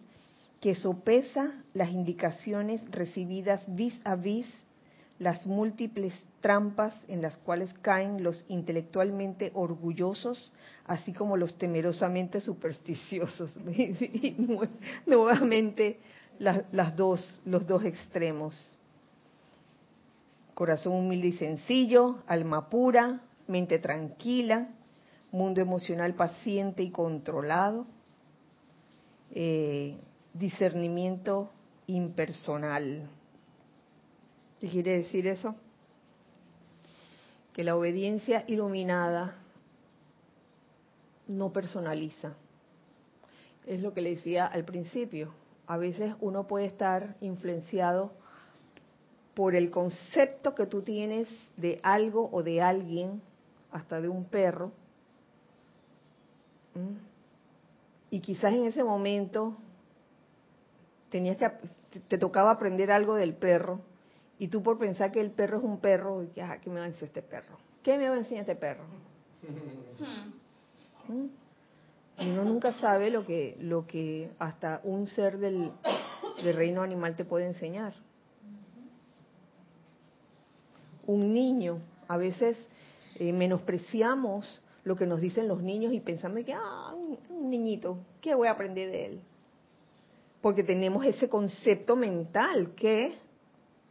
que 0.66 0.74
sopesa 0.74 1.54
las 1.76 1.92
indicaciones 1.92 2.82
recibidas 2.90 3.62
vis 3.68 3.94
a 4.04 4.16
vis 4.16 4.48
las 5.20 5.46
múltiples 5.46 6.12
trampas 6.42 6.92
en 7.08 7.22
las 7.22 7.38
cuales 7.38 7.72
caen 7.84 8.24
los 8.24 8.44
intelectualmente 8.48 9.52
orgullosos, 9.54 10.52
así 10.88 11.14
como 11.14 11.38
los 11.38 11.56
temerosamente 11.60 12.42
supersticiosos. 12.42 13.56
Y 13.68 14.36
nuevamente 15.06 16.00
dos, 16.96 17.44
los 17.46 17.68
dos 17.68 17.86
extremos. 17.86 18.56
Corazón 20.56 20.94
humilde 20.94 21.28
y 21.28 21.34
sencillo, 21.34 22.24
alma 22.26 22.70
pura, 22.70 23.22
mente 23.48 23.78
tranquila, 23.78 24.70
mundo 25.32 25.62
emocional 25.62 26.16
paciente 26.16 26.82
y 26.82 26.90
controlado, 26.90 27.86
eh, 29.30 30.00
discernimiento 30.38 31.50
impersonal. 31.88 33.08
¿Qué 34.60 34.70
quiere 34.70 34.98
decir 34.98 35.28
eso? 35.28 35.56
Que 37.54 37.64
la 37.64 37.76
obediencia 37.76 38.44
iluminada 38.48 39.36
no 41.28 41.52
personaliza. 41.52 42.34
Es 43.66 43.82
lo 43.82 43.94
que 43.94 44.02
le 44.02 44.16
decía 44.16 44.46
al 44.46 44.66
principio. 44.66 45.34
A 45.68 45.78
veces 45.78 46.14
uno 46.20 46.46
puede 46.46 46.66
estar 46.66 47.16
influenciado 47.22 48.12
por 49.34 49.56
el 49.56 49.72
concepto 49.72 50.54
que 50.54 50.66
tú 50.66 50.82
tienes 50.82 51.28
de 51.58 51.80
algo 51.82 52.30
o 52.32 52.44
de 52.44 52.62
alguien, 52.62 53.22
hasta 53.72 54.00
de 54.00 54.08
un 54.08 54.26
perro, 54.26 54.72
y 58.10 58.20
quizás 58.20 58.54
en 58.54 58.66
ese 58.66 58.84
momento 58.84 59.58
tenías 61.16 61.38
que 61.38 61.50
te 62.10 62.18
tocaba 62.18 62.52
aprender 62.52 62.92
algo 62.92 63.16
del 63.16 63.36
perro 63.36 63.80
y 64.38 64.50
tú 64.50 64.62
por 64.62 64.78
pensar 64.78 65.14
que 65.14 65.22
el 65.22 65.32
perro 65.32 65.60
es 65.60 65.64
un 65.64 65.80
perro 65.80 66.22
y 66.24 66.28
que 66.28 66.42
ah, 66.42 66.60
¿qué 66.60 66.70
me 66.70 66.80
va 66.80 66.84
a 66.84 66.88
enseñar 66.88 67.08
este 67.08 67.22
perro? 67.22 67.58
¿Qué 67.84 67.98
me 67.98 68.10
va 68.10 68.16
a 68.16 68.18
enseñar 68.18 68.42
este 68.42 68.58
perro? 68.58 68.84
¿Mm? 71.08 71.26
Y 72.22 72.32
uno 72.32 72.44
nunca 72.44 72.74
sabe 72.82 73.12
lo 73.12 73.26
que 73.26 73.56
lo 73.62 73.88
que 73.88 74.30
hasta 74.40 74.82
un 74.84 75.08
ser 75.08 75.38
del, 75.38 75.72
del 76.44 76.54
reino 76.54 76.82
animal 76.82 77.16
te 77.16 77.24
puede 77.24 77.46
enseñar. 77.46 77.94
Un 81.08 81.34
niño, 81.34 81.80
a 82.10 82.18
veces 82.18 82.58
eh, 83.16 83.32
menospreciamos 83.32 84.62
lo 84.84 84.98
que 84.98 85.08
nos 85.08 85.22
dicen 85.22 85.48
los 85.48 85.64
niños 85.64 85.94
y 85.94 86.02
pensamos 86.02 86.44
que, 86.44 86.54
ah, 86.54 86.94
un, 86.94 87.18
un 87.30 87.50
niñito, 87.50 88.00
¿qué 88.20 88.36
voy 88.36 88.50
a 88.50 88.52
aprender 88.52 88.92
de 88.92 89.06
él? 89.06 89.22
Porque 90.46 90.64
tenemos 90.64 91.04
ese 91.04 91.28
concepto 91.28 91.96
mental 91.96 92.76
que 92.76 93.16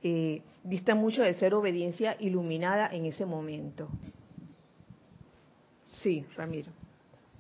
eh, 0.04 0.40
dista 0.62 0.94
mucho 0.94 1.24
de 1.24 1.34
ser 1.34 1.52
obediencia 1.52 2.16
iluminada 2.20 2.86
en 2.94 3.06
ese 3.06 3.26
momento. 3.26 3.88
Sí, 6.00 6.24
Ramiro. 6.36 6.70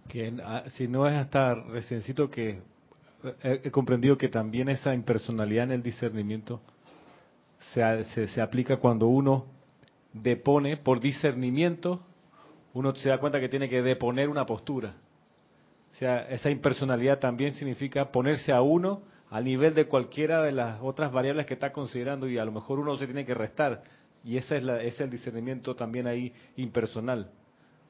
Que 0.08 0.34
ah, 0.42 0.64
si 0.70 0.88
no 0.88 1.06
es 1.06 1.14
hasta 1.14 1.54
reciencito 1.54 2.28
que 2.28 2.60
he, 3.44 3.60
he 3.62 3.70
comprendido 3.70 4.18
que 4.18 4.28
también 4.28 4.68
esa 4.68 4.92
impersonalidad 4.92 5.66
en 5.66 5.70
el 5.70 5.82
discernimiento 5.84 6.60
se, 7.72 8.02
se, 8.06 8.26
se 8.26 8.40
aplica 8.40 8.78
cuando 8.78 9.06
uno 9.06 9.46
depone 10.12 10.76
por 10.76 10.98
discernimiento 10.98 12.00
uno 12.72 12.92
se 12.96 13.10
da 13.10 13.18
cuenta 13.18 13.38
que 13.38 13.48
tiene 13.48 13.68
que 13.68 13.80
deponer 13.80 14.28
una 14.28 14.44
postura. 14.44 14.96
O 15.94 15.96
sea, 15.96 16.28
esa 16.28 16.50
impersonalidad 16.50 17.20
también 17.20 17.54
significa 17.54 18.10
ponerse 18.10 18.52
a 18.52 18.60
uno 18.62 19.02
al 19.30 19.44
nivel 19.44 19.74
de 19.74 19.86
cualquiera 19.86 20.42
de 20.42 20.50
las 20.50 20.80
otras 20.82 21.12
variables 21.12 21.46
que 21.46 21.54
está 21.54 21.70
considerando 21.72 22.28
y 22.28 22.36
a 22.36 22.44
lo 22.44 22.50
mejor 22.50 22.80
uno 22.80 22.96
se 22.98 23.06
tiene 23.06 23.24
que 23.24 23.34
restar. 23.34 23.82
Y 24.24 24.36
ese 24.36 24.56
es, 24.56 24.64
la, 24.64 24.78
ese 24.78 24.88
es 24.88 25.00
el 25.02 25.10
discernimiento 25.10 25.76
también 25.76 26.08
ahí 26.08 26.32
impersonal. 26.56 27.30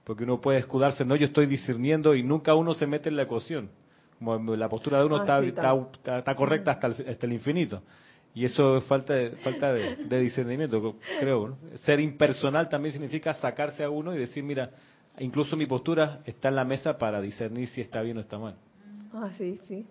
Porque 0.05 0.25
uno 0.25 0.39
puede 0.39 0.59
escudarse, 0.59 1.05
no, 1.05 1.17
yo 1.17 1.25
estoy 1.27 1.47
discerniendo 1.47 2.15
y 2.15 2.23
nunca 2.23 2.55
uno 2.55 2.75
se 2.75 2.87
mete 2.87 3.09
en 3.09 3.17
la 3.17 3.23
ecuación. 3.23 3.71
Como 4.19 4.55
la 4.55 4.69
postura 4.69 4.99
de 4.99 5.07
uno 5.07 5.17
Ah, 5.17 5.21
está, 5.21 5.41
sí, 5.41 5.49
está, 5.49 6.19
está. 6.19 6.35
correcta 6.35 6.73
hasta 6.73 6.89
el, 6.89 7.09
hasta 7.09 7.27
el 7.27 7.33
infinito. 7.33 7.83
Y 8.35 8.45
eso 8.45 8.77
es 8.79 8.85
falta 8.85 9.15
de, 9.15 9.31
falta 9.37 9.73
de, 9.73 9.97
de 9.97 10.21
discernimiento, 10.21 10.97
creo. 11.21 11.49
¿no? 11.49 11.59
Ser 11.79 12.01
impersonal 12.01 12.69
también 12.69 12.93
significa 12.93 13.33
sacarse 13.35 13.83
a 13.83 13.89
uno 13.89 14.15
y 14.15 14.19
decir, 14.19 14.43
mira, 14.43 14.71
incluso 15.19 15.57
mi 15.57 15.67
postura 15.67 16.21
está 16.25 16.49
en 16.49 16.57
la 16.57 16.65
mesa 16.65 16.99
para 16.99 17.21
discernir 17.21 17.69
si 17.69 17.81
está 17.81 18.03
bien 18.03 18.17
o 18.19 18.21
está 18.21 18.39
mal. 18.39 18.57
Ah, 19.12 19.31
sí, 19.39 19.61
sí. 19.69 19.87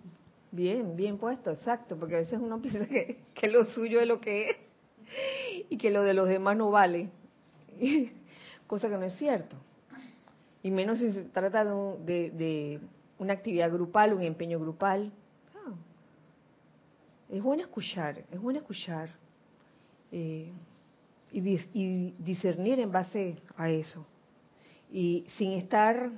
Bien, 0.52 0.94
bien 0.96 1.18
puesto, 1.18 1.50
exacto, 1.50 1.96
porque 1.98 2.16
a 2.16 2.20
veces 2.20 2.38
uno 2.40 2.60
piensa 2.62 2.86
que, 2.86 3.22
que 3.34 3.48
lo 3.50 3.64
suyo 3.66 4.00
es 4.00 4.06
lo 4.06 4.20
que 4.20 4.50
es 4.50 4.56
y 5.70 5.76
que 5.78 5.90
lo 5.90 6.02
de 6.02 6.14
los 6.14 6.28
demás 6.28 6.56
no 6.56 6.70
vale, 6.70 7.10
cosa 8.66 8.88
que 8.88 8.96
no 8.96 9.04
es 9.04 9.16
cierto. 9.16 9.56
Y 10.62 10.70
menos 10.70 10.98
si 10.98 11.12
se 11.12 11.24
trata 11.24 11.64
de, 11.64 11.72
un- 11.72 12.06
de- 12.06 12.80
una 13.18 13.32
actividad 13.34 13.70
grupal, 13.70 14.14
un 14.14 14.22
empeño 14.22 14.58
grupal. 14.58 15.12
Ah, 15.54 15.72
es 17.30 17.42
bueno 17.42 17.62
escuchar, 17.62 18.24
es 18.30 18.40
bueno 18.40 18.58
escuchar 18.60 19.10
eh, 20.12 20.50
y 21.32 21.40
discernir 22.18 22.80
en 22.80 22.92
base 22.92 23.36
a 23.56 23.68
eso. 23.70 24.06
Y 24.94 25.26
sin 25.38 25.54
estar, 25.54 26.12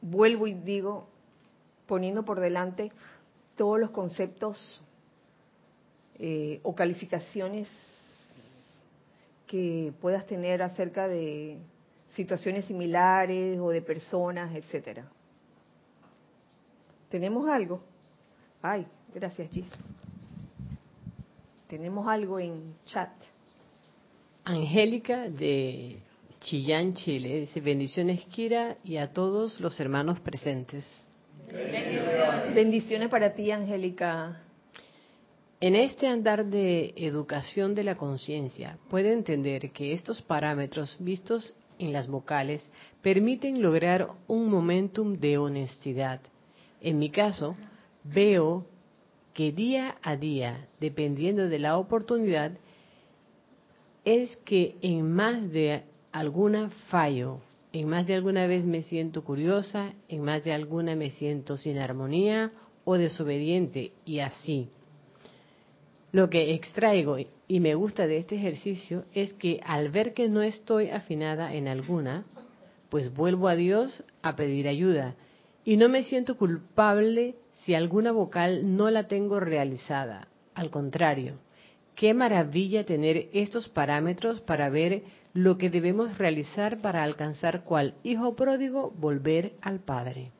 vuelvo 0.00 0.46
y 0.46 0.54
digo, 0.54 1.08
poniendo 1.84 2.24
por 2.24 2.38
delante 2.38 2.92
todos 3.56 3.80
los 3.80 3.90
conceptos 3.90 4.84
eh, 6.16 6.60
o 6.62 6.76
calificaciones 6.76 7.68
que 9.48 9.92
puedas 10.00 10.24
tener 10.26 10.62
acerca 10.62 11.08
de 11.08 11.58
situaciones 12.14 12.66
similares 12.66 13.58
o 13.58 13.70
de 13.70 13.82
personas, 13.82 14.54
etcétera. 14.54 15.10
¿Tenemos 17.08 17.48
algo? 17.48 17.80
Ay, 18.62 18.86
gracias, 19.12 19.50
Gis. 19.50 19.66
Tenemos 21.66 22.06
algo 22.06 22.38
en 22.38 22.76
chat. 22.84 23.10
Angélica 24.44 25.28
de 25.28 26.00
Chillán, 26.40 26.94
Chile, 26.94 27.40
dice 27.40 27.60
bendiciones 27.60 28.24
Kira 28.26 28.76
y 28.84 28.96
a 28.96 29.12
todos 29.12 29.60
los 29.60 29.78
hermanos 29.80 30.20
presentes. 30.20 30.84
Bendiciones 32.54 33.08
para 33.08 33.34
ti, 33.34 33.50
Angélica. 33.50 34.42
En 35.60 35.74
este 35.74 36.06
andar 36.06 36.46
de 36.46 36.94
educación 36.96 37.74
de 37.74 37.82
la 37.82 37.96
conciencia, 37.96 38.78
puede 38.88 39.12
entender 39.12 39.72
que 39.72 39.92
estos 39.92 40.22
parámetros 40.22 40.96
vistos 41.00 41.56
en 41.80 41.92
las 41.92 42.06
vocales 42.06 42.62
permiten 43.02 43.60
lograr 43.60 44.08
un 44.28 44.48
momentum 44.48 45.18
de 45.18 45.38
honestidad. 45.38 46.20
En 46.80 47.00
mi 47.00 47.10
caso, 47.10 47.56
veo 48.04 48.66
que 49.34 49.50
día 49.50 49.96
a 50.02 50.14
día, 50.14 50.68
dependiendo 50.78 51.48
de 51.48 51.58
la 51.58 51.76
oportunidad, 51.76 52.52
es 54.04 54.36
que 54.44 54.76
en 54.80 55.12
más 55.12 55.50
de 55.50 55.82
alguna 56.12 56.70
fallo, 56.88 57.40
en 57.72 57.88
más 57.88 58.06
de 58.06 58.14
alguna 58.14 58.46
vez 58.46 58.64
me 58.64 58.82
siento 58.82 59.24
curiosa, 59.24 59.92
en 60.08 60.22
más 60.22 60.44
de 60.44 60.52
alguna 60.52 60.96
me 60.96 61.10
siento 61.10 61.56
sin 61.56 61.78
armonía 61.78 62.52
o 62.84 62.96
desobediente 62.96 63.92
y 64.04 64.20
así. 64.20 64.70
Lo 66.10 66.30
que 66.30 66.54
extraigo 66.54 67.16
y 67.46 67.60
me 67.60 67.74
gusta 67.74 68.06
de 68.06 68.16
este 68.18 68.36
ejercicio 68.36 69.04
es 69.12 69.34
que 69.34 69.60
al 69.64 69.90
ver 69.90 70.14
que 70.14 70.28
no 70.28 70.42
estoy 70.42 70.88
afinada 70.88 71.52
en 71.54 71.68
alguna, 71.68 72.24
pues 72.88 73.12
vuelvo 73.12 73.48
a 73.48 73.56
Dios 73.56 74.04
a 74.22 74.34
pedir 74.34 74.68
ayuda 74.68 75.16
y 75.64 75.76
no 75.76 75.90
me 75.90 76.02
siento 76.02 76.38
culpable 76.38 77.34
si 77.64 77.74
alguna 77.74 78.12
vocal 78.12 78.76
no 78.76 78.90
la 78.90 79.06
tengo 79.06 79.38
realizada. 79.38 80.28
Al 80.54 80.70
contrario, 80.70 81.34
qué 81.94 82.14
maravilla 82.14 82.84
tener 82.84 83.28
estos 83.32 83.68
parámetros 83.68 84.40
para 84.40 84.70
ver 84.70 85.02
lo 85.34 85.58
que 85.58 85.70
debemos 85.70 86.18
realizar 86.18 86.78
para 86.78 87.02
alcanzar 87.02 87.64
cual 87.64 87.94
hijo 88.02 88.34
pródigo 88.34 88.92
volver 88.96 89.54
al 89.60 89.80
Padre. 89.80 90.30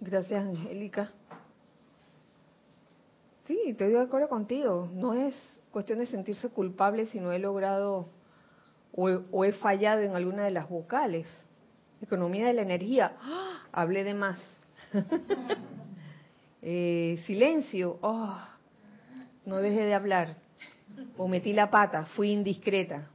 Gracias, 0.00 0.44
Angélica. 0.44 1.10
Sí, 3.46 3.58
estoy 3.66 3.90
de 3.90 4.00
acuerdo 4.00 4.28
contigo. 4.28 4.88
No 4.92 5.14
es 5.14 5.34
cuestión 5.70 5.98
de 5.98 6.06
sentirse 6.06 6.48
culpable 6.48 7.06
si 7.06 7.20
no 7.20 7.32
he 7.32 7.38
logrado 7.38 8.08
o, 8.96 9.44
he 9.44 9.52
fallado 9.52 10.02
en 10.02 10.14
alguna 10.14 10.44
de 10.44 10.50
las 10.50 10.68
vocales. 10.68 11.26
Economía 12.00 12.46
de 12.46 12.52
la 12.52 12.62
energía. 12.62 13.16
¡Ah! 13.20 13.62
Hablé 13.72 14.04
de 14.04 14.14
más. 14.14 14.38
Eh, 16.66 17.22
silencio. 17.26 17.98
Oh, 18.00 18.38
no 19.44 19.56
dejé 19.56 19.82
de 19.82 19.92
hablar. 19.92 20.38
O 21.18 21.28
metí 21.28 21.52
la 21.52 21.68
pata. 21.68 22.06
Fui 22.16 22.30
indiscreta. 22.30 23.10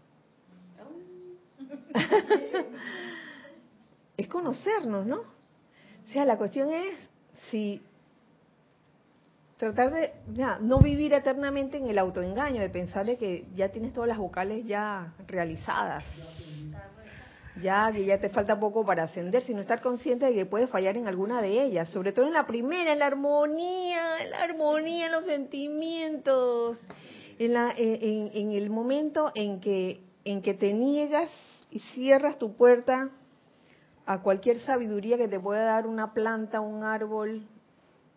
Es 4.17 4.27
conocernos, 4.27 5.05
¿no? 5.05 5.17
O 5.17 6.11
sea, 6.11 6.25
la 6.25 6.37
cuestión 6.37 6.71
es 6.73 6.97
si 7.49 7.81
tratar 9.57 9.91
de 9.91 10.13
no 10.61 10.79
vivir 10.79 11.13
eternamente 11.13 11.77
en 11.77 11.87
el 11.87 11.99
autoengaño, 11.99 12.61
de 12.61 12.69
pensarle 12.69 13.17
que 13.17 13.45
ya 13.55 13.69
tienes 13.69 13.93
todas 13.93 14.07
las 14.07 14.17
vocales 14.17 14.65
ya 14.65 15.13
realizadas, 15.27 16.03
ya 17.61 17.91
que 17.91 18.05
ya 18.05 18.19
te 18.19 18.29
falta 18.29 18.57
poco 18.57 18.85
para 18.85 19.03
ascender, 19.03 19.43
sino 19.43 19.59
estar 19.59 19.81
consciente 19.81 20.27
de 20.27 20.33
que 20.33 20.45
puedes 20.45 20.69
fallar 20.69 20.95
en 20.95 21.07
alguna 21.07 21.41
de 21.41 21.61
ellas, 21.61 21.89
sobre 21.89 22.13
todo 22.13 22.25
en 22.25 22.33
la 22.33 22.47
primera, 22.47 22.93
en 22.93 22.99
la 22.99 23.07
armonía, 23.07 24.23
en 24.23 24.31
la 24.31 24.43
armonía, 24.43 25.07
en 25.07 25.11
los 25.11 25.25
sentimientos, 25.25 26.77
en, 27.37 27.53
la, 27.53 27.73
en, 27.75 28.31
en 28.33 28.51
el 28.53 28.69
momento 28.69 29.31
en 29.35 29.59
que, 29.59 29.99
en 30.23 30.41
que 30.41 30.53
te 30.53 30.73
niegas 30.73 31.29
y 31.71 31.79
cierras 31.79 32.37
tu 32.37 32.55
puerta 32.55 33.09
a 34.05 34.21
cualquier 34.21 34.59
sabiduría 34.61 35.17
que 35.17 35.27
te 35.27 35.39
pueda 35.39 35.63
dar 35.63 35.87
una 35.87 36.13
planta, 36.13 36.61
un 36.61 36.83
árbol, 36.83 37.47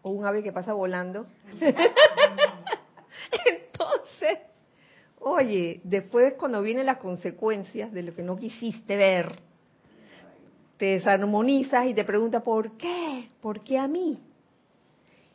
o 0.03 0.11
un 0.11 0.26
ave 0.26 0.42
que 0.42 0.53
pasa 0.53 0.72
volando. 0.72 1.26
Entonces, 3.46 4.38
oye, 5.20 5.80
después 5.84 6.34
cuando 6.34 6.61
vienen 6.61 6.86
las 6.86 6.98
consecuencias 6.98 7.92
de 7.92 8.03
lo 8.03 8.14
que 8.14 8.22
no 8.22 8.36
quisiste 8.36 8.96
ver, 8.96 9.38
te 10.76 10.86
desarmonizas 10.86 11.86
y 11.86 11.94
te 11.94 12.05
preguntas, 12.05 12.42
¿por 12.42 12.76
qué? 12.76 13.28
¿Por 13.40 13.61
qué 13.61 13.78
a 13.78 13.86
mí? 13.86 14.18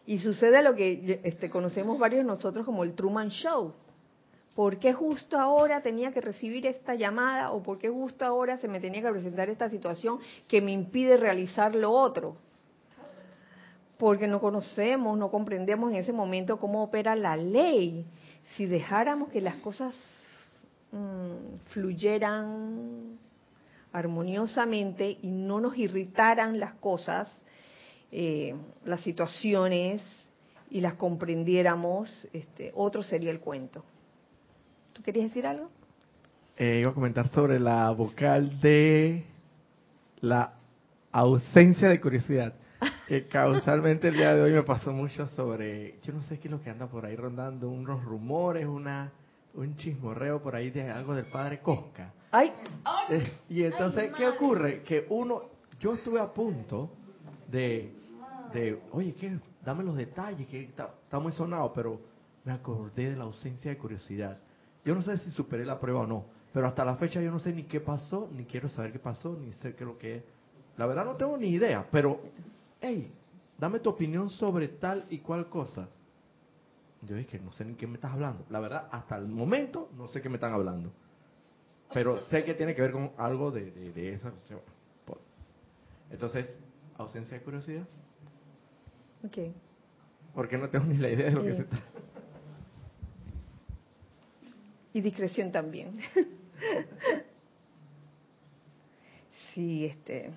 Y 0.05 0.19
sucede 0.19 0.61
lo 0.61 0.73
que 0.73 1.21
este, 1.23 1.49
conocemos 1.49 1.97
varios 1.97 2.25
nosotros 2.25 2.65
como 2.65 2.83
el 2.83 2.93
Truman 2.93 3.29
Show. 3.29 3.73
¿Por 4.57 4.79
qué 4.79 4.91
justo 4.91 5.39
ahora 5.39 5.81
tenía 5.81 6.11
que 6.11 6.19
recibir 6.19 6.65
esta 6.65 6.95
llamada 6.95 7.51
o 7.51 7.61
por 7.61 7.77
qué 7.77 7.89
justo 7.89 8.25
ahora 8.25 8.57
se 8.57 8.67
me 8.67 8.79
tenía 8.79 9.03
que 9.03 9.11
presentar 9.11 9.51
esta 9.51 9.69
situación 9.69 10.17
que 10.47 10.61
me 10.61 10.71
impide 10.71 11.15
realizar 11.15 11.75
lo 11.75 11.91
otro? 11.91 12.37
porque 13.99 14.27
no 14.27 14.39
conocemos, 14.39 15.17
no 15.17 15.29
comprendemos 15.29 15.91
en 15.91 15.97
ese 15.97 16.13
momento 16.13 16.57
cómo 16.57 16.83
opera 16.83 17.15
la 17.15 17.35
ley. 17.35 18.05
Si 18.55 18.65
dejáramos 18.65 19.29
que 19.29 19.41
las 19.41 19.55
cosas 19.55 19.95
mm, 20.91 21.57
fluyeran 21.71 23.17
armoniosamente 23.91 25.17
y 25.21 25.31
no 25.31 25.59
nos 25.59 25.77
irritaran 25.77 26.59
las 26.59 26.73
cosas, 26.75 27.29
eh, 28.11 28.55
las 28.85 29.01
situaciones 29.01 30.01
y 30.69 30.81
las 30.81 30.93
comprendiéramos, 30.93 32.27
este, 32.33 32.71
otro 32.75 33.01
sería 33.03 33.31
el 33.31 33.39
cuento. 33.39 33.83
¿Tú 34.97 35.03
querías 35.03 35.27
decir 35.27 35.45
algo? 35.45 35.69
Eh, 36.57 36.79
iba 36.81 36.89
a 36.89 36.93
comentar 36.95 37.27
sobre 37.27 37.59
la 37.59 37.91
vocal 37.91 38.59
de 38.59 39.23
la 40.21 40.53
ausencia 41.11 41.87
de 41.87 42.01
curiosidad 42.01 42.55
que 43.07 43.27
causalmente 43.29 44.07
el 44.07 44.15
día 44.15 44.33
de 44.33 44.41
hoy 44.41 44.53
me 44.53 44.63
pasó 44.63 44.91
mucho 44.91 45.27
sobre, 45.27 45.99
yo 46.01 46.13
no 46.13 46.23
sé 46.23 46.39
qué 46.39 46.47
es 46.47 46.51
lo 46.51 46.63
que 46.63 46.71
anda 46.71 46.87
por 46.87 47.05
ahí 47.05 47.15
rondando, 47.15 47.69
unos 47.69 48.03
rumores, 48.03 48.65
una 48.65 49.11
un 49.53 49.75
chismorreo 49.75 50.41
por 50.41 50.55
ahí 50.55 50.71
de 50.71 50.89
algo 50.89 51.13
del 51.13 51.25
padre 51.25 51.59
Cosca. 51.59 52.11
Ay. 52.31 52.51
Eh, 53.09 53.31
y 53.49 53.63
entonces, 53.65 54.11
¿qué 54.17 54.27
ocurre? 54.27 54.81
Que 54.81 55.05
uno, 55.09 55.43
yo 55.79 55.93
estuve 55.93 56.19
a 56.19 56.33
punto 56.33 56.89
de, 57.47 57.93
de 58.51 58.81
oye, 58.91 59.13
¿qué? 59.13 59.37
dame 59.63 59.83
los 59.83 59.95
detalles, 59.95 60.47
que 60.47 60.63
está, 60.63 60.91
está 61.03 61.19
muy 61.19 61.33
sonado, 61.33 61.71
pero 61.71 62.01
me 62.43 62.51
acordé 62.51 63.11
de 63.11 63.15
la 63.15 63.25
ausencia 63.25 63.69
de 63.69 63.77
curiosidad. 63.77 64.39
Yo 64.87 64.95
no 64.95 65.01
sé 65.01 65.17
si 65.17 65.31
superé 65.31 65.65
la 65.65 65.81
prueba 65.81 65.99
o 65.99 66.07
no, 66.07 66.23
pero 66.53 66.65
hasta 66.65 66.85
la 66.85 66.95
fecha 66.95 67.19
yo 67.19 67.29
no 67.29 67.39
sé 67.39 67.51
ni 67.51 67.63
qué 67.63 67.81
pasó, 67.81 68.29
ni 68.33 68.45
quiero 68.45 68.69
saber 68.69 68.93
qué 68.93 68.99
pasó, 68.99 69.37
ni 69.37 69.51
sé 69.51 69.75
qué 69.75 69.83
es 69.83 69.87
lo 69.87 69.97
que 69.97 70.15
es. 70.15 70.23
La 70.77 70.85
verdad 70.85 71.03
no 71.03 71.17
tengo 71.17 71.35
ni 71.35 71.49
idea, 71.49 71.85
pero 71.91 72.21
hey, 72.79 73.11
dame 73.57 73.81
tu 73.81 73.89
opinión 73.89 74.29
sobre 74.29 74.69
tal 74.69 75.03
y 75.09 75.17
cual 75.17 75.49
cosa. 75.49 75.89
Yo 77.01 77.17
dije, 77.17 77.37
no 77.37 77.51
sé 77.51 77.65
ni 77.65 77.73
qué 77.73 77.85
me 77.85 77.95
estás 77.95 78.13
hablando. 78.13 78.45
La 78.49 78.61
verdad, 78.61 78.87
hasta 78.89 79.17
el 79.17 79.27
momento 79.27 79.89
no 79.97 80.07
sé 80.07 80.21
qué 80.21 80.29
me 80.29 80.35
están 80.35 80.53
hablando. 80.53 80.89
Pero 81.93 82.21
sé 82.21 82.45
que 82.45 82.53
tiene 82.53 82.73
que 82.73 82.81
ver 82.81 82.91
con 82.91 83.11
algo 83.17 83.51
de, 83.51 83.69
de, 83.91 84.13
esa 84.13 84.31
Entonces, 86.09 86.55
ausencia 86.97 87.37
de 87.37 87.43
curiosidad. 87.43 87.85
Ok. 89.25 89.53
Porque 90.33 90.57
no 90.57 90.69
tengo 90.69 90.85
ni 90.85 90.95
la 90.95 91.09
idea 91.09 91.25
de 91.25 91.33
lo 91.33 91.43
que 91.43 91.57
se 91.57 91.63
trata. 91.65 92.06
Y 94.97 95.01
discreción 95.01 95.51
también. 95.51 95.99
sí, 99.53 99.85
este. 99.85 100.31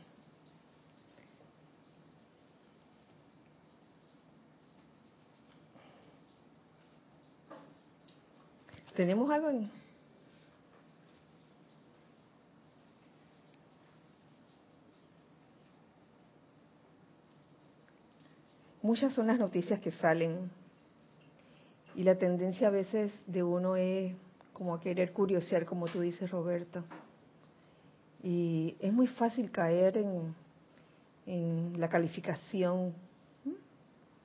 ¿Tenemos 8.94 9.30
algo. 9.30 9.50
Muchas 18.82 19.14
son 19.14 19.26
las 19.26 19.38
noticias 19.38 19.80
que 19.80 19.92
salen 19.92 20.50
y 21.94 22.02
la 22.02 22.18
tendencia 22.18 22.68
a 22.68 22.70
veces 22.70 23.10
de 23.26 23.42
uno 23.42 23.76
es 23.76 24.14
como 24.60 24.74
a 24.74 24.80
querer 24.82 25.14
curiosear, 25.14 25.64
como 25.64 25.86
tú 25.86 26.02
dices, 26.02 26.30
Roberto. 26.30 26.84
Y 28.22 28.76
es 28.78 28.92
muy 28.92 29.06
fácil 29.06 29.50
caer 29.50 29.96
en, 29.96 30.34
en 31.24 31.80
la 31.80 31.88
calificación 31.88 32.92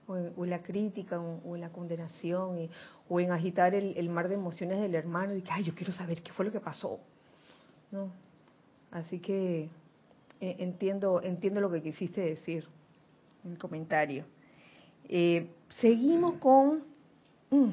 o 0.06 0.18
en, 0.18 0.50
la 0.50 0.62
crítica 0.62 1.22
o, 1.22 1.56
en 1.56 1.62
la 1.62 1.70
condenación 1.70 2.70
o 3.08 3.20
en 3.22 3.32
agitar 3.32 3.74
el, 3.74 4.10
mar 4.10 4.28
de 4.28 4.36
emociones 4.36 4.82
del 4.82 4.96
hermano 4.96 5.34
y 5.38 5.42
que, 5.42 5.54
ay, 5.54 5.64
yo 5.64 5.74
quiero 5.74 5.94
saber 5.94 6.22
qué 6.22 6.34
fue 6.34 6.44
lo 6.44 6.52
que 6.52 6.60
pasó. 6.60 7.00
¿No? 7.90 8.12
Así 8.92 9.20
que 9.20 9.70
eh, 10.42 10.56
entiendo, 10.60 11.22
entiendo 11.24 11.62
lo 11.62 11.72
que 11.72 11.82
quisiste 11.82 12.20
decir 12.20 12.68
en 13.46 13.54
el 13.54 13.58
comentario. 13.58 14.26
Eh, 15.08 15.50
seguimos 15.80 16.40
con 16.40 16.84
mm, 17.52 17.70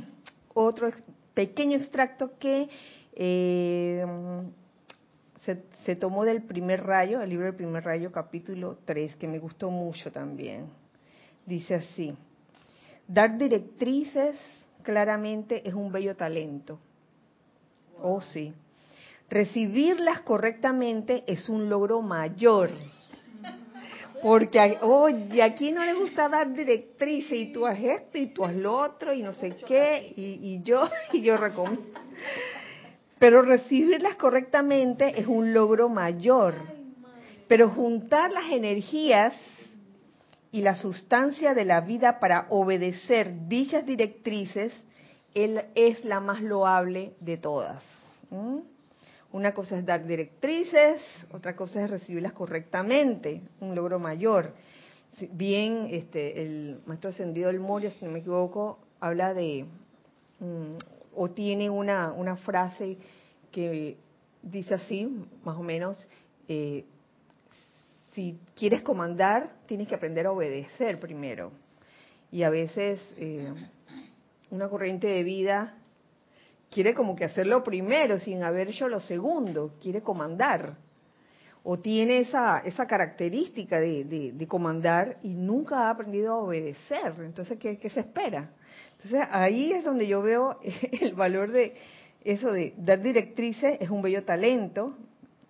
otro 0.54 0.92
pequeño 1.34 1.76
extracto 1.76 2.38
que 2.38 2.68
eh, 3.14 4.04
se, 5.44 5.62
se 5.84 5.96
tomó 5.96 6.24
del 6.24 6.42
primer 6.42 6.84
rayo, 6.84 7.20
el 7.20 7.30
libro 7.30 7.46
del 7.46 7.56
primer 7.56 7.84
rayo, 7.84 8.12
capítulo 8.12 8.78
3, 8.84 9.16
que 9.16 9.28
me 9.28 9.38
gustó 9.38 9.70
mucho 9.70 10.10
también. 10.12 10.66
Dice 11.46 11.74
así, 11.74 12.14
dar 13.08 13.36
directrices 13.36 14.36
claramente 14.82 15.66
es 15.68 15.74
un 15.74 15.90
bello 15.90 16.14
talento. 16.16 16.78
Oh 18.00 18.20
sí. 18.20 18.52
Recibirlas 19.28 20.20
correctamente 20.20 21.24
es 21.26 21.48
un 21.48 21.68
logro 21.68 22.02
mayor. 22.02 22.70
Porque, 24.22 24.78
oye, 24.82 25.42
¿a 25.42 25.54
quién 25.54 25.74
no 25.74 25.84
le 25.84 25.94
gusta 25.94 26.28
dar 26.28 26.52
directrices? 26.52 27.32
Y 27.32 27.52
tú 27.52 27.66
haz 27.66 27.78
esto 27.80 28.18
y 28.18 28.28
tú 28.28 28.44
haz 28.44 28.54
lo 28.54 28.78
otro 28.78 29.12
y 29.12 29.22
no 29.22 29.32
sé 29.32 29.56
qué, 29.66 30.12
y, 30.16 30.38
y 30.40 30.62
yo, 30.62 30.88
y 31.12 31.22
yo 31.22 31.36
recomiendo. 31.36 32.00
Pero 33.18 33.42
recibirlas 33.42 34.16
correctamente 34.16 35.20
es 35.20 35.26
un 35.26 35.52
logro 35.52 35.88
mayor. 35.88 36.54
Pero 37.48 37.70
juntar 37.70 38.32
las 38.32 38.50
energías 38.50 39.34
y 40.52 40.60
la 40.60 40.74
sustancia 40.74 41.54
de 41.54 41.64
la 41.64 41.80
vida 41.80 42.20
para 42.20 42.46
obedecer 42.50 43.48
dichas 43.48 43.84
directrices 43.84 44.72
él 45.34 45.62
es 45.74 46.04
la 46.04 46.20
más 46.20 46.42
loable 46.42 47.14
de 47.20 47.38
todas. 47.38 47.82
Una 49.32 49.54
cosa 49.54 49.78
es 49.78 49.86
dar 49.86 50.06
directrices, 50.06 51.00
otra 51.32 51.56
cosa 51.56 51.82
es 51.82 51.90
recibirlas 51.90 52.32
correctamente, 52.32 53.40
un 53.60 53.74
logro 53.74 53.98
mayor. 53.98 54.52
Bien, 55.32 55.86
este, 55.90 56.42
el 56.42 56.80
maestro 56.84 57.10
ascendido 57.10 57.48
del 57.48 57.58
Moria, 57.58 57.90
si 57.92 58.04
no 58.04 58.10
me 58.10 58.18
equivoco, 58.18 58.78
habla 59.00 59.32
de, 59.32 59.64
mm, 60.38 60.76
o 61.16 61.30
tiene 61.30 61.70
una, 61.70 62.12
una 62.12 62.36
frase 62.36 62.98
que 63.50 63.96
dice 64.42 64.74
así, 64.74 65.06
más 65.44 65.56
o 65.56 65.62
menos, 65.62 66.06
eh, 66.48 66.84
si 68.12 68.38
quieres 68.54 68.82
comandar, 68.82 69.50
tienes 69.64 69.88
que 69.88 69.94
aprender 69.94 70.26
a 70.26 70.32
obedecer 70.32 71.00
primero. 71.00 71.52
Y 72.30 72.42
a 72.42 72.50
veces 72.50 73.00
eh, 73.16 73.52
una 74.50 74.68
corriente 74.68 75.06
de 75.06 75.22
vida 75.22 75.74
quiere 76.72 76.94
como 76.94 77.14
que 77.14 77.24
hacerlo 77.24 77.62
primero 77.62 78.18
sin 78.18 78.42
haber 78.42 78.68
hecho 78.68 78.88
lo 78.88 79.00
segundo, 79.00 79.74
quiere 79.80 80.00
comandar. 80.02 80.76
O 81.64 81.78
tiene 81.78 82.18
esa, 82.18 82.58
esa 82.64 82.86
característica 82.86 83.78
de, 83.78 84.04
de- 84.04 84.32
de 84.32 84.46
comandar 84.48 85.18
y 85.22 85.28
nunca 85.34 85.86
ha 85.86 85.90
aprendido 85.90 86.32
a 86.32 86.38
obedecer. 86.38 87.12
Entonces, 87.20 87.58
¿qué, 87.58 87.78
qué 87.78 87.88
se 87.90 88.00
espera? 88.00 88.50
Entonces, 88.96 89.28
ahí 89.30 89.72
es 89.72 89.84
donde 89.84 90.08
yo 90.08 90.22
veo 90.22 90.58
el 91.00 91.14
valor 91.14 91.52
de 91.52 91.74
eso 92.24 92.50
de 92.50 92.72
dar 92.78 93.00
directrices, 93.02 93.78
es 93.80 93.90
un 93.90 94.02
bello 94.02 94.24
talento, 94.24 94.96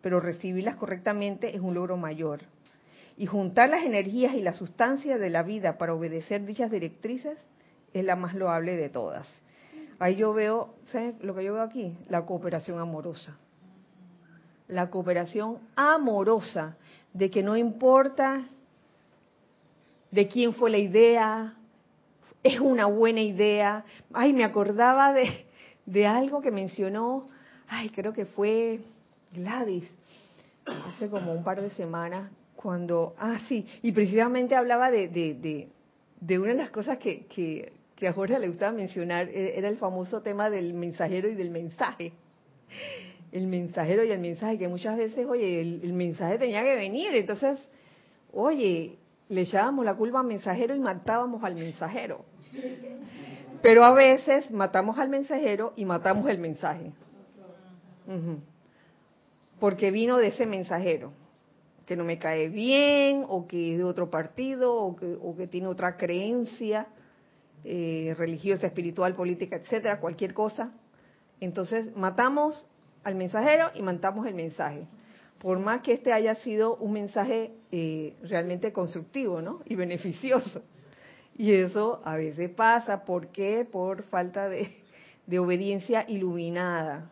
pero 0.03 0.21
recibirlas 0.21 0.77
correctamente 0.77 1.55
es 1.55 1.61
un 1.63 1.75
logro 1.75 1.97
mayor. 1.97 2.41
Y 3.17 3.27
juntar 3.27 3.69
las 3.69 3.85
energías 3.85 4.35
y 4.35 4.43
la 4.43 4.53
sustancia 4.55 5.17
de 5.19 5.31
la 5.31 5.43
vida 5.43 5.79
para 5.79 5.95
obedecer 5.95 6.45
dichas 6.45 6.71
directrices 6.71 7.39
es 7.95 8.05
la 8.05 8.17
más 8.17 8.35
loable 8.35 8.75
de 8.77 8.89
todas. 8.89 9.27
Ahí 10.03 10.17
yo 10.17 10.33
veo, 10.33 10.75
¿sabes 10.91 11.15
lo 11.23 11.33
que 11.33 11.45
yo 11.45 11.53
veo 11.55 11.63
aquí? 11.63 11.97
La 12.09 12.27
cooperación 12.27 12.81
amorosa. 12.81 13.37
La 14.67 14.91
cooperación 14.91 15.59
amorosa, 15.77 16.77
de 17.13 17.31
que 17.31 17.41
no 17.41 17.57
importa 17.57 18.43
de 20.11 20.27
quién 20.27 20.55
fue 20.55 20.71
la 20.71 20.79
idea, 20.79 21.55
es 22.43 22.59
una 22.59 22.87
buena 22.87 23.21
idea. 23.21 23.85
Ay, 24.13 24.33
me 24.33 24.43
acordaba 24.43 25.13
de, 25.13 25.47
de 25.87 26.05
algo 26.05 26.41
que 26.41 26.51
mencionó, 26.51 27.29
ay, 27.69 27.91
creo 27.91 28.13
que 28.13 28.25
fue 28.25 28.81
Gladys, 29.33 29.89
hace 30.67 31.09
como 31.11 31.33
un 31.33 31.45
par 31.45 31.63
de 31.63 31.71
semanas, 31.71 32.29
cuando, 32.57 33.15
ah, 33.21 33.39
sí, 33.47 33.65
y 33.83 33.93
precisamente 33.93 34.57
hablaba 34.57 34.91
de, 34.91 35.07
de, 35.07 35.35
de, 35.35 35.69
de 36.21 36.39
una 36.41 36.49
de 36.49 36.59
las 36.59 36.71
cosas 36.71 36.99
que, 36.99 37.27
que, 37.27 37.73
que 38.03 38.09
a 38.09 38.13
Jorge 38.13 38.37
le 38.41 38.49
gustaba 38.49 38.73
mencionar, 38.73 39.29
e- 39.29 39.57
era 39.57 39.69
el 39.69 39.77
famoso 39.77 40.23
tema 40.23 40.51
del 40.51 40.75
mensajero 40.75 41.29
y 41.29 41.37
del 41.37 41.53
mensaje. 41.53 42.13
El 43.31 43.47
mensajero 43.47 44.03
y 44.03 44.11
el 44.11 44.19
mensaje, 44.19 44.59
que 44.59 44.67
muchas 44.67 44.97
veces, 44.97 45.25
oye, 45.25 45.61
el, 45.61 45.81
el 45.85 45.93
mensaje 45.93 46.37
tenía 46.37 46.65
que 46.65 46.75
venir, 46.75 47.15
entonces, 47.15 47.61
oye, 48.33 48.99
le 49.29 49.43
echábamos 49.43 49.85
la 49.85 49.95
culpa 49.95 50.19
al 50.19 50.27
mensajero 50.27 50.75
y 50.75 50.81
matábamos 50.81 51.45
al 51.45 51.55
mensajero. 51.55 52.25
Pero 53.63 53.85
a 53.85 53.95
veces 53.95 54.51
matamos 54.51 54.99
al 54.99 55.09
mensajero 55.09 55.73
y 55.77 55.85
matamos 55.85 56.29
el 56.29 56.39
mensaje. 56.39 56.91
Porque 59.61 59.93
vino 59.93 60.17
de 60.17 60.27
ese 60.27 60.45
mensajero, 60.45 61.13
que 61.87 61.95
no 61.95 62.03
me 62.03 62.19
cae 62.19 62.49
bien, 62.49 63.25
o 63.29 63.47
que 63.47 63.75
es 63.75 63.79
de 63.79 63.85
otro 63.85 64.11
partido, 64.11 64.75
o 64.75 64.97
que, 64.97 65.17
o 65.23 65.37
que 65.37 65.47
tiene 65.47 65.69
otra 65.69 65.97
creencia 65.97 66.89
eh, 67.65 68.15
religiosa, 68.19 68.67
espiritual, 68.67 69.15
política, 69.15 69.57
etcétera, 69.57 70.01
cualquier 70.01 70.35
cosa. 70.35 70.73
Entonces 71.41 71.95
matamos 71.97 72.69
al 73.05 73.15
mensajero 73.15 73.71
y 73.75 73.83
matamos 73.83 74.27
el 74.27 74.35
mensaje. 74.35 74.87
Por 75.39 75.59
más 75.59 75.81
que 75.81 75.95
este 75.95 76.13
haya 76.13 76.37
sido 76.37 76.77
un 76.77 76.93
mensaje 76.93 77.53
eh, 77.73 78.15
realmente 78.23 78.73
constructivo, 78.73 79.43
¿no? 79.43 79.61
Y 79.65 79.75
beneficioso. 79.75 80.63
Y 81.37 81.53
eso 81.53 82.01
a 82.05 82.17
veces 82.17 82.51
pasa, 82.51 83.05
¿por 83.05 83.29
qué? 83.29 83.67
Por 83.71 84.05
falta 84.05 84.49
de, 84.49 84.69
de 85.27 85.39
obediencia 85.39 86.05
iluminada, 86.09 87.11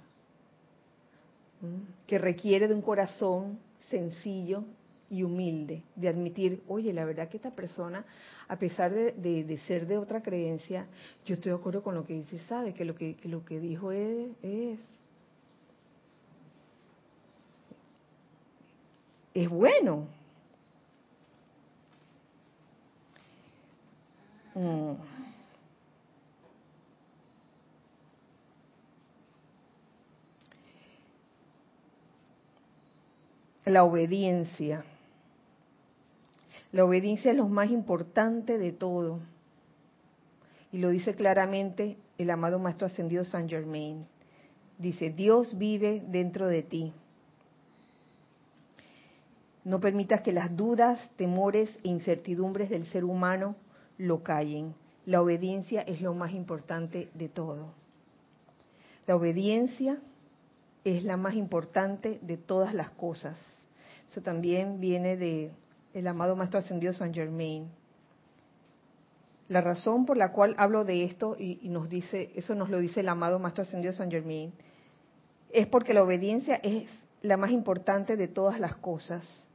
que 2.07 2.19
requiere 2.19 2.69
de 2.69 2.75
un 2.75 2.83
corazón 2.83 3.59
sencillo 3.91 4.65
y 5.11 5.23
humilde, 5.23 5.83
de 5.97 6.09
admitir, 6.09 6.63
oye, 6.69 6.93
la 6.93 7.05
verdad 7.05 7.29
que 7.29 7.37
esta 7.37 7.51
persona, 7.51 8.05
a 8.51 8.57
pesar 8.57 8.93
de, 8.93 9.13
de- 9.45 9.59
ser 9.69 9.87
de 9.87 9.97
otra 9.97 10.21
creencia, 10.23 10.85
yo 11.25 11.35
estoy 11.37 11.53
de 11.53 11.59
acuerdo 11.59 11.85
con 11.85 11.95
lo 11.95 12.05
que 12.05 12.15
dice, 12.15 12.41
sabe 12.41 12.75
que 12.75 12.85
lo 12.85 12.97
que, 12.97 13.15
que 13.15 13.29
lo 13.29 13.45
que 13.45 13.61
dijo 13.61 13.93
es, 13.93 14.29
es, 14.43 14.79
es 19.35 19.49
bueno. 19.49 20.09
Mm. 24.57 24.95
La 33.67 33.85
obediencia. 33.85 34.85
La 36.73 36.85
obediencia 36.85 37.33
es 37.33 37.37
lo 37.37 37.49
más 37.49 37.71
importante 37.71 38.59
de 38.59 38.73
todo. 38.73 39.21
Y 40.73 40.79
lo 40.79 40.91
dice 40.91 41.15
claramente 41.15 41.97
el 42.17 42.31
amado 42.31 42.59
Maestro 42.59 42.87
Ascendido 42.87 43.25
San 43.25 43.49
Germain. 43.49 44.07
Dice, 44.79 45.11
Dios 45.11 45.59
vive 45.59 46.03
dentro 46.07 46.47
de 46.47 46.63
ti. 46.63 46.93
No 49.65 49.81
permitas 49.81 50.23
que 50.23 50.33
las 50.33 50.57
dudas, 50.57 50.99
temores 51.17 51.69
e 51.83 51.89
incertidumbres 51.89 52.71
del 52.71 52.87
ser 52.87 53.05
humano 53.05 53.57
lo 53.99 54.23
callen. 54.23 54.75
La 55.07 55.21
obediencia 55.21 55.83
es 55.83 56.01
lo 56.01 56.15
más 56.15 56.33
importante 56.33 57.11
de 57.15 57.29
todo. 57.29 57.75
La 59.07 59.17
obediencia 59.17 59.99
es 60.85 61.05
la 61.05 61.17
más 61.17 61.35
importante 61.35 62.21
de 62.23 62.37
todas 62.37 62.75
las 62.75 62.91
cosas. 62.91 63.37
Eso 64.09 64.23
también 64.23 64.81
viene 64.81 65.17
de 65.17 65.51
el 65.95 66.07
amado 66.07 66.37
Maestro 66.37 66.59
Ascendido 66.59 66.93
San 66.93 67.13
Germain. 67.13 67.69
La 69.49 69.61
razón 69.61 70.07
por 70.07 70.17
la 70.17 70.33
cual 70.33 70.55
hablo 70.59 70.85
de 70.85 71.05
esto 71.05 71.37
y, 71.39 71.69
nos 71.69 71.89
dice, 71.89 72.31
eso 72.37 72.55
nos 72.55 72.71
lo 72.71 72.79
dice 72.79 73.01
el 73.01 73.09
amado 73.09 73.39
Maestro 73.39 73.63
Ascendido 73.63 73.93
San 73.93 74.11
Germain, 74.11 74.53
es 75.53 75.67
porque 75.67 75.95
la 75.95 76.05
obediencia 76.05 76.61
es 76.63 76.89
la 77.23 77.37
más 77.37 77.51
importante 77.51 78.17
de 78.17 78.29
todas 78.29 78.61
las 78.61 78.77
cosas. 78.77 79.47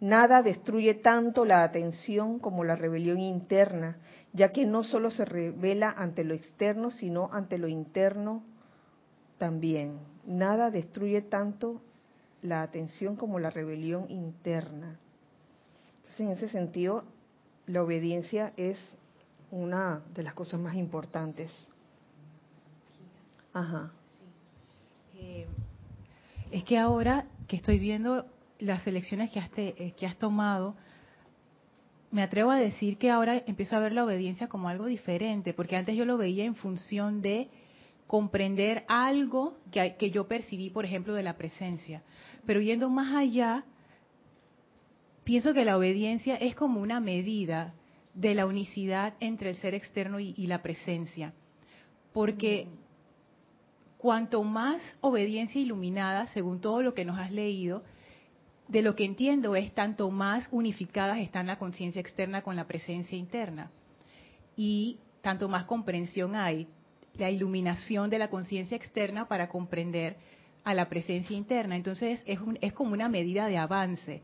Nada 0.00 0.42
destruye 0.42 0.94
tanto 0.94 1.46
la 1.46 1.62
atención 1.62 2.38
como 2.38 2.64
la 2.64 2.76
rebelión 2.76 3.20
interna, 3.20 3.96
ya 4.34 4.52
que 4.52 4.66
no 4.66 4.82
solo 4.82 5.10
se 5.10 5.24
revela 5.24 5.90
ante 5.90 6.24
lo 6.24 6.34
externo, 6.34 6.90
sino 6.90 7.30
ante 7.32 7.56
lo 7.56 7.68
interno 7.68 8.42
también. 9.38 9.98
Nada 10.26 10.70
destruye 10.70 11.22
tanto 11.22 11.80
la 12.42 12.62
atención 12.62 13.16
como 13.16 13.38
la 13.38 13.48
rebelión 13.48 14.10
interna. 14.10 14.98
Entonces, 16.16 16.26
en 16.38 16.44
ese 16.46 16.48
sentido, 16.56 17.02
la 17.66 17.82
obediencia 17.82 18.52
es 18.56 18.78
una 19.50 20.00
de 20.14 20.22
las 20.22 20.32
cosas 20.34 20.60
más 20.60 20.76
importantes. 20.76 21.50
Ajá. 23.52 23.90
Eh, 25.16 25.46
es 26.52 26.62
que 26.62 26.78
ahora 26.78 27.26
que 27.48 27.56
estoy 27.56 27.80
viendo 27.80 28.26
las 28.60 28.86
elecciones 28.86 29.30
que 29.32 29.40
has, 29.40 29.50
te- 29.50 29.74
eh, 29.82 29.92
que 29.96 30.06
has 30.06 30.16
tomado, 30.16 30.76
me 32.12 32.22
atrevo 32.22 32.52
a 32.52 32.56
decir 32.58 32.96
que 32.96 33.10
ahora 33.10 33.42
empiezo 33.46 33.74
a 33.74 33.80
ver 33.80 33.92
la 33.92 34.04
obediencia 34.04 34.46
como 34.48 34.68
algo 34.68 34.86
diferente, 34.86 35.52
porque 35.52 35.74
antes 35.74 35.96
yo 35.96 36.04
lo 36.04 36.16
veía 36.16 36.44
en 36.44 36.54
función 36.54 37.22
de 37.22 37.48
comprender 38.06 38.84
algo 38.86 39.56
que, 39.72 39.96
que 39.96 40.12
yo 40.12 40.28
percibí, 40.28 40.70
por 40.70 40.84
ejemplo, 40.84 41.12
de 41.14 41.24
la 41.24 41.36
presencia. 41.36 42.02
Pero 42.46 42.60
yendo 42.60 42.88
más 42.88 43.12
allá, 43.16 43.64
pienso 45.24 45.54
que 45.54 45.64
la 45.64 45.76
obediencia 45.76 46.36
es 46.36 46.54
como 46.54 46.80
una 46.80 47.00
medida 47.00 47.74
de 48.14 48.34
la 48.34 48.46
unicidad 48.46 49.14
entre 49.20 49.50
el 49.50 49.56
ser 49.56 49.74
externo 49.74 50.20
y, 50.20 50.34
y 50.36 50.46
la 50.46 50.62
presencia. 50.62 51.32
Porque 52.12 52.68
cuanto 53.98 54.42
más 54.44 54.80
obediencia 55.00 55.60
iluminada, 55.60 56.26
según 56.28 56.60
todo 56.60 56.82
lo 56.82 56.94
que 56.94 57.04
nos 57.04 57.18
has 57.18 57.32
leído, 57.32 57.82
de 58.68 58.82
lo 58.82 58.94
que 58.96 59.04
entiendo 59.04 59.56
es 59.56 59.72
tanto 59.74 60.10
más 60.10 60.48
unificadas 60.52 61.18
están 61.18 61.46
la 61.46 61.58
conciencia 61.58 62.00
externa 62.00 62.42
con 62.42 62.56
la 62.56 62.66
presencia 62.66 63.16
interna. 63.18 63.70
Y 64.56 64.98
tanto 65.22 65.48
más 65.48 65.64
comprensión 65.64 66.36
hay, 66.36 66.68
la 67.14 67.30
iluminación 67.30 68.10
de 68.10 68.18
la 68.18 68.28
conciencia 68.30 68.76
externa 68.76 69.26
para 69.26 69.48
comprender 69.48 70.16
a 70.64 70.74
la 70.74 70.88
presencia 70.88 71.36
interna. 71.36 71.76
Entonces 71.76 72.22
es, 72.26 72.40
un- 72.40 72.58
es 72.60 72.72
como 72.72 72.92
una 72.92 73.08
medida 73.08 73.48
de 73.48 73.58
avance. 73.58 74.22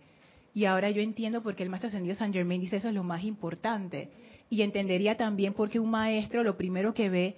Y 0.55 0.65
ahora 0.65 0.91
yo 0.91 1.01
entiendo 1.01 1.43
por 1.43 1.55
qué 1.55 1.63
el 1.63 1.71
maestro 1.71 1.89
ascendido 1.89 2.15
San 2.15 2.33
Germain 2.33 2.61
dice 2.61 2.77
eso 2.77 2.89
es 2.89 2.95
lo 2.95 3.05
más 3.05 3.25
importante. 3.25 4.11
Y 4.49 4.63
entendería 4.63 5.17
también 5.17 5.55
por 5.55 5.71
qué 5.71 5.79
un 5.79 5.91
maestro 5.91 6.43
lo 6.43 6.57
primero 6.57 6.93
que 6.93 7.09
ve, 7.09 7.37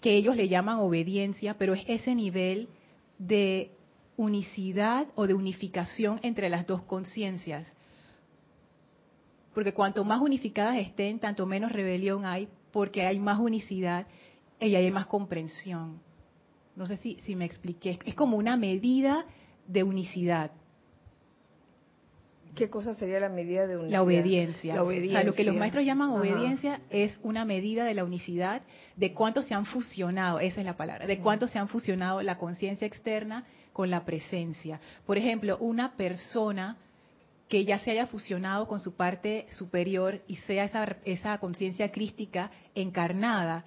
que 0.00 0.16
ellos 0.16 0.36
le 0.36 0.48
llaman 0.48 0.78
obediencia, 0.80 1.56
pero 1.56 1.74
es 1.74 1.82
ese 1.86 2.14
nivel 2.14 2.68
de 3.18 3.70
unicidad 4.16 5.06
o 5.14 5.26
de 5.26 5.34
unificación 5.34 6.18
entre 6.22 6.48
las 6.48 6.66
dos 6.66 6.82
conciencias. 6.82 7.72
Porque 9.54 9.72
cuanto 9.72 10.04
más 10.04 10.20
unificadas 10.20 10.76
estén, 10.78 11.20
tanto 11.20 11.46
menos 11.46 11.70
rebelión 11.70 12.24
hay, 12.24 12.48
porque 12.72 13.06
hay 13.06 13.20
más 13.20 13.38
unicidad 13.38 14.06
y 14.60 14.74
hay 14.74 14.90
más 14.90 15.06
comprensión. 15.06 16.00
No 16.74 16.86
sé 16.86 16.96
si, 16.96 17.18
si 17.24 17.36
me 17.36 17.44
expliqué. 17.44 18.00
Es 18.04 18.14
como 18.16 18.36
una 18.36 18.56
medida 18.56 19.24
de 19.68 19.84
unicidad. 19.84 20.50
¿Qué 22.54 22.70
cosa 22.70 22.94
sería 22.94 23.20
la 23.20 23.28
medida 23.28 23.66
de 23.66 23.76
unidad? 23.76 23.90
La 23.90 24.02
obediencia. 24.02 24.74
La 24.74 24.82
O 24.82 24.90
sea, 24.90 25.24
lo 25.24 25.34
que 25.34 25.44
los 25.44 25.56
maestros 25.56 25.84
llaman 25.84 26.10
Ajá. 26.10 26.20
obediencia 26.20 26.80
es 26.90 27.18
una 27.22 27.44
medida 27.44 27.84
de 27.84 27.94
la 27.94 28.04
unicidad, 28.04 28.62
de 28.96 29.12
cuánto 29.12 29.42
se 29.42 29.54
han 29.54 29.66
fusionado, 29.66 30.40
esa 30.40 30.60
es 30.60 30.66
la 30.66 30.76
palabra, 30.76 31.06
de 31.06 31.18
cuánto 31.18 31.48
se 31.48 31.58
han 31.58 31.68
fusionado 31.68 32.22
la 32.22 32.38
conciencia 32.38 32.86
externa 32.86 33.44
con 33.72 33.90
la 33.90 34.04
presencia. 34.04 34.80
Por 35.06 35.18
ejemplo, 35.18 35.58
una 35.58 35.96
persona 35.96 36.76
que 37.48 37.64
ya 37.64 37.78
se 37.78 37.90
haya 37.90 38.06
fusionado 38.06 38.66
con 38.66 38.80
su 38.80 38.94
parte 38.94 39.46
superior 39.52 40.22
y 40.26 40.36
sea 40.36 40.64
esa, 40.64 40.96
esa 41.04 41.38
conciencia 41.38 41.90
crística 41.92 42.50
encarnada, 42.74 43.64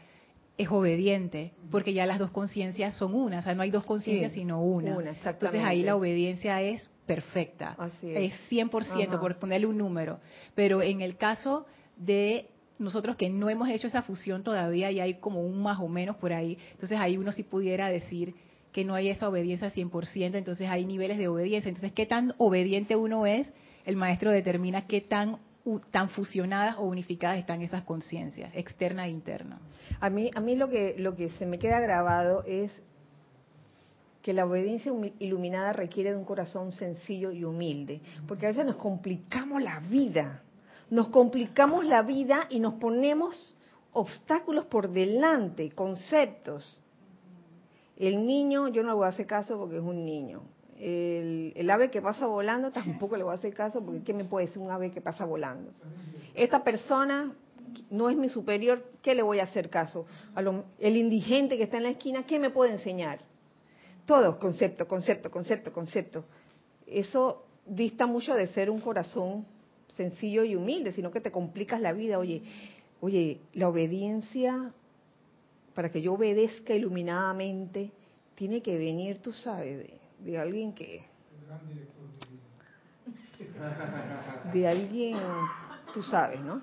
es 0.57 0.69
obediente, 0.69 1.53
porque 1.69 1.93
ya 1.93 2.05
las 2.07 2.17
dos 2.17 2.31
conciencias 2.31 2.95
son 2.95 3.13
una, 3.13 3.39
o 3.39 3.41
sea, 3.43 3.53
no 3.53 3.61
hay 3.61 3.69
dos 3.69 3.85
conciencias 3.85 4.31
Sí, 4.31 4.39
sino 4.39 4.61
una. 4.61 4.97
una, 4.97 5.11
Entonces 5.11 5.61
ahí 5.63 5.83
la 5.83 5.95
obediencia 5.95 6.61
es 6.63 6.89
perfecta, 7.07 7.75
Así 7.77 8.13
es. 8.13 8.33
es 8.33 8.51
100% 8.51 9.07
Ajá. 9.07 9.19
por 9.19 9.37
ponerle 9.37 9.65
un 9.65 9.77
número, 9.77 10.19
pero 10.53 10.81
en 10.81 11.01
el 11.01 11.17
caso 11.17 11.65
de 11.95 12.49
nosotros 12.77 13.15
que 13.15 13.29
no 13.29 13.49
hemos 13.49 13.69
hecho 13.69 13.87
esa 13.87 14.03
fusión 14.03 14.43
todavía 14.43 14.91
y 14.91 14.99
hay 14.99 15.15
como 15.15 15.41
un 15.41 15.61
más 15.61 15.79
o 15.79 15.87
menos 15.87 16.17
por 16.17 16.33
ahí, 16.33 16.57
entonces 16.73 16.99
ahí 16.99 17.17
uno 17.17 17.31
sí 17.31 17.43
pudiera 17.43 17.87
decir 17.87 18.35
que 18.71 18.83
no 18.85 18.93
hay 18.93 19.09
esa 19.09 19.27
obediencia 19.27 19.71
100%, 19.71 20.35
entonces 20.35 20.69
hay 20.69 20.85
niveles 20.85 21.17
de 21.17 21.27
obediencia, 21.27 21.69
entonces 21.69 21.93
qué 21.93 22.05
tan 22.05 22.35
obediente 22.37 22.95
uno 22.95 23.25
es, 23.25 23.51
el 23.85 23.95
maestro 23.95 24.31
determina 24.31 24.85
qué 24.85 25.01
tan 25.01 25.39
tan 25.91 26.09
fusionadas 26.09 26.77
o 26.77 26.83
unificadas 26.83 27.39
están 27.39 27.61
esas 27.61 27.83
conciencias, 27.83 28.51
externa 28.55 29.07
e 29.07 29.09
interna. 29.09 29.59
A 29.99 30.09
mí, 30.09 30.31
a 30.33 30.39
mí 30.39 30.55
lo 30.55 30.69
que 30.69 30.95
lo 30.97 31.15
que 31.15 31.29
se 31.31 31.45
me 31.45 31.59
queda 31.59 31.81
grabado 31.81 32.43
es 32.45 32.71
que 34.27 34.33
la 34.33 34.45
obediencia 34.45 34.91
iluminada 35.19 35.71
requiere 35.71 36.09
de 36.09 36.17
un 36.17 36.25
corazón 36.25 36.73
sencillo 36.73 37.31
y 37.31 37.45
humilde, 37.45 38.01
porque 38.27 38.45
a 38.45 38.49
veces 38.49 38.65
nos 38.65 38.75
complicamos 38.75 39.63
la 39.63 39.79
vida, 39.79 40.43
nos 40.89 41.07
complicamos 41.07 41.85
la 41.85 42.01
vida 42.01 42.45
y 42.49 42.59
nos 42.59 42.73
ponemos 42.73 43.55
obstáculos 43.93 44.65
por 44.65 44.89
delante, 44.91 45.71
conceptos. 45.71 46.81
El 47.95 48.25
niño, 48.27 48.67
yo 48.67 48.83
no 48.83 48.89
le 48.89 48.95
voy 48.95 49.05
a 49.05 49.11
hacer 49.11 49.27
caso 49.27 49.57
porque 49.57 49.77
es 49.77 49.81
un 49.81 50.03
niño. 50.03 50.41
El, 50.77 51.53
el 51.55 51.69
ave 51.69 51.89
que 51.89 52.01
pasa 52.01 52.27
volando 52.27 52.69
tampoco 52.71 53.15
le 53.15 53.23
voy 53.23 53.31
a 53.31 53.37
hacer 53.37 53.53
caso 53.53 53.81
porque 53.81 54.03
¿qué 54.03 54.13
me 54.13 54.25
puede 54.25 54.47
decir 54.47 54.61
un 54.61 54.71
ave 54.71 54.91
que 54.91 54.99
pasa 54.99 55.23
volando? 55.23 55.71
Esta 56.35 56.65
persona 56.65 57.31
no 57.89 58.09
es 58.09 58.17
mi 58.17 58.27
superior, 58.27 58.83
¿qué 59.01 59.15
le 59.15 59.21
voy 59.23 59.39
a 59.39 59.43
hacer 59.43 59.69
caso? 59.69 60.05
A 60.35 60.41
lo- 60.41 60.65
el 60.79 60.97
indigente 60.97 61.55
que 61.55 61.63
está 61.63 61.77
en 61.77 61.83
la 61.83 61.89
esquina, 61.91 62.23
¿qué 62.25 62.39
me 62.39 62.49
puede 62.49 62.73
enseñar? 62.73 63.19
Todo, 64.07 64.39
concepto, 64.39 64.87
concepto, 64.87 65.29
concepto, 65.29 65.73
concepto. 65.73 66.23
Eso 66.87 67.45
dista 67.65 68.07
mucho 68.07 68.33
de 68.33 68.47
ser 68.47 68.69
un 68.69 68.79
corazón 68.79 69.45
sencillo 69.97 70.45
y 70.45 70.55
humilde, 70.55 70.93
sino 70.93 71.11
que 71.11 71.19
te 71.19 71.29
complicas 71.29 71.81
la 71.81 71.91
vida. 71.91 72.17
Oye, 72.17 72.41
oye, 73.01 73.41
la 73.53 73.67
obediencia, 73.67 74.71
para 75.75 75.91
que 75.91 76.01
yo 76.01 76.13
obedezca 76.13 76.73
iluminadamente, 76.73 77.91
tiene 78.35 78.61
que 78.61 78.77
venir, 78.77 79.21
tú 79.21 79.33
sabes, 79.33 79.77
de, 79.77 79.99
de 80.19 80.37
alguien 80.37 80.73
que... 80.73 81.03
De 84.53 84.67
alguien, 84.67 85.17
tú 85.93 86.01
sabes, 86.01 86.39
¿no? 86.39 86.61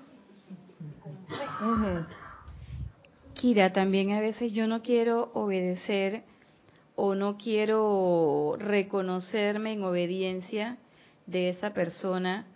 Kira, 3.35 3.71
también 3.71 4.13
a 4.13 4.19
veces 4.19 4.51
yo 4.51 4.65
no 4.65 4.81
quiero 4.81 5.29
obedecer 5.33 6.23
o 6.95 7.15
no 7.15 7.37
quiero 7.37 8.55
reconocerme 8.57 9.73
en 9.73 9.83
obediencia 9.83 10.77
de 11.27 11.49
esa 11.49 11.73
persona 11.73 12.47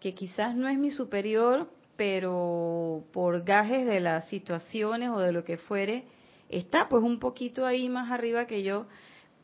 que 0.00 0.14
quizás 0.14 0.54
no 0.54 0.68
es 0.68 0.78
mi 0.78 0.90
superior, 0.90 1.68
pero 1.96 3.04
por 3.12 3.42
gajes 3.42 3.86
de 3.86 4.00
las 4.00 4.28
situaciones 4.28 5.10
o 5.10 5.18
de 5.18 5.32
lo 5.32 5.44
que 5.44 5.56
fuere, 5.56 6.04
está 6.48 6.88
pues 6.88 7.02
un 7.02 7.18
poquito 7.18 7.66
ahí 7.66 7.88
más 7.88 8.10
arriba 8.10 8.46
que 8.46 8.62
yo, 8.62 8.86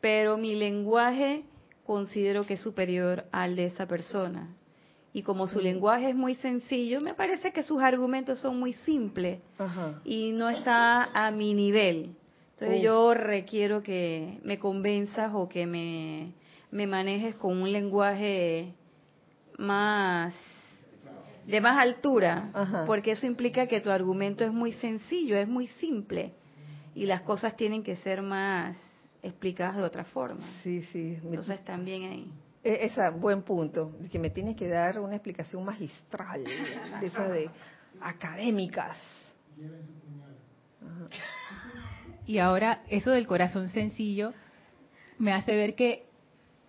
pero 0.01 0.37
mi 0.37 0.55
lenguaje 0.55 1.45
considero 1.85 2.45
que 2.47 2.55
es 2.55 2.61
superior 2.61 3.25
al 3.33 3.57
de 3.57 3.67
esa 3.67 3.87
persona. 3.87 4.55
Y 5.13 5.23
como 5.23 5.47
su 5.47 5.61
lenguaje 5.61 6.11
es 6.11 6.17
muy 6.17 6.35
sencillo, 6.35 7.01
me 7.01 7.15
parece 7.15 7.53
que 7.53 7.63
sus 7.63 7.81
argumentos 7.81 8.41
son 8.41 8.59
muy 8.59 8.73
simples 8.73 9.41
Ajá. 9.59 10.01
y 10.05 10.33
no 10.33 10.51
está 10.51 11.05
a 11.05 11.31
mi 11.31 11.55
nivel. 11.55 12.17
Entonces 12.65 12.81
Oh. 12.81 12.83
yo 12.85 13.15
requiero 13.15 13.83
que 13.83 14.39
me 14.43 14.59
convenzas 14.59 15.33
o 15.35 15.49
que 15.49 15.67
me, 15.67 16.33
me 16.71 16.87
manejes 16.87 17.35
con 17.37 17.61
un 17.61 17.73
lenguaje 17.73 18.75
más 19.59 20.35
de 21.47 21.61
más 21.61 21.79
altura, 21.79 22.51
Ajá. 22.55 22.85
porque 22.87 23.11
eso 23.13 23.27
implica 23.27 23.67
que 23.67 23.81
tu 23.81 23.91
argumento 23.91 24.45
es 24.45 24.53
muy 24.53 24.73
sencillo, 24.73 25.37
es 25.37 25.47
muy 25.47 25.67
simple 25.69 26.33
y 26.95 27.05
las 27.07 27.21
cosas 27.21 27.55
tienen 27.57 27.83
que 27.83 27.97
ser 27.97 28.23
más 28.23 28.77
explicadas 29.23 29.77
de 29.77 29.83
otra 29.83 30.05
forma. 30.05 30.41
Sí, 30.63 30.83
sí. 30.93 31.19
Entonces 31.23 31.63
también 31.65 32.05
ahí. 32.05 32.33
E- 32.63 32.87
Esa, 32.87 33.11
buen 33.11 33.43
punto, 33.43 33.93
que 34.11 34.19
me 34.19 34.31
tienes 34.31 34.57
que 34.57 34.69
dar 34.69 34.99
una 35.01 35.17
explicación 35.17 35.63
magistral, 35.65 36.43
de 37.01 37.07
esas 37.07 37.31
de 37.31 37.51
académicas. 38.01 38.97
Y 42.27 42.39
ahora, 42.39 42.83
eso 42.89 43.11
del 43.11 43.27
corazón 43.27 43.69
sencillo 43.69 44.33
me 45.19 45.33
hace 45.33 45.55
ver 45.55 45.75
que 45.75 46.07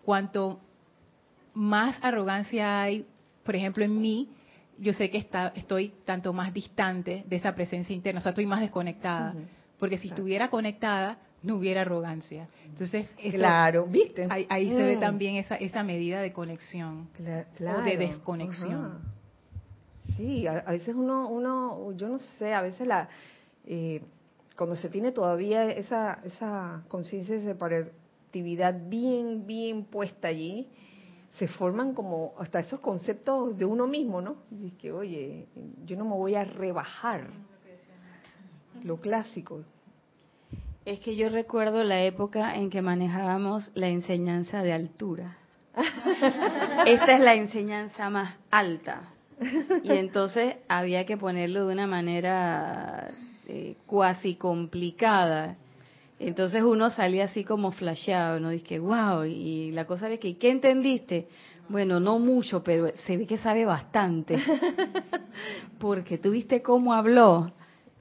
cuanto 0.04 0.60
más 1.54 1.98
arrogancia 2.04 2.82
hay, 2.82 3.06
por 3.44 3.56
ejemplo, 3.56 3.84
en 3.84 4.00
mí, 4.00 4.30
yo 4.78 4.92
sé 4.94 5.10
que 5.10 5.18
está, 5.18 5.54
estoy 5.56 5.94
tanto 6.04 6.34
más 6.34 6.54
distante 6.54 7.24
de 7.28 7.36
esa 7.38 7.56
presencia 7.56 7.96
interna, 7.96 8.20
o 8.20 8.22
sea, 8.22 8.32
estoy 8.32 8.46
más 8.46 8.60
desconectada. 8.62 9.34
Porque 9.80 9.98
si 9.98 10.10
estuviera 10.10 10.50
conectada, 10.50 11.18
no 11.44 11.56
hubiera 11.58 11.82
arrogancia. 11.82 12.48
Entonces, 12.66 13.08
eso- 13.18 13.38
Claro, 13.38 13.86
¿viste? 13.86 14.28
ahí, 14.30 14.46
ahí 14.50 14.70
se 14.70 14.84
ve 14.84 14.98
Mm. 14.98 15.00
también 15.00 15.36
esa, 15.36 15.56
esa 15.56 15.84
medida 15.84 16.22
de 16.22 16.34
conexión. 16.34 17.08
Cla- 17.18 17.46
o 17.78 17.82
de 17.82 17.98
desconexión. 17.98 18.86
Ajá. 18.86 19.00
Sí, 20.18 20.48
a, 20.48 20.60
a 20.60 20.72
veces 20.72 20.96
uno, 20.96 21.28
uno, 21.30 21.92
yo 21.96 22.08
no 22.10 22.20
sé, 22.20 22.54
a 22.54 22.62
veces 22.62 22.88
la, 22.88 23.10
eh, 23.66 24.02
cuando 24.58 24.76
se 24.76 24.90
tiene 24.90 25.12
todavía 25.12 25.70
esa, 25.70 26.20
esa 26.24 26.84
conciencia 26.88 27.36
de 27.36 27.44
separatividad 27.44 28.76
bien, 28.88 29.46
bien 29.46 29.86
puesta 29.86 30.30
allí, 30.30 30.70
se 31.32 31.48
forman 31.48 31.94
como 31.94 32.34
hasta 32.40 32.60
esos 32.60 32.80
conceptos 32.80 33.58
de 33.58 33.66
uno 33.66 33.88
mismo, 33.88 34.22
¿no? 34.22 34.38
Y 34.52 34.72
que, 34.72 34.94
oye, 34.94 35.48
yo 35.86 35.98
no 35.98 36.06
me 36.06 36.16
voy 36.16 36.36
a 36.36 36.46
rebajar. 36.46 37.28
Lo 38.84 38.98
clásico. 38.98 39.64
Es 40.86 41.00
que 41.00 41.16
yo 41.16 41.30
recuerdo 41.30 41.84
la 41.84 42.04
época 42.04 42.56
en 42.56 42.70
que 42.70 42.82
manejábamos 42.82 43.72
la 43.74 43.88
enseñanza 43.88 44.62
de 44.62 44.72
altura. 44.72 45.38
Esta 46.86 47.16
es 47.16 47.20
la 47.20 47.34
enseñanza 47.34 48.10
más 48.10 48.36
alta. 48.52 49.10
Y 49.84 49.92
entonces 49.92 50.56
había 50.70 51.06
que 51.06 51.18
ponerlo 51.18 51.68
de 51.68 51.74
una 51.74 51.88
manera 51.88 53.10
eh, 53.48 53.76
cuasi 53.86 54.36
complicada. 54.36 55.58
Entonces 56.20 56.64
uno 56.64 56.90
salía 56.90 57.26
así 57.26 57.44
como 57.44 57.72
flasheado, 57.72 58.40
¿no? 58.40 58.50
Dice, 58.50 58.80
wow, 58.80 59.26
y 59.26 59.72
la 59.72 59.86
cosa 59.86 60.10
es 60.10 60.20
que, 60.20 60.38
¿qué 60.38 60.50
entendiste? 60.50 61.28
Bueno, 61.68 62.00
no 62.00 62.20
mucho, 62.20 62.64
pero 62.64 62.92
se 63.06 63.18
ve 63.18 63.26
que 63.26 63.38
sabe 63.38 63.66
bastante. 63.66 64.38
Porque 65.80 66.18
tú 66.18 66.32
viste 66.32 66.62
cómo 66.62 66.94
habló. 66.94 67.52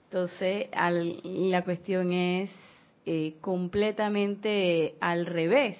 Entonces, 0.04 0.68
la 1.24 1.64
cuestión 1.64 2.12
es 2.12 2.50
eh, 3.06 3.34
completamente 3.40 4.94
al 5.00 5.26
revés. 5.26 5.78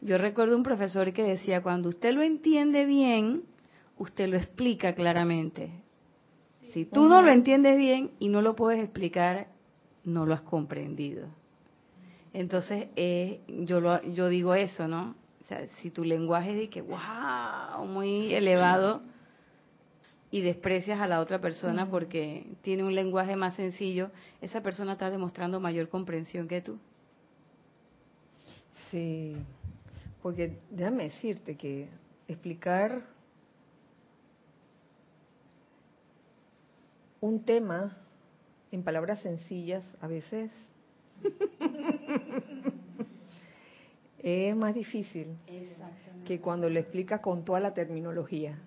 Yo 0.00 0.18
recuerdo 0.18 0.56
un 0.56 0.62
profesor 0.62 1.12
que 1.12 1.22
decía, 1.22 1.62
cuando 1.62 1.88
usted 1.88 2.12
lo 2.12 2.22
entiende 2.22 2.84
bien, 2.84 3.42
usted 3.98 4.28
lo 4.28 4.36
explica 4.36 4.94
claramente. 4.94 5.83
Si 6.74 6.84
tú 6.86 7.08
no 7.08 7.22
lo 7.22 7.30
entiendes 7.30 7.78
bien 7.78 8.10
y 8.18 8.28
no 8.28 8.42
lo 8.42 8.56
puedes 8.56 8.82
explicar, 8.82 9.46
no 10.02 10.26
lo 10.26 10.34
has 10.34 10.42
comprendido. 10.42 11.28
Entonces, 12.32 12.88
eh, 12.96 13.42
yo, 13.46 13.80
lo, 13.80 14.02
yo 14.02 14.28
digo 14.28 14.56
eso, 14.56 14.88
¿no? 14.88 15.14
O 15.40 15.46
sea, 15.46 15.68
si 15.80 15.90
tu 15.90 16.02
lenguaje 16.02 16.50
es 16.50 16.56
de 16.56 16.70
que, 16.70 16.82
wow, 16.82 17.86
muy 17.86 18.34
elevado, 18.34 19.02
y 20.32 20.40
desprecias 20.40 21.00
a 21.00 21.06
la 21.06 21.20
otra 21.20 21.40
persona 21.40 21.88
porque 21.88 22.44
tiene 22.62 22.82
un 22.82 22.96
lenguaje 22.96 23.36
más 23.36 23.54
sencillo, 23.54 24.10
esa 24.40 24.60
persona 24.60 24.94
está 24.94 25.10
demostrando 25.10 25.60
mayor 25.60 25.88
comprensión 25.88 26.48
que 26.48 26.60
tú. 26.60 26.76
Sí, 28.90 29.36
porque 30.20 30.58
déjame 30.70 31.04
decirte 31.04 31.56
que 31.56 31.88
explicar 32.26 33.13
un 37.24 37.42
tema 37.42 37.96
en 38.70 38.82
palabras 38.82 39.20
sencillas 39.20 39.82
a 40.02 40.06
veces 40.06 40.50
es 44.22 44.54
más 44.54 44.74
difícil 44.74 45.28
que 46.26 46.40
cuando 46.40 46.68
lo 46.68 46.78
explicas 46.78 47.20
con 47.20 47.42
toda 47.44 47.60
la 47.60 47.72
terminología. 47.72 48.58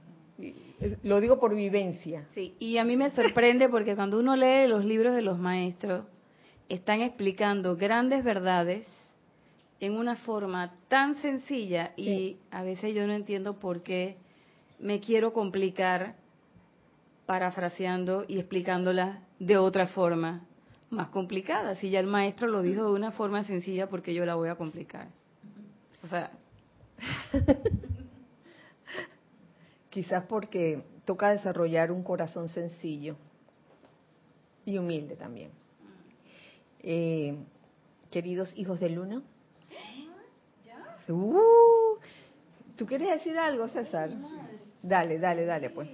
Lo 1.04 1.20
digo 1.20 1.40
por 1.40 1.56
vivencia. 1.56 2.26
Sí, 2.34 2.56
y 2.60 2.78
a 2.78 2.84
mí 2.84 2.98
me 2.98 3.12
sorprende 3.12 3.70
porque 3.70 3.96
cuando 3.96 4.20
uno 4.20 4.36
lee 4.36 4.68
los 4.68 4.86
libros 4.86 5.14
de 5.16 5.22
los 5.22 5.38
maestros, 5.38 6.06
están 6.68 7.02
explicando 7.02 7.76
grandes 7.76 8.24
verdades 8.24 8.88
en 9.80 9.98
una 9.98 10.16
forma 10.16 10.74
tan 10.88 11.14
sencilla 11.16 11.94
y 11.96 12.38
a 12.50 12.64
veces 12.64 12.96
yo 12.96 13.06
no 13.06 13.14
entiendo 13.14 13.60
por 13.60 13.84
qué 13.84 14.18
me 14.80 15.00
quiero 15.00 15.32
complicar 15.32 16.16
parafraseando 17.28 18.26
y 18.28 18.40
explicándola 18.40 19.20
de 19.38 19.58
otra 19.58 19.88
forma 19.88 20.48
más 20.90 21.10
complicada. 21.10 21.76
Si 21.76 21.92
ya 21.92 22.00
el 22.00 22.08
maestro 22.08 22.48
lo 22.48 22.64
dijo 22.64 22.86
de 22.86 22.94
una 22.94 23.12
forma 23.12 23.44
sencilla, 23.44 23.88
porque 23.88 24.14
yo 24.16 24.26
la 24.26 24.34
voy 24.36 24.50
a 24.50 24.56
complicar? 24.56 25.10
O 26.04 26.08
sea, 26.08 26.32
quizás 29.90 30.24
porque 30.26 30.82
toca 31.06 31.30
desarrollar 31.30 31.92
un 31.92 32.02
corazón 32.02 32.48
sencillo 32.50 33.18
y 34.66 34.78
humilde 34.78 35.18
también. 35.18 35.52
Eh, 36.82 37.38
queridos 38.10 38.54
hijos 38.56 38.80
de 38.80 38.90
Luna. 38.90 39.22
Uh, 41.10 41.98
¿Tú 42.78 42.86
quieres 42.86 43.10
decir 43.10 43.38
algo, 43.38 43.68
César? 43.68 44.12
Dale, 44.82 45.20
dale, 45.20 45.46
dale, 45.46 45.70
pues. 45.70 45.90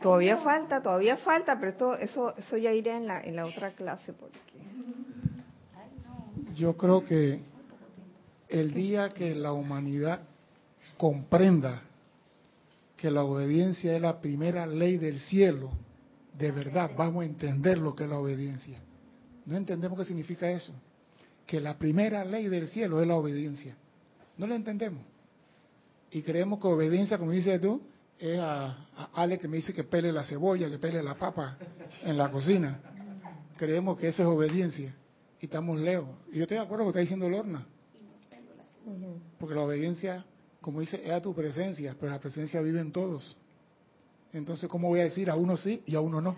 Todavía 0.00 0.36
falta, 0.38 0.80
todavía 0.80 1.16
falta, 1.16 1.58
pero 1.58 1.72
esto, 1.72 1.96
eso, 1.96 2.36
eso 2.36 2.56
ya 2.56 2.72
iré 2.72 2.96
en 2.96 3.06
la, 3.06 3.20
en 3.20 3.34
la 3.36 3.46
otra 3.46 3.72
clase. 3.72 4.12
Porque... 4.12 4.38
Yo 6.54 6.76
creo 6.76 7.02
que 7.04 7.40
el 8.48 8.72
día 8.72 9.10
que 9.10 9.34
la 9.34 9.52
humanidad 9.52 10.20
comprenda 10.96 11.82
que 12.96 13.10
la 13.10 13.22
obediencia 13.22 13.94
es 13.94 14.02
la 14.02 14.20
primera 14.20 14.66
ley 14.66 14.98
del 14.98 15.20
cielo, 15.20 15.70
de 16.36 16.50
verdad 16.52 16.90
vamos 16.96 17.22
a 17.22 17.26
entender 17.26 17.78
lo 17.78 17.94
que 17.94 18.04
es 18.04 18.10
la 18.10 18.18
obediencia. 18.18 18.80
No 19.46 19.56
entendemos 19.56 19.98
qué 19.98 20.04
significa 20.04 20.50
eso. 20.50 20.72
Que 21.46 21.60
la 21.60 21.78
primera 21.78 22.24
ley 22.24 22.48
del 22.48 22.68
cielo 22.68 23.00
es 23.00 23.08
la 23.08 23.14
obediencia. 23.14 23.76
No 24.36 24.46
la 24.46 24.54
entendemos. 24.54 25.02
Y 26.10 26.22
creemos 26.22 26.60
que 26.60 26.68
obediencia, 26.68 27.18
como 27.18 27.32
dices 27.32 27.60
tú, 27.60 27.80
es 28.18 28.38
a, 28.38 28.86
Ale 29.14 29.38
que 29.38 29.48
me 29.48 29.56
dice 29.56 29.72
que 29.72 29.84
pele 29.84 30.12
la 30.12 30.24
cebolla, 30.24 30.68
que 30.70 30.78
pele 30.78 31.02
la 31.02 31.14
papa 31.14 31.56
en 32.02 32.16
la 32.16 32.30
cocina. 32.30 32.80
Creemos 33.56 33.98
que 33.98 34.08
eso 34.08 34.22
es 34.22 34.28
obediencia. 34.28 34.94
Y 35.40 35.46
estamos 35.46 35.78
lejos. 35.78 36.10
Y 36.32 36.36
yo 36.36 36.42
estoy 36.42 36.56
de 36.56 36.62
acuerdo 36.64 36.84
con 36.84 36.88
lo 36.88 36.92
que 36.92 37.00
está 37.00 37.14
diciendo 37.14 37.28
Lorna. 37.28 37.66
Porque 39.38 39.54
la 39.54 39.62
obediencia 39.62 40.24
como 40.60 40.80
dice, 40.80 41.00
es 41.04 41.10
a 41.10 41.22
tu 41.22 41.34
presencia, 41.34 41.96
pero 41.98 42.12
la 42.12 42.18
presencia 42.18 42.60
vive 42.60 42.80
en 42.80 42.92
todos. 42.92 43.36
Entonces, 44.32 44.68
¿cómo 44.68 44.88
voy 44.88 45.00
a 45.00 45.04
decir 45.04 45.30
a 45.30 45.34
uno 45.34 45.56
sí 45.56 45.82
y 45.86 45.94
a 45.94 46.00
uno 46.00 46.20
no? 46.20 46.36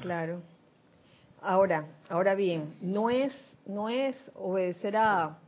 Claro. 0.00 0.40
Ahora, 1.42 1.86
ahora 2.08 2.34
bien, 2.34 2.76
no 2.80 3.10
es, 3.10 3.32
no 3.66 3.88
es 3.88 4.16
obedecer 4.34 4.96
a, 4.96 5.38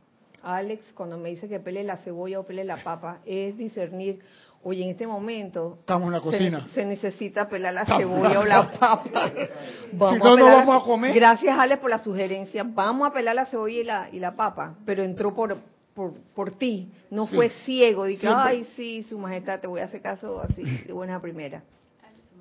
Alex 0.43 0.83
cuando 0.93 1.17
me 1.17 1.29
dice 1.29 1.47
que 1.47 1.59
pele 1.59 1.83
la 1.83 1.97
cebolla 1.97 2.39
o 2.39 2.43
pele 2.43 2.63
la 2.63 2.77
papa, 2.77 3.19
es 3.25 3.57
discernir, 3.57 4.19
oye, 4.63 4.83
en 4.83 4.91
este 4.91 5.07
momento 5.07 5.77
estamos 5.79 6.07
en 6.07 6.13
la 6.13 6.21
cocina. 6.21 6.67
Se, 6.73 6.85
necesita 6.85 7.47
pelar 7.47 7.73
la 7.73 7.85
cebolla 7.85 8.39
o 8.39 8.45
la 8.45 8.71
papa. 8.71 9.31
Vamos 9.93 10.17
si 10.17 10.23
no, 10.23 10.37
no 10.37 10.45
vamos 10.45 10.81
a 10.81 10.85
comer. 10.85 11.13
Gracias, 11.13 11.57
Alex, 11.57 11.79
por 11.79 11.89
la 11.89 11.99
sugerencia. 11.99 12.63
Vamos 12.65 13.07
a 13.07 13.13
pelar 13.13 13.35
la 13.35 13.45
cebolla 13.45 13.79
y 13.79 13.83
la, 13.83 14.09
y 14.11 14.19
la 14.19 14.35
papa, 14.35 14.75
pero 14.85 15.03
entró 15.03 15.33
por, 15.33 15.57
por, 15.93 16.13
por 16.35 16.51
ti, 16.51 16.91
no 17.09 17.27
fue 17.27 17.49
ciego. 17.65 18.05
Dije, 18.05 18.27
ay, 18.27 18.65
sí, 18.75 19.03
su 19.03 19.17
majestad, 19.17 19.59
te 19.59 19.67
voy 19.67 19.81
a 19.81 19.85
hacer 19.85 20.01
caso 20.01 20.41
así, 20.41 20.63
de 20.85 20.93
buena 20.93 21.21
primera. 21.21 21.63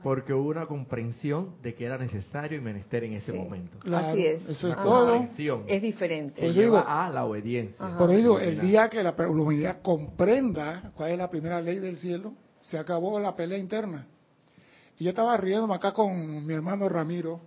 Porque 0.02 0.32
hubo 0.32 0.50
una 0.50 0.66
comprensión 0.66 1.56
de 1.62 1.74
que 1.74 1.84
era 1.84 1.98
necesario 1.98 2.58
y 2.58 2.60
menester 2.60 3.04
en 3.04 3.14
ese 3.14 3.32
momento. 3.32 3.78
Así 3.92 4.26
es. 4.26 4.48
Eso 4.48 4.68
es 4.68 4.76
todo. 4.76 5.26
Es 5.66 5.82
diferente. 5.82 6.40
Que 6.40 6.52
lleva 6.52 6.82
a 6.82 7.10
la 7.10 7.24
obediencia. 7.24 7.96
Por 7.96 8.12
eso 8.12 8.38
el 8.38 8.60
día 8.60 8.88
que 8.88 9.02
la, 9.02 9.14
humanidad 9.28 9.82
comprenda 9.82 10.92
cuál 10.94 11.12
es 11.12 11.18
la 11.18 11.28
primera 11.28 11.60
ley 11.60 11.78
del 11.78 11.96
cielo, 11.96 12.32
se 12.60 12.78
acabó 12.78 13.18
la 13.18 13.34
pelea 13.34 13.58
interna. 13.58 14.06
Y 14.98 15.04
yo 15.04 15.10
estaba 15.10 15.36
riéndome 15.36 15.74
acá 15.74 15.92
con 15.92 16.44
mi 16.44 16.54
hermano 16.54 16.88
Ramiro, 16.88 17.40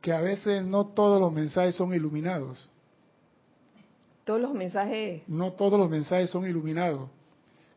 que 0.00 0.12
a 0.12 0.20
veces 0.20 0.64
no 0.64 0.86
todos 0.86 1.20
los 1.20 1.32
mensajes 1.32 1.74
son 1.74 1.94
iluminados. 1.94 2.70
Todos 4.24 4.40
los 4.40 4.52
mensajes. 4.54 5.22
No 5.28 5.52
todos 5.52 5.78
los 5.78 5.88
mensajes 5.88 6.30
son 6.30 6.46
iluminados. 6.46 7.08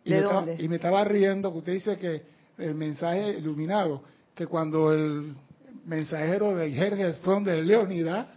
Y, 0.03 0.11
¿De 0.11 0.18
me, 0.18 0.22
dónde? 0.24 0.52
Estaba, 0.53 0.66
y 0.66 0.70
me 0.70 0.76
estaba 0.76 1.03
riendo 1.03 1.52
que 1.52 1.57
usted 1.60 1.74
dice 1.74 1.98
que 1.98 2.39
el 2.60 2.76
mensaje 2.76 3.38
iluminado, 3.38 4.02
que 4.36 4.45
cuando 4.48 4.91
el 4.94 5.34
mensajero 5.86 6.56
de 6.56 6.72
Jerjes 6.72 7.18
fue 7.19 7.34
donde 7.36 7.64
Leónidas 7.64 8.27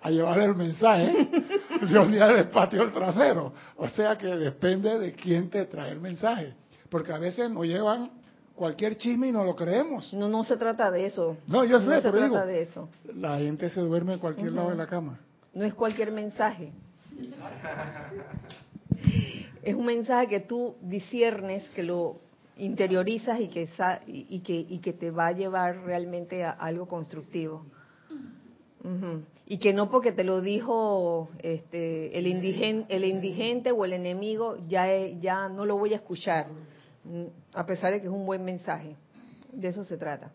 a 0.00 0.10
llevarle 0.10 0.44
el 0.46 0.54
mensaje, 0.56 1.28
Leónidas 1.82 2.32
le 2.34 2.44
pateó 2.44 2.82
el 2.82 2.92
trasero. 2.92 3.52
O 3.76 3.88
sea 3.88 4.16
que 4.18 4.26
depende 4.26 4.98
de 4.98 5.12
quién 5.12 5.48
te 5.50 5.64
trae 5.66 5.92
el 5.92 6.00
mensaje. 6.00 6.54
Porque 6.88 7.12
a 7.12 7.18
veces 7.18 7.50
nos 7.50 7.64
llevan 7.64 8.10
cualquier 8.54 8.96
chisme 8.96 9.28
y 9.28 9.32
no 9.32 9.44
lo 9.44 9.54
creemos. 9.54 10.12
No, 10.12 10.28
no 10.28 10.44
se 10.44 10.56
trata 10.56 10.90
de 10.90 11.06
eso. 11.06 11.36
No, 11.46 11.64
yo 11.64 11.78
sé, 11.80 11.86
no 11.86 12.00
se 12.00 12.10
pero 12.10 12.28
trata 12.28 12.46
digo, 12.46 12.46
de 12.46 12.62
eso. 12.62 12.88
la 13.14 13.38
gente 13.38 13.70
se 13.70 13.80
duerme 13.80 14.14
en 14.14 14.18
cualquier 14.18 14.48
uh 14.48 14.52
-huh. 14.52 14.56
lado 14.56 14.70
de 14.70 14.76
la 14.76 14.86
cama. 14.86 15.18
No 15.54 15.64
es 15.64 15.74
cualquier 15.74 16.10
mensaje. 16.12 16.72
es 19.62 19.74
un 19.74 19.86
mensaje 19.86 20.26
que 20.28 20.40
tú 20.40 20.74
disiernes, 20.82 21.64
que 21.70 21.82
lo 21.82 22.20
interiorizas 22.56 23.40
y 23.40 23.48
que, 23.48 23.68
y 24.06 24.40
que, 24.40 24.54
y 24.54 24.78
que 24.80 24.92
te 24.92 25.10
va 25.10 25.28
a 25.28 25.32
llevar 25.32 25.82
realmente 25.84 26.44
a 26.44 26.50
algo 26.50 26.86
constructivo. 26.86 27.64
Y 29.46 29.58
que 29.58 29.72
no 29.72 29.90
porque 29.90 30.12
te 30.12 30.24
lo 30.24 30.40
dijo 30.40 31.30
este, 31.38 32.18
el, 32.18 32.26
el 32.26 33.04
indigente 33.04 33.70
o 33.70 33.84
el 33.84 33.92
enemigo, 33.92 34.56
ya, 34.68 34.86
ya 35.20 35.48
no 35.48 35.64
lo 35.64 35.78
voy 35.78 35.92
a 35.92 35.96
escuchar, 35.96 36.48
a 37.54 37.66
pesar 37.66 37.92
de 37.92 38.00
que 38.00 38.06
es 38.06 38.12
un 38.12 38.26
buen 38.26 38.44
mensaje. 38.44 38.96
De 39.52 39.68
eso 39.68 39.84
se 39.84 39.98
trata. 39.98 40.32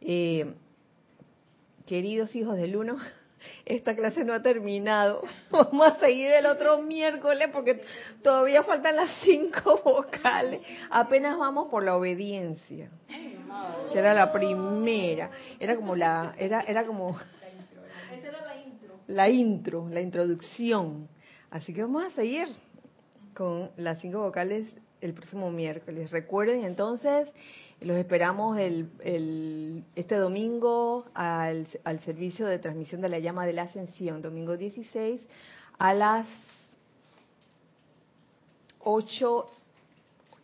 Eh, 0.00 0.54
queridos 1.86 2.34
hijos 2.36 2.56
del 2.56 2.76
uno, 2.76 2.96
esta 3.64 3.94
clase 3.94 4.24
no 4.24 4.32
ha 4.32 4.42
terminado. 4.42 5.22
Vamos 5.50 5.86
a 5.86 5.98
seguir 6.00 6.30
el 6.30 6.46
otro 6.46 6.82
miércoles 6.82 7.48
porque 7.52 7.82
todavía 8.22 8.62
faltan 8.62 8.96
las 8.96 9.10
cinco 9.22 9.80
vocales. 9.84 10.60
Apenas 10.90 11.38
vamos 11.38 11.68
por 11.70 11.82
la 11.82 11.96
obediencia, 11.96 12.90
que 13.92 13.98
era 13.98 14.14
la 14.14 14.32
primera. 14.32 15.30
Era 15.58 15.76
como 15.76 15.94
la, 15.96 16.34
era, 16.38 16.62
era 16.62 16.84
como 16.84 17.18
la 19.06 19.28
intro, 19.28 19.88
la 19.88 20.00
introducción. 20.00 21.08
Así 21.50 21.74
que 21.74 21.82
vamos 21.82 22.04
a 22.04 22.10
seguir 22.10 22.48
con 23.34 23.70
las 23.76 24.00
cinco 24.00 24.20
vocales 24.20 24.66
el 25.02 25.12
próximo 25.14 25.50
miércoles. 25.50 26.10
Recuerden 26.10 26.64
entonces, 26.64 27.28
los 27.80 27.96
esperamos 27.98 28.58
el, 28.58 28.88
el- 29.02 29.84
este 29.96 30.14
domingo 30.16 31.04
al, 31.14 31.66
al 31.84 32.00
servicio 32.00 32.46
de 32.46 32.58
transmisión 32.58 33.00
de 33.00 33.08
la 33.08 33.18
llama 33.18 33.44
de 33.44 33.52
la 33.52 33.62
ascensión, 33.62 34.22
domingo 34.22 34.56
16, 34.56 35.20
a 35.78 35.92
las 35.94 36.26
8, 38.80 39.46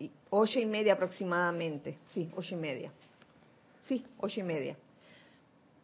y- 0.00 0.10
ocho 0.30 0.58
y 0.60 0.66
media 0.66 0.94
aproximadamente. 0.94 1.98
Sí, 2.12 2.30
ocho 2.36 2.54
y 2.54 2.58
media. 2.58 2.92
Sí, 3.88 4.04
ocho 4.18 4.40
y 4.40 4.42
media. 4.42 4.76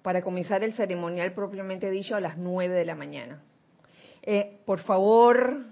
Para 0.03 0.23
comenzar 0.23 0.63
el 0.63 0.75
ceremonial 0.75 1.33
propiamente 1.33 1.91
dicho 1.91 2.15
a 2.15 2.21
las 2.21 2.37
9 2.37 2.75
de 2.75 2.85
la 2.85 2.95
mañana. 2.95 3.43
Eh, 4.23 4.59
por 4.67 4.81
favor, 4.81 5.65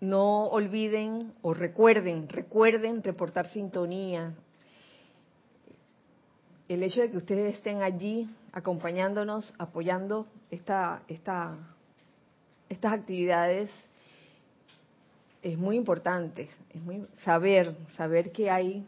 no 0.00 0.46
olviden 0.46 1.32
o 1.42 1.54
recuerden, 1.54 2.28
recuerden 2.28 3.02
reportar 3.02 3.46
sintonía. 3.48 4.34
El 6.68 6.82
hecho 6.82 7.00
de 7.00 7.10
que 7.10 7.16
ustedes 7.16 7.54
estén 7.54 7.82
allí 7.82 8.28
acompañándonos, 8.52 9.52
apoyando 9.58 10.26
esta, 10.50 11.02
esta, 11.08 11.56
estas 12.68 12.92
actividades 12.92 13.70
es 15.42 15.58
muy 15.58 15.76
importante. 15.76 16.50
Es 16.72 16.82
muy 16.82 17.06
saber, 17.24 17.76
saber 17.96 18.32
que 18.32 18.50
hay 18.50 18.86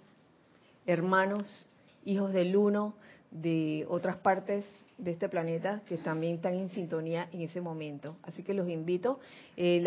hermanos, 0.86 1.68
hijos 2.04 2.32
del 2.32 2.56
uno 2.56 2.94
de 3.30 3.84
otras 3.88 4.16
partes 4.16 4.64
de 4.98 5.10
este 5.10 5.28
planeta 5.28 5.82
que 5.86 5.98
también 5.98 6.36
están 6.36 6.54
en 6.54 6.70
sintonía 6.70 7.28
en 7.32 7.42
ese 7.42 7.60
momento. 7.60 8.16
Así 8.22 8.42
que 8.42 8.54
los 8.54 8.68
invito. 8.68 9.20
Eh, 9.56 9.84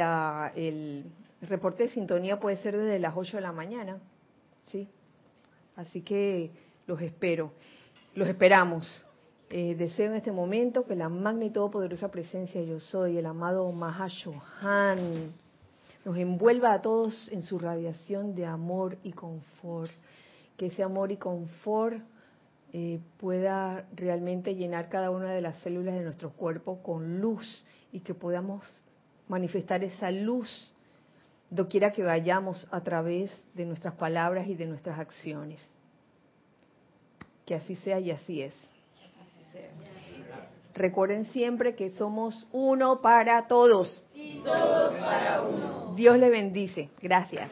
el 0.56 1.06
reporte 1.41 1.84
de 1.84 1.90
sintonía 1.90 2.40
puede 2.40 2.57
ser 2.57 2.77
desde 2.77 2.99
las 2.99 3.15
8 3.15 3.38
de 3.38 3.41
la 3.41 3.52
mañana. 3.52 3.99
¿sí? 4.72 4.88
Así 5.76 6.02
que 6.02 6.52
los 6.86 7.02
espero. 7.02 7.52
Los 8.15 8.27
esperamos. 8.27 9.06
Eh, 9.49 9.76
deseo 9.76 10.07
en 10.07 10.15
este 10.15 10.31
momento 10.31 10.86
que 10.86 10.95
la 10.95 11.10
magna 11.10 11.45
y 11.45 11.49
todopoderosa 11.49 12.11
presencia 12.11 12.61
yo 12.61 12.80
soy, 12.80 13.18
el 13.18 13.26
amado 13.26 13.72
Mahashohan, 13.72 15.34
nos 16.06 16.18
envuelva 16.18 16.73
a 16.73 16.81
todos 16.81 17.30
en 17.31 17.41
su 17.41 17.57
radiación 17.57 18.36
de 18.36 18.45
amor 18.45 18.98
y 19.03 19.11
confort. 19.11 19.91
Que 20.56 20.68
ese 20.68 20.84
amor 20.84 21.11
y 21.11 21.18
confort 21.18 22.03
eh, 22.72 23.00
pueda 23.18 23.88
realmente 23.96 24.56
llenar 24.56 24.90
cada 24.90 25.10
una 25.10 25.32
de 25.32 25.41
las 25.41 25.58
células 25.58 25.96
de 25.96 26.04
nuestro 26.04 26.32
cuerpo 26.32 26.84
con 26.84 27.20
luz 27.20 27.66
y 27.91 28.02
que 28.02 28.14
podamos 28.14 28.64
manifestar 29.28 29.84
esa 29.84 30.12
luz 30.12 30.74
doquiera 31.50 31.91
que 31.91 32.04
vayamos 32.04 32.68
a 32.72 32.82
través 32.82 33.32
de 33.56 33.66
nuestras 33.66 33.96
palabras 33.96 34.48
y 34.48 34.56
de 34.56 34.68
nuestras 34.68 35.00
acciones. 35.00 35.68
Que 37.46 37.56
así 37.56 37.76
sea 37.78 38.00
y 38.00 38.12
así 38.12 38.41
es. 38.41 38.54
Recuerden 40.76 41.26
siempre 41.26 41.76
que 41.76 41.91
somos 41.91 42.48
uno 42.52 43.02
para 43.02 43.48
todos. 43.48 44.04
Y 44.14 44.38
todos 44.38 44.94
para 45.00 45.41
uno. 45.41 45.94
Dios 45.96 46.18
le 46.20 46.30
bendice. 46.30 46.90
Gracias. 47.02 47.50